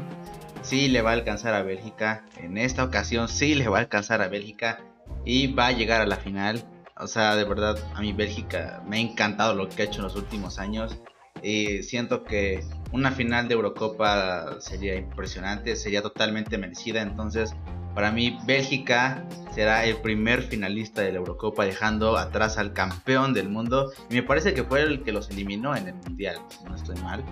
sí 0.68 0.88
le 0.88 1.00
va 1.00 1.10
a 1.10 1.14
alcanzar 1.14 1.54
a 1.54 1.62
Bélgica. 1.62 2.24
En 2.36 2.58
esta 2.58 2.84
ocasión 2.84 3.28
sí 3.28 3.54
le 3.54 3.68
va 3.68 3.78
a 3.78 3.80
alcanzar 3.80 4.20
a 4.20 4.28
Bélgica. 4.28 4.80
Y 5.24 5.52
va 5.54 5.68
a 5.68 5.72
llegar 5.72 6.02
a 6.02 6.06
la 6.06 6.16
final. 6.16 6.62
O 6.96 7.06
sea, 7.06 7.36
de 7.36 7.44
verdad, 7.44 7.78
a 7.94 8.00
mí 8.00 8.12
Bélgica 8.12 8.82
me 8.86 8.98
ha 8.98 9.00
encantado 9.00 9.54
lo 9.54 9.68
que 9.68 9.82
ha 9.82 9.84
hecho 9.86 10.00
en 10.00 10.04
los 10.04 10.16
últimos 10.16 10.58
años. 10.58 10.98
Y 11.42 11.82
siento 11.84 12.24
que 12.24 12.64
una 12.92 13.12
final 13.12 13.48
de 13.48 13.54
Eurocopa 13.54 14.60
sería 14.60 14.96
impresionante, 14.96 15.76
sería 15.76 16.02
totalmente 16.02 16.58
merecida. 16.58 17.00
Entonces 17.00 17.54
Para 17.94 18.12
mí, 18.12 18.38
Bélgica 18.46 19.26
será 19.52 19.84
el 19.84 19.96
primer 19.96 20.42
finalista 20.42 21.02
de 21.02 21.10
la 21.10 21.18
Eurocopa, 21.18 21.64
dejando 21.64 22.16
atrás 22.16 22.56
al 22.56 22.72
campeón 22.72 23.34
del 23.34 23.48
mundo. 23.48 23.90
Y 24.08 24.14
me 24.14 24.22
parece 24.22 24.54
que 24.54 24.62
fue 24.62 24.82
el 24.82 25.02
que 25.02 25.10
los 25.10 25.30
eliminó 25.30 25.74
en 25.74 25.88
el 25.88 25.94
Mundial, 25.94 26.36
si 26.48 26.64
no 26.64 26.76
estoy 26.76 26.96
mal. 27.02 27.24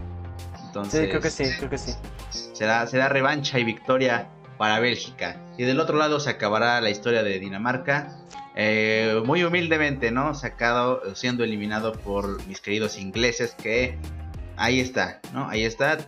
Entonces, 0.82 1.02
sí, 1.02 1.08
creo 1.08 1.20
que 1.20 1.30
sí, 1.30 1.44
creo 1.58 1.70
que 1.70 1.78
sí. 1.78 1.92
Será, 2.52 2.86
será 2.86 3.08
revancha 3.08 3.58
y 3.58 3.64
victoria 3.64 4.28
para 4.58 4.80
Bélgica. 4.80 5.40
Y 5.58 5.64
del 5.64 5.80
otro 5.80 5.96
lado 5.96 6.20
se 6.20 6.30
acabará 6.30 6.80
la 6.80 6.90
historia 6.90 7.22
de 7.22 7.38
Dinamarca. 7.38 8.18
Eh, 8.54 9.20
muy 9.24 9.44
humildemente, 9.44 10.10
¿no? 10.10 10.34
Sacado, 10.34 11.14
siendo 11.14 11.44
eliminado 11.44 11.92
por 11.92 12.44
mis 12.46 12.60
queridos 12.60 12.96
ingleses 12.96 13.54
que 13.54 13.98
ahí 14.56 14.80
está, 14.80 15.20
¿no? 15.32 15.48
Ahí 15.48 15.64
está. 15.64 15.98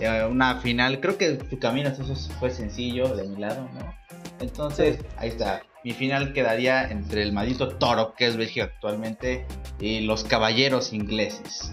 Eh, 0.00 0.26
una 0.28 0.60
final, 0.60 1.00
creo 1.00 1.16
que 1.16 1.34
tu 1.34 1.58
camino 1.58 1.90
eso 1.90 2.04
fue 2.40 2.50
sencillo 2.50 3.14
de 3.14 3.28
mi 3.28 3.36
lado, 3.36 3.68
¿no? 3.74 3.94
Entonces, 4.40 4.98
ahí 5.16 5.28
está. 5.28 5.62
Mi 5.84 5.92
final 5.92 6.32
quedaría 6.32 6.90
entre 6.90 7.22
el 7.22 7.32
maldito 7.32 7.76
toro, 7.76 8.14
que 8.14 8.26
es 8.26 8.36
Bélgica 8.36 8.64
actualmente, 8.64 9.46
y 9.80 10.00
los 10.00 10.24
caballeros 10.24 10.92
ingleses. 10.92 11.72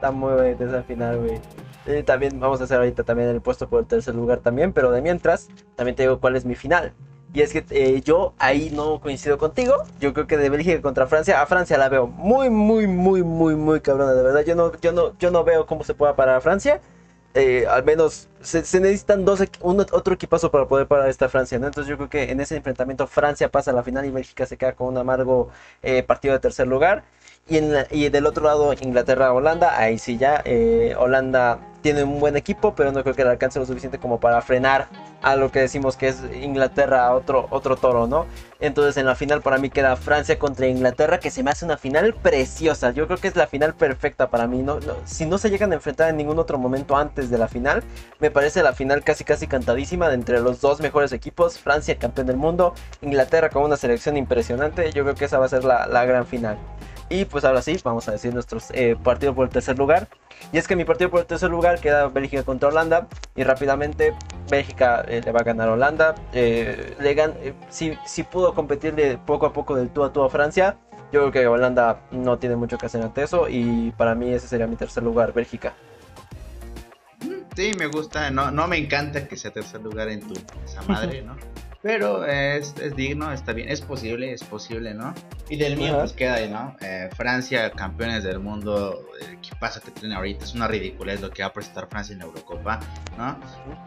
Está 0.00 0.12
muy 0.12 0.32
bonita 0.32 0.64
esa 0.64 0.82
final, 0.82 1.18
güey. 1.18 1.38
Eh, 1.84 2.02
también 2.02 2.40
vamos 2.40 2.58
a 2.62 2.64
hacer 2.64 2.78
ahorita 2.78 3.04
también 3.04 3.28
el 3.28 3.42
puesto 3.42 3.68
por 3.68 3.80
el 3.80 3.86
tercer 3.86 4.14
lugar 4.14 4.38
también, 4.38 4.72
pero 4.72 4.90
de 4.90 5.02
mientras, 5.02 5.48
también 5.76 5.94
te 5.94 6.04
digo 6.04 6.20
cuál 6.20 6.36
es 6.36 6.46
mi 6.46 6.54
final. 6.54 6.94
Y 7.34 7.42
es 7.42 7.52
que 7.52 7.66
eh, 7.68 8.00
yo 8.00 8.32
ahí 8.38 8.70
no 8.70 8.98
coincido 9.02 9.36
contigo. 9.36 9.74
Yo 10.00 10.14
creo 10.14 10.26
que 10.26 10.38
de 10.38 10.48
Bélgica 10.48 10.80
contra 10.80 11.06
Francia, 11.06 11.42
a 11.42 11.44
Francia 11.44 11.76
la 11.76 11.90
veo 11.90 12.06
muy, 12.06 12.48
muy, 12.48 12.86
muy, 12.86 13.22
muy, 13.22 13.56
muy 13.56 13.82
cabrona. 13.82 14.14
De 14.14 14.22
verdad, 14.22 14.42
yo 14.42 14.54
no, 14.54 14.72
yo 14.80 14.92
no, 14.92 15.18
yo 15.18 15.30
no 15.30 15.44
veo 15.44 15.66
cómo 15.66 15.84
se 15.84 15.92
pueda 15.92 16.16
parar 16.16 16.36
a 16.36 16.40
Francia. 16.40 16.80
Eh, 17.34 17.66
al 17.68 17.84
menos 17.84 18.29
se, 18.40 18.80
necesitan 18.80 19.24
dos, 19.24 19.42
un, 19.60 19.80
otro 19.80 20.14
equipazo 20.14 20.50
para 20.50 20.66
poder 20.66 20.86
parar 20.86 21.08
esta 21.08 21.28
Francia, 21.28 21.58
¿no? 21.58 21.66
Entonces 21.66 21.88
yo 21.88 21.96
creo 21.96 22.08
que 22.08 22.30
en 22.30 22.40
ese 22.40 22.56
enfrentamiento 22.56 23.06
Francia 23.06 23.50
pasa 23.50 23.70
a 23.70 23.74
la 23.74 23.82
final 23.82 24.04
y 24.04 24.10
Bélgica 24.10 24.46
se 24.46 24.56
queda 24.56 24.72
con 24.72 24.88
un 24.88 24.98
amargo 24.98 25.50
partido 26.06 26.34
de 26.34 26.40
tercer 26.40 26.66
lugar. 26.66 27.04
Y, 27.48 27.56
en 27.58 27.86
y 27.90 28.08
del 28.10 28.26
otro 28.26 28.44
lado 28.44 28.72
Inglaterra-Holanda, 28.72 29.76
ahí 29.78 29.98
sí 29.98 30.18
ya 30.18 30.44
Holanda 30.98 31.58
tiene 31.82 32.04
un 32.04 32.20
buen 32.20 32.36
equipo, 32.36 32.74
pero 32.74 32.92
no 32.92 33.02
creo 33.02 33.14
que 33.14 33.24
le 33.24 33.30
alcance 33.30 33.58
lo 33.58 33.66
suficiente 33.66 33.98
como 33.98 34.20
para 34.20 34.40
frenar 34.42 34.88
a 35.22 35.36
lo 35.36 35.50
que 35.50 35.60
decimos 35.60 35.96
que 35.96 36.08
es 36.08 36.22
Inglaterra, 36.42 37.14
otro, 37.14 37.46
otro 37.50 37.76
toro, 37.76 38.06
¿no? 38.06 38.26
Entonces 38.58 38.96
en 38.96 39.06
la 39.06 39.14
final 39.14 39.42
para 39.42 39.58
mí 39.58 39.70
queda 39.70 39.96
Francia 39.96 40.38
contra 40.38 40.66
Inglaterra, 40.66 41.18
que 41.18 41.30
se 41.30 41.42
me 41.42 41.50
hace 41.50 41.64
una 41.64 41.76
final 41.76 42.14
preciosa. 42.14 42.90
Yo 42.90 43.06
creo 43.06 43.18
que 43.18 43.28
es 43.28 43.36
la 43.36 43.46
final 43.46 43.74
perfecta 43.74 44.30
para 44.30 44.46
mí. 44.46 44.62
No, 44.62 44.78
si 45.04 45.26
no 45.26 45.38
se 45.38 45.50
llegan 45.50 45.72
a 45.72 45.76
enfrentar 45.76 46.10
en 46.10 46.16
ningún 46.16 46.38
otro 46.38 46.58
momento 46.58 46.96
antes 46.96 47.30
de 47.30 47.38
la 47.38 47.48
final, 47.48 47.82
me 48.18 48.29
parece 48.30 48.62
la 48.62 48.72
final 48.72 49.02
casi 49.02 49.24
casi 49.24 49.46
cantadísima 49.46 50.08
de 50.08 50.14
entre 50.14 50.40
los 50.40 50.60
dos 50.60 50.80
mejores 50.80 51.12
equipos. 51.12 51.58
Francia 51.58 51.98
campeón 51.98 52.26
del 52.26 52.36
mundo, 52.36 52.74
Inglaterra 53.02 53.50
con 53.50 53.62
una 53.62 53.76
selección 53.76 54.16
impresionante. 54.16 54.92
Yo 54.92 55.02
creo 55.04 55.14
que 55.14 55.24
esa 55.26 55.38
va 55.38 55.46
a 55.46 55.48
ser 55.48 55.64
la, 55.64 55.86
la 55.86 56.04
gran 56.04 56.26
final. 56.26 56.58
Y 57.12 57.24
pues 57.24 57.44
ahora 57.44 57.60
sí, 57.60 57.76
vamos 57.82 58.08
a 58.08 58.12
decir 58.12 58.32
nuestros 58.32 58.70
eh, 58.70 58.96
partidos 59.02 59.34
por 59.34 59.44
el 59.44 59.50
tercer 59.50 59.76
lugar. 59.76 60.06
Y 60.52 60.58
es 60.58 60.68
que 60.68 60.76
mi 60.76 60.84
partido 60.84 61.10
por 61.10 61.20
el 61.20 61.26
tercer 61.26 61.50
lugar 61.50 61.80
queda 61.80 62.06
Bélgica 62.06 62.44
contra 62.44 62.68
Holanda. 62.68 63.08
Y 63.34 63.42
rápidamente 63.42 64.14
Bélgica 64.48 65.04
eh, 65.08 65.20
le 65.24 65.32
va 65.32 65.40
a 65.40 65.42
ganar 65.42 65.68
a 65.68 65.72
Holanda. 65.72 66.14
Eh, 66.32 66.94
le 67.00 67.16
si, 67.68 67.98
si, 68.06 68.22
pudo 68.22 68.54
competirle 68.54 69.18
poco 69.18 69.46
a 69.46 69.52
poco 69.52 69.74
del 69.74 69.90
tú 69.90 70.04
a 70.04 70.12
tú 70.12 70.22
a 70.22 70.30
Francia. 70.30 70.76
Yo 71.12 71.20
creo 71.20 71.32
que 71.32 71.46
Holanda 71.48 72.00
no 72.12 72.38
tiene 72.38 72.54
mucho 72.54 72.78
que 72.78 72.86
hacer 72.86 73.02
ante 73.02 73.24
eso. 73.24 73.48
Y 73.48 73.90
para 73.96 74.14
mí 74.14 74.32
ese 74.32 74.46
sería 74.46 74.68
mi 74.68 74.76
tercer 74.76 75.02
lugar, 75.02 75.32
Bélgica. 75.32 75.74
Sí, 77.56 77.72
me 77.78 77.86
gusta. 77.86 78.30
No, 78.30 78.50
no 78.50 78.66
me 78.66 78.76
encanta 78.76 79.26
que 79.26 79.36
sea 79.36 79.50
tercer 79.50 79.80
lugar 79.82 80.08
en 80.08 80.20
tu 80.20 80.34
esa 80.64 80.82
madre, 80.82 81.22
¿no? 81.22 81.36
Pero 81.82 82.26
es, 82.26 82.74
es, 82.76 82.94
digno, 82.94 83.32
está 83.32 83.54
bien, 83.54 83.70
es 83.70 83.80
posible, 83.80 84.32
es 84.32 84.44
posible, 84.44 84.92
¿no? 84.92 85.14
Y 85.48 85.56
del 85.56 85.76
mío, 85.78 85.96
pues 85.98 86.12
queda 86.12 86.34
ahí, 86.34 86.48
¿no? 86.48 86.76
Eh, 86.82 87.08
Francia, 87.16 87.70
campeones 87.70 88.22
del 88.22 88.38
mundo, 88.38 89.06
¿qué 89.40 89.50
pasa 89.58 89.80
que 89.80 89.90
tiene 89.90 90.14
ahorita? 90.14 90.44
Es 90.44 90.54
una 90.54 90.68
ridiculez 90.68 91.22
lo 91.22 91.30
que 91.30 91.42
va 91.42 91.48
a 91.48 91.52
presentar 91.52 91.88
Francia 91.88 92.12
en 92.12 92.18
la 92.18 92.26
Eurocopa, 92.26 92.80
¿no? 93.16 93.38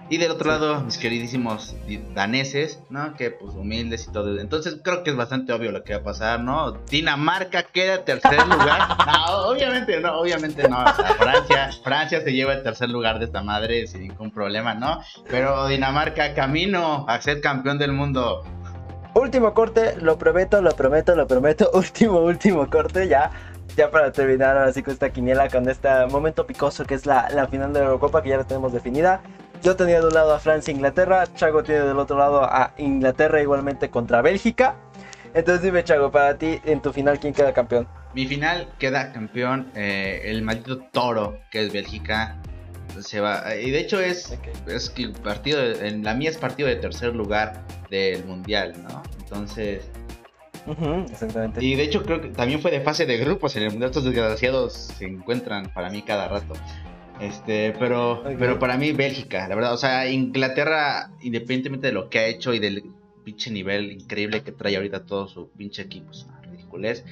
Y 0.09 0.17
del 0.17 0.31
otro 0.31 0.49
lado, 0.49 0.81
mis 0.81 0.97
queridísimos 0.97 1.75
daneses, 2.15 2.79
¿no? 2.89 3.13
Que 3.13 3.29
pues 3.29 3.53
humildes 3.53 4.07
y 4.07 4.11
todo. 4.11 4.39
Entonces 4.39 4.77
creo 4.83 5.03
que 5.03 5.11
es 5.11 5.15
bastante 5.15 5.53
obvio 5.53 5.71
lo 5.71 5.83
que 5.83 5.93
va 5.93 5.99
a 5.99 6.03
pasar, 6.03 6.39
¿no? 6.39 6.71
Dinamarca 6.89 7.63
queda 7.63 8.03
tercer 8.03 8.45
lugar. 8.47 8.97
no, 9.05 9.49
obviamente 9.49 9.99
no, 10.01 10.19
obviamente 10.19 10.67
no. 10.67 10.83
Francia, 11.17 11.69
Francia 11.83 12.21
se 12.21 12.33
lleva 12.33 12.53
el 12.53 12.63
tercer 12.63 12.89
lugar 12.89 13.19
de 13.19 13.25
esta 13.25 13.43
madre 13.43 13.85
sin 13.85 14.01
ningún 14.01 14.31
problema, 14.31 14.73
¿no? 14.73 14.99
Pero 15.29 15.67
Dinamarca 15.67 16.33
camino 16.33 17.05
a 17.07 17.21
ser 17.21 17.39
campeón 17.39 17.77
de 17.77 17.82
del 17.83 17.93
mundo. 17.93 18.43
Último 19.13 19.53
corte, 19.53 19.95
lo 20.01 20.17
prometo, 20.17 20.61
lo 20.61 20.71
prometo, 20.71 21.15
lo 21.15 21.27
prometo. 21.27 21.69
Último, 21.73 22.19
último 22.19 22.69
corte, 22.69 23.07
ya. 23.07 23.31
Ya 23.77 23.89
para 23.91 24.11
terminar 24.11 24.57
así 24.57 24.83
con 24.83 24.93
esta 24.93 25.11
quiniela, 25.11 25.49
con 25.49 25.67
este 25.69 25.89
momento 26.07 26.45
picoso 26.45 26.85
que 26.85 26.95
es 26.95 27.05
la, 27.05 27.29
la 27.29 27.47
final 27.47 27.73
de 27.73 27.79
la 27.79 27.85
Eurocopa 27.85 28.21
que 28.21 28.29
ya 28.29 28.37
la 28.37 28.43
tenemos 28.43 28.73
definida. 28.73 29.21
Yo 29.63 29.75
tenía 29.75 29.99
de 29.99 30.07
un 30.07 30.13
lado 30.13 30.33
a 30.33 30.39
Francia 30.39 30.71
e 30.71 30.75
Inglaterra. 30.75 31.25
Chago 31.35 31.63
tiene 31.63 31.81
del 31.81 31.97
otro 31.97 32.17
lado 32.17 32.43
a 32.43 32.73
Inglaterra 32.77 33.41
igualmente 33.41 33.89
contra 33.89 34.21
Bélgica. 34.21 34.75
Entonces 35.33 35.63
dime, 35.63 35.83
Chago, 35.83 36.11
para 36.11 36.37
ti, 36.37 36.59
en 36.65 36.81
tu 36.81 36.91
final, 36.93 37.19
¿quién 37.19 37.33
queda 37.33 37.53
campeón? 37.53 37.87
Mi 38.13 38.27
final 38.27 38.67
queda 38.77 39.11
campeón 39.11 39.71
eh, 39.73 40.21
el 40.25 40.43
maldito 40.43 40.79
toro, 40.91 41.39
que 41.49 41.65
es 41.65 41.73
Bélgica 41.73 42.37
se 43.01 43.19
va. 43.19 43.55
Y 43.55 43.71
de 43.71 43.79
hecho 43.79 43.99
es, 43.99 44.37
es 44.67 44.89
que 44.89 45.09
partido, 45.09 45.61
en 45.61 46.03
la 46.03 46.13
mía 46.13 46.29
es 46.29 46.37
partido 46.37 46.69
de 46.69 46.75
tercer 46.75 47.15
lugar 47.15 47.65
del 47.89 48.23
mundial, 48.25 48.73
¿no? 48.83 49.03
Entonces. 49.19 49.89
exactamente. 51.09 51.63
Y 51.63 51.75
de 51.75 51.83
hecho 51.83 52.03
creo 52.03 52.21
que 52.21 52.29
también 52.29 52.61
fue 52.61 52.71
de 52.71 52.81
fase 52.81 53.05
de 53.05 53.17
grupos 53.17 53.55
en 53.55 53.63
el 53.63 53.69
mundial. 53.69 53.89
Estos 53.89 54.05
desgraciados 54.05 54.73
se 54.73 55.05
encuentran 55.05 55.71
para 55.73 55.89
mí 55.89 56.01
cada 56.01 56.27
rato. 56.27 56.53
Este, 57.19 57.73
pero, 57.79 58.23
pero 58.39 58.59
para 58.59 58.77
mí 58.77 58.91
Bélgica, 58.91 59.47
la 59.47 59.55
verdad, 59.55 59.73
o 59.73 59.77
sea, 59.77 60.09
Inglaterra, 60.09 61.11
independientemente 61.21 61.87
de 61.87 61.93
lo 61.93 62.09
que 62.09 62.19
ha 62.19 62.25
hecho 62.25 62.53
y 62.53 62.59
del 62.59 62.83
pinche 63.23 63.51
nivel 63.51 63.91
increíble 63.91 64.43
que 64.43 64.51
trae 64.51 64.75
ahorita 64.75 65.05
todo 65.05 65.27
su 65.27 65.49
pinche 65.51 65.83
equipo, 65.83 66.11
es 66.11 66.25
una 66.25 66.41
ridiculez. 66.41 67.05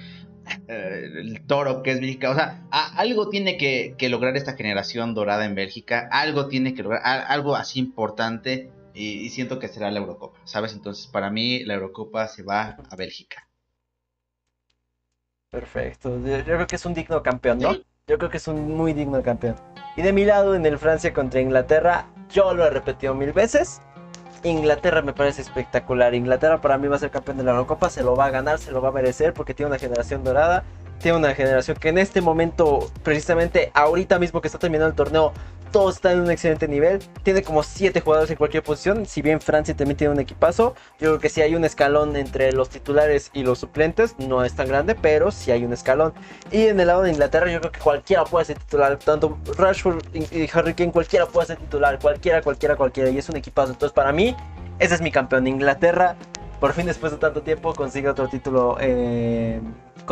Eh, 0.68 1.10
el 1.16 1.46
toro 1.46 1.84
que 1.84 1.92
es 1.92 2.00
Bélgica. 2.00 2.32
O 2.32 2.36
sea, 2.36 2.64
algo 2.72 3.30
tiene 3.30 3.58
que, 3.58 3.96
lograr 4.10 4.36
esta 4.38 4.54
generación 4.54 5.14
dorada 5.14 5.46
en 5.46 5.56
Bélgica. 5.56 6.08
Algo 6.12 6.48
tiene 6.48 6.74
que 6.74 6.84
lograr, 6.84 7.02
algo 7.04 7.56
así 7.56 7.80
importante. 7.80 8.72
Y, 8.94 9.30
siento 9.30 9.60
que 9.60 9.70
será 9.70 9.90
la 9.90 10.00
Eurocopa, 10.00 10.40
¿sabes? 10.44 10.74
Entonces, 10.74 11.08
para 11.08 11.30
mí, 11.30 11.64
la 11.64 11.76
Eurocopa 11.76 12.28
se 12.28 12.44
va 12.44 12.78
a 12.90 12.96
Bélgica. 12.96 13.48
Perfecto. 15.50 16.20
Yo, 16.26 16.44
creo 16.44 16.68
que 16.68 16.76
es 16.76 16.86
un 16.86 16.94
digno 16.94 17.24
campeón, 17.24 17.60
¿no? 17.60 17.74
Yo 18.08 18.18
creo 18.18 18.30
que 18.30 18.38
es 18.38 18.48
un 18.48 18.76
muy 18.76 18.94
digno 18.94 19.22
campeón. 19.22 19.56
Y 19.96 20.02
de 20.02 20.12
mi 20.12 20.26
lado, 20.26 20.56
en 20.56 20.66
el 20.66 20.78
Francia 20.78 21.14
contra 21.14 21.40
Inglaterra, 21.40 22.08
yo 22.30 22.54
lo 22.54 22.66
he 22.66 22.70
repetido 22.70 23.14
mil 23.14 23.32
veces. 23.32 23.82
Inglaterra 24.44 25.02
me 25.02 25.14
parece 25.14 25.42
espectacular. 25.42 26.16
Inglaterra 26.16 26.62
para 26.62 26.78
mí 26.78 26.88
va 26.88 26.96
a 26.96 27.00
ser 27.00 27.12
campeón 27.12 27.38
de 27.38 27.44
la 27.44 27.52
Eurocopa, 27.52 27.90
se 27.90 28.04
lo 28.04 28.16
va 28.16 28.26
a 28.26 28.30
ganar, 28.32 28.60
se 28.60 28.72
lo 28.72 28.82
va 28.82 28.90
a 28.90 28.92
merecer 28.92 29.34
porque 29.34 29.54
tiene 29.54 29.70
una 29.70 29.80
generación 29.80 30.24
dorada, 30.24 30.64
tiene 31.02 31.18
una 31.18 31.34
generación 31.36 31.78
que 31.78 31.90
en 31.90 31.98
este 31.98 32.22
momento, 32.22 32.90
precisamente 33.04 33.72
ahorita 33.74 34.20
mismo 34.20 34.42
que 34.42 34.48
está 34.48 34.60
terminando 34.60 34.90
el 34.90 34.96
torneo, 34.96 35.34
todos 35.72 35.96
están 35.96 36.14
en 36.14 36.22
un 36.22 36.32
excelente 36.32 36.68
nivel. 36.68 37.00
Tiene 37.24 37.44
como 37.44 37.64
7 37.64 38.02
jugadores 38.02 38.30
en 38.30 38.38
cualquier 38.38 38.62
posición. 38.62 39.06
Si 39.06 39.22
bien 39.22 39.40
Francia 39.40 39.76
también 39.76 39.98
tiene 39.98 40.14
un 40.14 40.20
equipazo, 40.20 40.76
yo 41.00 41.10
creo 41.10 41.20
que 41.20 41.30
si 41.30 41.42
hay 41.42 41.56
un 41.56 41.64
escalón 41.64 42.16
entre 42.18 42.52
los 42.52 42.70
titulares 42.70 43.32
y 43.34 43.44
los 43.44 43.60
suplentes. 43.60 44.16
No 44.18 44.44
es 44.44 44.54
tan 44.54 44.68
grande, 44.68 44.96
pero 44.96 45.32
sí 45.32 45.52
hay 45.52 45.64
un 45.64 45.74
escalón. 45.74 46.14
Y 46.52 46.68
en 46.68 46.80
el 46.80 46.88
lado 46.88 47.04
de 47.04 47.12
Inglaterra, 47.12 47.50
yo 47.50 47.60
creo 47.62 47.72
que 47.72 47.80
cualquiera 47.80 48.26
puede 48.26 48.46
ser 48.46 48.60
titular. 48.60 48.98
Tanto 48.98 49.38
Rashford 49.58 50.04
y 50.14 50.50
Harry 50.54 50.74
Kane, 50.74 50.92
cualquiera 50.92 51.26
puede 51.26 51.48
ser 51.48 51.58
titular. 51.58 51.98
Cualquiera, 52.00 52.42
cualquiera, 52.42 52.76
cualquiera. 52.76 53.10
Y 53.10 53.18
es 53.18 53.30
un 53.30 53.38
equipazo. 53.38 53.72
Entonces, 53.72 53.94
para 53.94 54.12
mí, 54.12 54.36
ese 54.80 54.96
es 54.96 55.02
mi 55.02 55.12
campeón. 55.12 55.48
Inglaterra, 55.48 56.18
por 56.62 56.74
fin 56.74 56.86
después 56.86 57.12
de 57.12 57.18
tanto 57.18 57.42
tiempo, 57.42 57.74
consigue 57.74 58.08
otro 58.08 58.28
título 58.28 58.78
eh, 58.80 59.60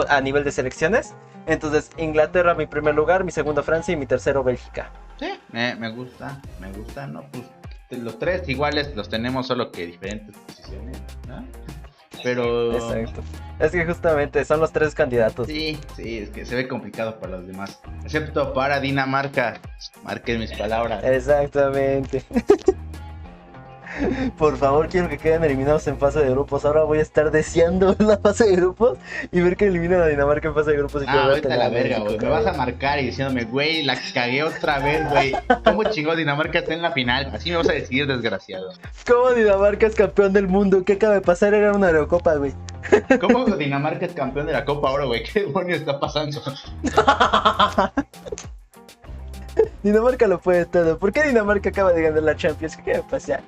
a 0.10 0.20
nivel 0.20 0.44
de 0.44 0.52
selecciones. 0.52 1.14
Entonces, 1.46 1.92
Inglaterra 1.98 2.56
mi 2.56 2.66
primer 2.66 2.96
lugar, 2.96 3.24
mi 3.24 3.32
segundo 3.32 3.62
Francia 3.62 3.94
y 3.94 3.96
mi 3.96 4.08
tercero 4.08 4.44
Bélgica. 4.44 4.92
Sí, 5.20 5.30
me, 5.52 5.90
gusta, 5.92 6.42
me 6.60 6.72
gusta, 6.72 7.06
¿no? 7.06 7.24
Pues 7.32 8.02
los 8.02 8.18
tres 8.18 8.50
iguales 8.50 8.96
los 8.96 9.10
tenemos, 9.10 9.46
solo 9.46 9.72
que 9.72 9.86
diferentes 9.86 10.36
posiciones, 10.38 10.98
¿no? 11.28 11.46
Pero. 12.24 12.74
Exacto. 12.74 13.22
Es 13.60 13.72
que 13.72 13.86
justamente 13.86 14.44
son 14.44 14.60
los 14.60 14.72
tres 14.72 14.96
candidatos. 14.96 15.46
Sí, 15.46 15.80
sí, 15.96 16.18
es 16.18 16.30
que 16.32 16.46
se 16.46 16.56
ve 16.56 16.68
complicado 16.68 17.20
para 17.20 17.38
los 17.38 17.48
demás. 17.48 17.80
Excepto 18.04 18.54
para 18.54 18.80
Dinamarca. 18.80 19.60
Marquen 20.04 20.40
mis 20.40 20.52
palabras. 20.54 21.04
Exactamente. 21.04 22.24
Por 24.38 24.58
favor, 24.58 24.88
quiero 24.90 25.10
que 25.10 25.18
queden 25.18 25.44
eliminados 25.44 25.88
en 25.88 25.98
fase 25.98 26.20
de 26.20 26.30
grupos. 26.30 26.66
Ahora 26.66 26.84
voy 26.84 27.00
a 27.00 27.02
estar 27.02 27.32
deseando 27.32 27.96
la 28.00 28.18
fase 28.18 28.46
de 28.46 28.56
grupos 28.56 28.98
y 29.32 29.42
ver 29.42 29.58
que 29.58 29.68
eliminan 29.68 30.02
a 30.02 30.08
Dinamarca 30.08 30.48
en 30.48 30.54
fase 30.54 30.72
de 30.72 30.78
grupos. 30.78 31.04
Y 31.04 31.06
ah, 31.08 31.26
ahorita 31.26 31.56
la 31.56 31.70
verga, 31.70 32.00
güey. 32.00 32.18
Me 32.18 32.30
vas 32.30 32.46
a 32.46 32.54
marcar 32.54 33.00
y 33.00 33.08
diciéndome, 33.08 33.46
güey, 33.46 33.84
la 33.84 33.98
cagué 34.14 34.44
otra 34.44 34.80
vez, 34.80 35.10
güey. 35.10 35.34
¿Cómo 35.64 35.84
chingó 35.86 36.16
Dinamarca 36.16 36.60
está 36.60 36.74
en 36.74 36.82
la 36.82 36.92
final? 36.92 37.32
Así 37.34 37.50
me 37.52 37.58
vas 37.58 37.70
a 37.70 37.74
decir, 37.74 38.08
desgraciado. 38.08 38.72
¿Cómo 39.08 39.32
Dinamarca 39.32 39.88
es 39.88 39.96
campeón 39.96 40.34
del 40.34 40.48
mundo? 40.48 40.84
¿Qué 40.84 40.94
acaba 40.94 41.16
de 41.16 41.22
pasar? 41.22 41.54
Era 41.54 41.74
una 41.74 41.90
Eurocopa, 41.90 42.36
güey. 42.36 42.54
¿Cómo 43.20 43.46
Dinamarca 43.46 44.06
es 44.06 44.14
campeón 44.14 44.48
de 44.48 44.54
la 44.54 44.66
Copa 44.66 44.90
ahora, 44.90 45.06
güey? 45.06 45.24
¿Qué 45.24 45.42
demonios 45.42 45.80
está 45.80 46.00
pasando? 46.00 46.42
Dinamarca 49.84 50.28
lo 50.28 50.40
puede 50.40 50.66
todo. 50.66 50.98
¿Por 50.98 51.12
qué 51.12 51.24
Dinamarca 51.24 51.70
acaba 51.70 51.92
de 51.94 52.02
ganar 52.02 52.24
la 52.24 52.36
Champions? 52.36 52.78
¿Qué 52.78 52.94
va 52.94 53.00
a 53.00 53.08
pasar? 53.08 53.42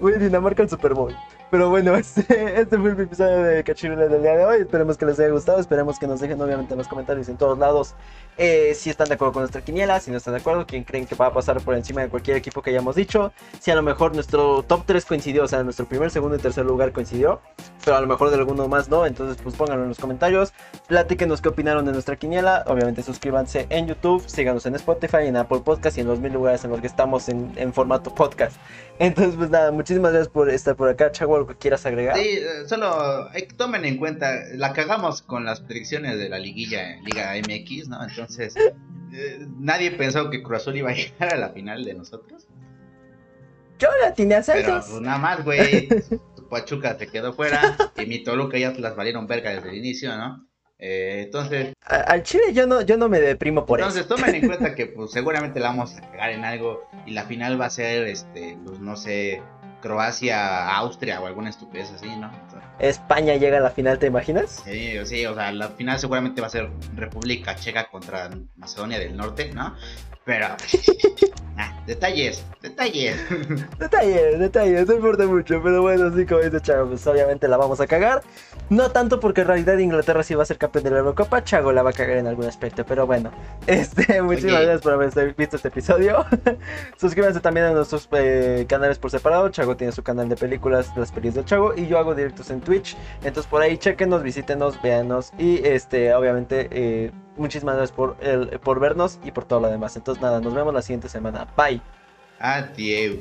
Güey, 0.00 0.18
Dinamarca 0.18 0.62
el 0.62 0.70
Super 0.70 0.94
Bowl. 0.94 1.14
Pero 1.50 1.68
bueno, 1.68 1.94
este, 1.96 2.60
este 2.60 2.78
fue 2.78 2.90
el 2.90 3.00
episodio 3.00 3.42
de 3.42 3.64
Cachirula 3.64 4.06
del 4.08 4.22
día 4.22 4.36
de 4.36 4.44
hoy. 4.44 4.60
Esperemos 4.62 4.96
que 4.96 5.06
les 5.06 5.18
haya 5.18 5.28
gustado. 5.30 5.60
Esperemos 5.60 5.98
que 5.98 6.06
nos 6.06 6.20
dejen 6.20 6.40
obviamente 6.40 6.72
en 6.74 6.78
los 6.78 6.88
comentarios 6.88 7.28
en 7.28 7.36
todos 7.36 7.58
lados 7.58 7.94
eh, 8.36 8.74
si 8.74 8.90
están 8.90 9.08
de 9.08 9.14
acuerdo 9.14 9.32
con 9.32 9.42
nuestra 9.42 9.62
quiniela, 9.62 10.00
si 10.00 10.10
no 10.10 10.16
están 10.16 10.34
de 10.34 10.40
acuerdo, 10.40 10.66
quién 10.66 10.84
creen 10.84 11.06
que 11.06 11.14
va 11.14 11.26
a 11.26 11.32
pasar 11.32 11.60
por 11.60 11.74
encima 11.74 12.02
de 12.02 12.08
cualquier 12.08 12.36
equipo 12.36 12.62
que 12.62 12.70
hayamos 12.70 12.96
dicho. 12.96 13.32
Si 13.60 13.70
a 13.70 13.74
lo 13.74 13.82
mejor 13.82 14.14
nuestro 14.14 14.62
top 14.62 14.84
3 14.86 15.04
coincidió, 15.04 15.44
o 15.44 15.48
sea, 15.48 15.62
nuestro 15.62 15.86
primer, 15.86 16.10
segundo 16.10 16.36
y 16.36 16.40
tercer 16.40 16.64
lugar 16.64 16.92
coincidió, 16.92 17.40
pero 17.84 17.96
a 17.96 18.00
lo 18.00 18.06
mejor 18.06 18.30
de 18.30 18.36
alguno 18.36 18.66
más 18.68 18.88
no. 18.88 19.06
Entonces, 19.06 19.40
pues 19.42 19.54
pónganlo 19.54 19.82
en 19.82 19.88
los 19.90 19.98
comentarios. 19.98 20.52
Platíquenos 20.88 21.40
qué 21.40 21.50
opinaron 21.50 21.84
de 21.84 21.92
nuestra 21.92 22.16
quiniela. 22.16 22.64
Obviamente, 22.66 23.02
suscríbanse 23.02 23.66
en 23.70 23.86
YouTube, 23.86 24.22
síganos 24.26 24.66
en 24.66 24.74
Spotify, 24.74 25.26
en 25.26 25.36
Apple 25.36 25.60
Podcast 25.64 25.98
y 25.98 26.00
en 26.00 26.08
los 26.08 26.18
mil 26.18 26.32
lugares 26.32 26.64
en 26.64 26.70
los 26.70 26.80
que 26.80 26.86
estamos 26.86 27.28
en, 27.28 27.52
en 27.56 27.72
formato 27.72 28.14
podcast. 28.14 28.56
Entonces, 28.98 29.34
pues 29.36 29.50
nada, 29.50 29.72
muchísimas 29.72 30.12
gracias 30.12 30.32
por 30.32 30.48
estar 30.50 30.76
por 30.76 30.88
acá. 30.88 31.10
Chago, 31.10 31.36
algo 31.36 31.48
que 31.48 31.56
quieras 31.56 31.84
agregar. 31.84 32.16
Sí, 32.16 32.38
eh, 32.38 32.68
solo 32.68 33.28
eh, 33.34 33.48
tomen 33.56 33.84
en 33.84 33.98
cuenta, 33.98 34.32
la 34.54 34.72
cagamos 34.72 35.22
con 35.22 35.44
las 35.44 35.60
predicciones 35.60 36.18
de 36.18 36.28
la 36.28 36.38
liguilla, 36.38 36.96
Liga 37.02 37.32
MX, 37.34 37.88
¿no? 37.88 38.02
Entonces, 38.02 38.23
eh, 38.38 39.46
nadie 39.58 39.92
pensó 39.92 40.30
que 40.30 40.42
Cruz 40.42 40.62
Azul 40.62 40.76
iba 40.76 40.90
a 40.90 40.94
llegar 40.94 41.34
a 41.34 41.36
la 41.36 41.50
final 41.50 41.84
de 41.84 41.94
nosotros. 41.94 42.48
Yo 43.78 43.88
la 44.00 44.14
tenía 44.14 44.38
a 44.38 44.42
Pero 44.42 44.80
pues, 44.80 45.00
nada 45.00 45.18
más, 45.18 45.44
güey. 45.44 45.88
Pachuca 46.48 46.96
se 46.98 47.08
quedó 47.08 47.32
fuera 47.32 47.76
y 47.96 48.06
mi 48.06 48.22
Toluca 48.22 48.58
ya 48.58 48.72
las 48.72 48.94
valieron 48.94 49.26
verga 49.26 49.50
desde 49.50 49.70
el 49.70 49.76
inicio, 49.76 50.16
¿no? 50.16 50.46
Eh, 50.78 51.22
entonces. 51.24 51.72
al 51.82 52.22
Chile 52.22 52.52
yo 52.52 52.66
no, 52.66 52.82
yo 52.82 52.96
no 52.96 53.08
me 53.08 53.20
deprimo 53.20 53.64
por 53.64 53.80
eso. 53.80 53.88
Entonces 53.88 54.08
tomen 54.08 54.34
en 54.34 54.46
cuenta 54.48 54.74
que 54.74 54.86
pues 54.86 55.12
seguramente 55.12 55.60
la 55.60 55.68
vamos 55.68 55.96
a 55.96 56.00
cagar 56.10 56.30
en 56.30 56.44
algo. 56.44 56.88
Y 57.06 57.12
la 57.12 57.24
final 57.24 57.60
va 57.60 57.66
a 57.66 57.70
ser 57.70 58.06
este, 58.06 58.58
pues 58.64 58.78
no 58.80 58.96
sé, 58.96 59.42
Croacia, 59.84 60.74
Austria 60.78 61.20
o 61.20 61.26
alguna 61.26 61.50
estupidez 61.50 61.92
así, 61.92 62.08
¿no? 62.16 62.30
España 62.78 63.36
llega 63.36 63.58
a 63.58 63.60
la 63.60 63.68
final, 63.68 63.98
¿te 63.98 64.06
imaginas? 64.06 64.62
Sí, 64.64 64.96
sí, 65.04 65.26
o 65.26 65.34
sea, 65.34 65.52
la 65.52 65.68
final 65.68 65.98
seguramente 65.98 66.40
va 66.40 66.46
a 66.46 66.50
ser 66.50 66.70
República 66.94 67.54
Checa 67.54 67.90
contra 67.90 68.30
Macedonia 68.56 68.98
del 68.98 69.14
Norte, 69.14 69.52
¿no? 69.52 69.76
Pero. 70.24 70.46
ah, 71.58 71.82
detalles, 71.86 72.42
detalles. 72.62 73.18
detalles, 73.78 74.38
detalles, 74.38 74.88
no 74.88 74.94
importa 74.94 75.26
mucho. 75.26 75.62
Pero 75.62 75.82
bueno, 75.82 76.10
sí, 76.16 76.24
como 76.24 76.40
dice 76.40 76.62
Chago, 76.62 76.88
pues 76.88 77.06
obviamente 77.06 77.46
la 77.46 77.58
vamos 77.58 77.78
a 77.82 77.86
cagar. 77.86 78.22
No 78.70 78.90
tanto 78.90 79.20
porque 79.20 79.42
en 79.42 79.48
realidad 79.48 79.78
Inglaterra 79.78 80.22
sí 80.22 80.34
va 80.34 80.42
a 80.42 80.46
ser 80.46 80.56
campeón 80.58 80.84
de 80.84 80.90
la 80.90 80.98
Eurocopa. 80.98 81.44
Chago 81.44 81.72
la 81.72 81.82
va 81.82 81.90
a 81.90 81.92
cagar 81.92 82.16
en 82.16 82.26
algún 82.26 82.46
aspecto. 82.46 82.84
Pero 82.86 83.06
bueno, 83.06 83.30
este, 83.66 84.22
muchísimas 84.22 84.62
gracias 84.62 84.80
por 84.80 84.92
haber 84.94 85.34
visto 85.34 85.56
este 85.56 85.68
episodio. 85.68 86.24
Suscríbanse 86.96 87.40
también 87.40 87.66
a 87.66 87.72
nuestros 87.72 88.08
eh, 88.12 88.64
canales 88.68 88.98
por 88.98 89.10
separado. 89.10 89.48
Chago 89.50 89.76
tiene 89.76 89.92
su 89.92 90.02
canal 90.02 90.28
de 90.28 90.36
películas, 90.36 90.90
las 90.96 91.10
películas 91.10 91.34
del 91.34 91.44
Chago. 91.44 91.74
Y 91.76 91.86
yo 91.86 91.98
hago 91.98 92.14
directos 92.14 92.50
en 92.50 92.60
Twitch. 92.60 92.96
Entonces 93.22 93.46
por 93.46 93.62
ahí 93.62 93.76
chequenos, 93.76 94.22
visítenos, 94.22 94.80
véanos. 94.82 95.32
Y 95.38 95.66
este, 95.66 96.14
obviamente. 96.14 96.68
Eh, 96.70 97.12
muchísimas 97.36 97.76
gracias 97.76 97.96
por, 97.96 98.16
el, 98.20 98.60
por 98.60 98.80
vernos 98.80 99.18
y 99.24 99.30
por 99.30 99.44
todo 99.44 99.60
lo 99.60 99.68
demás. 99.68 99.96
Entonces 99.96 100.22
nada, 100.22 100.40
nos 100.40 100.54
vemos 100.54 100.72
la 100.72 100.82
siguiente 100.82 101.08
semana. 101.08 101.46
Bye. 101.56 101.80
Adiós. 102.38 103.18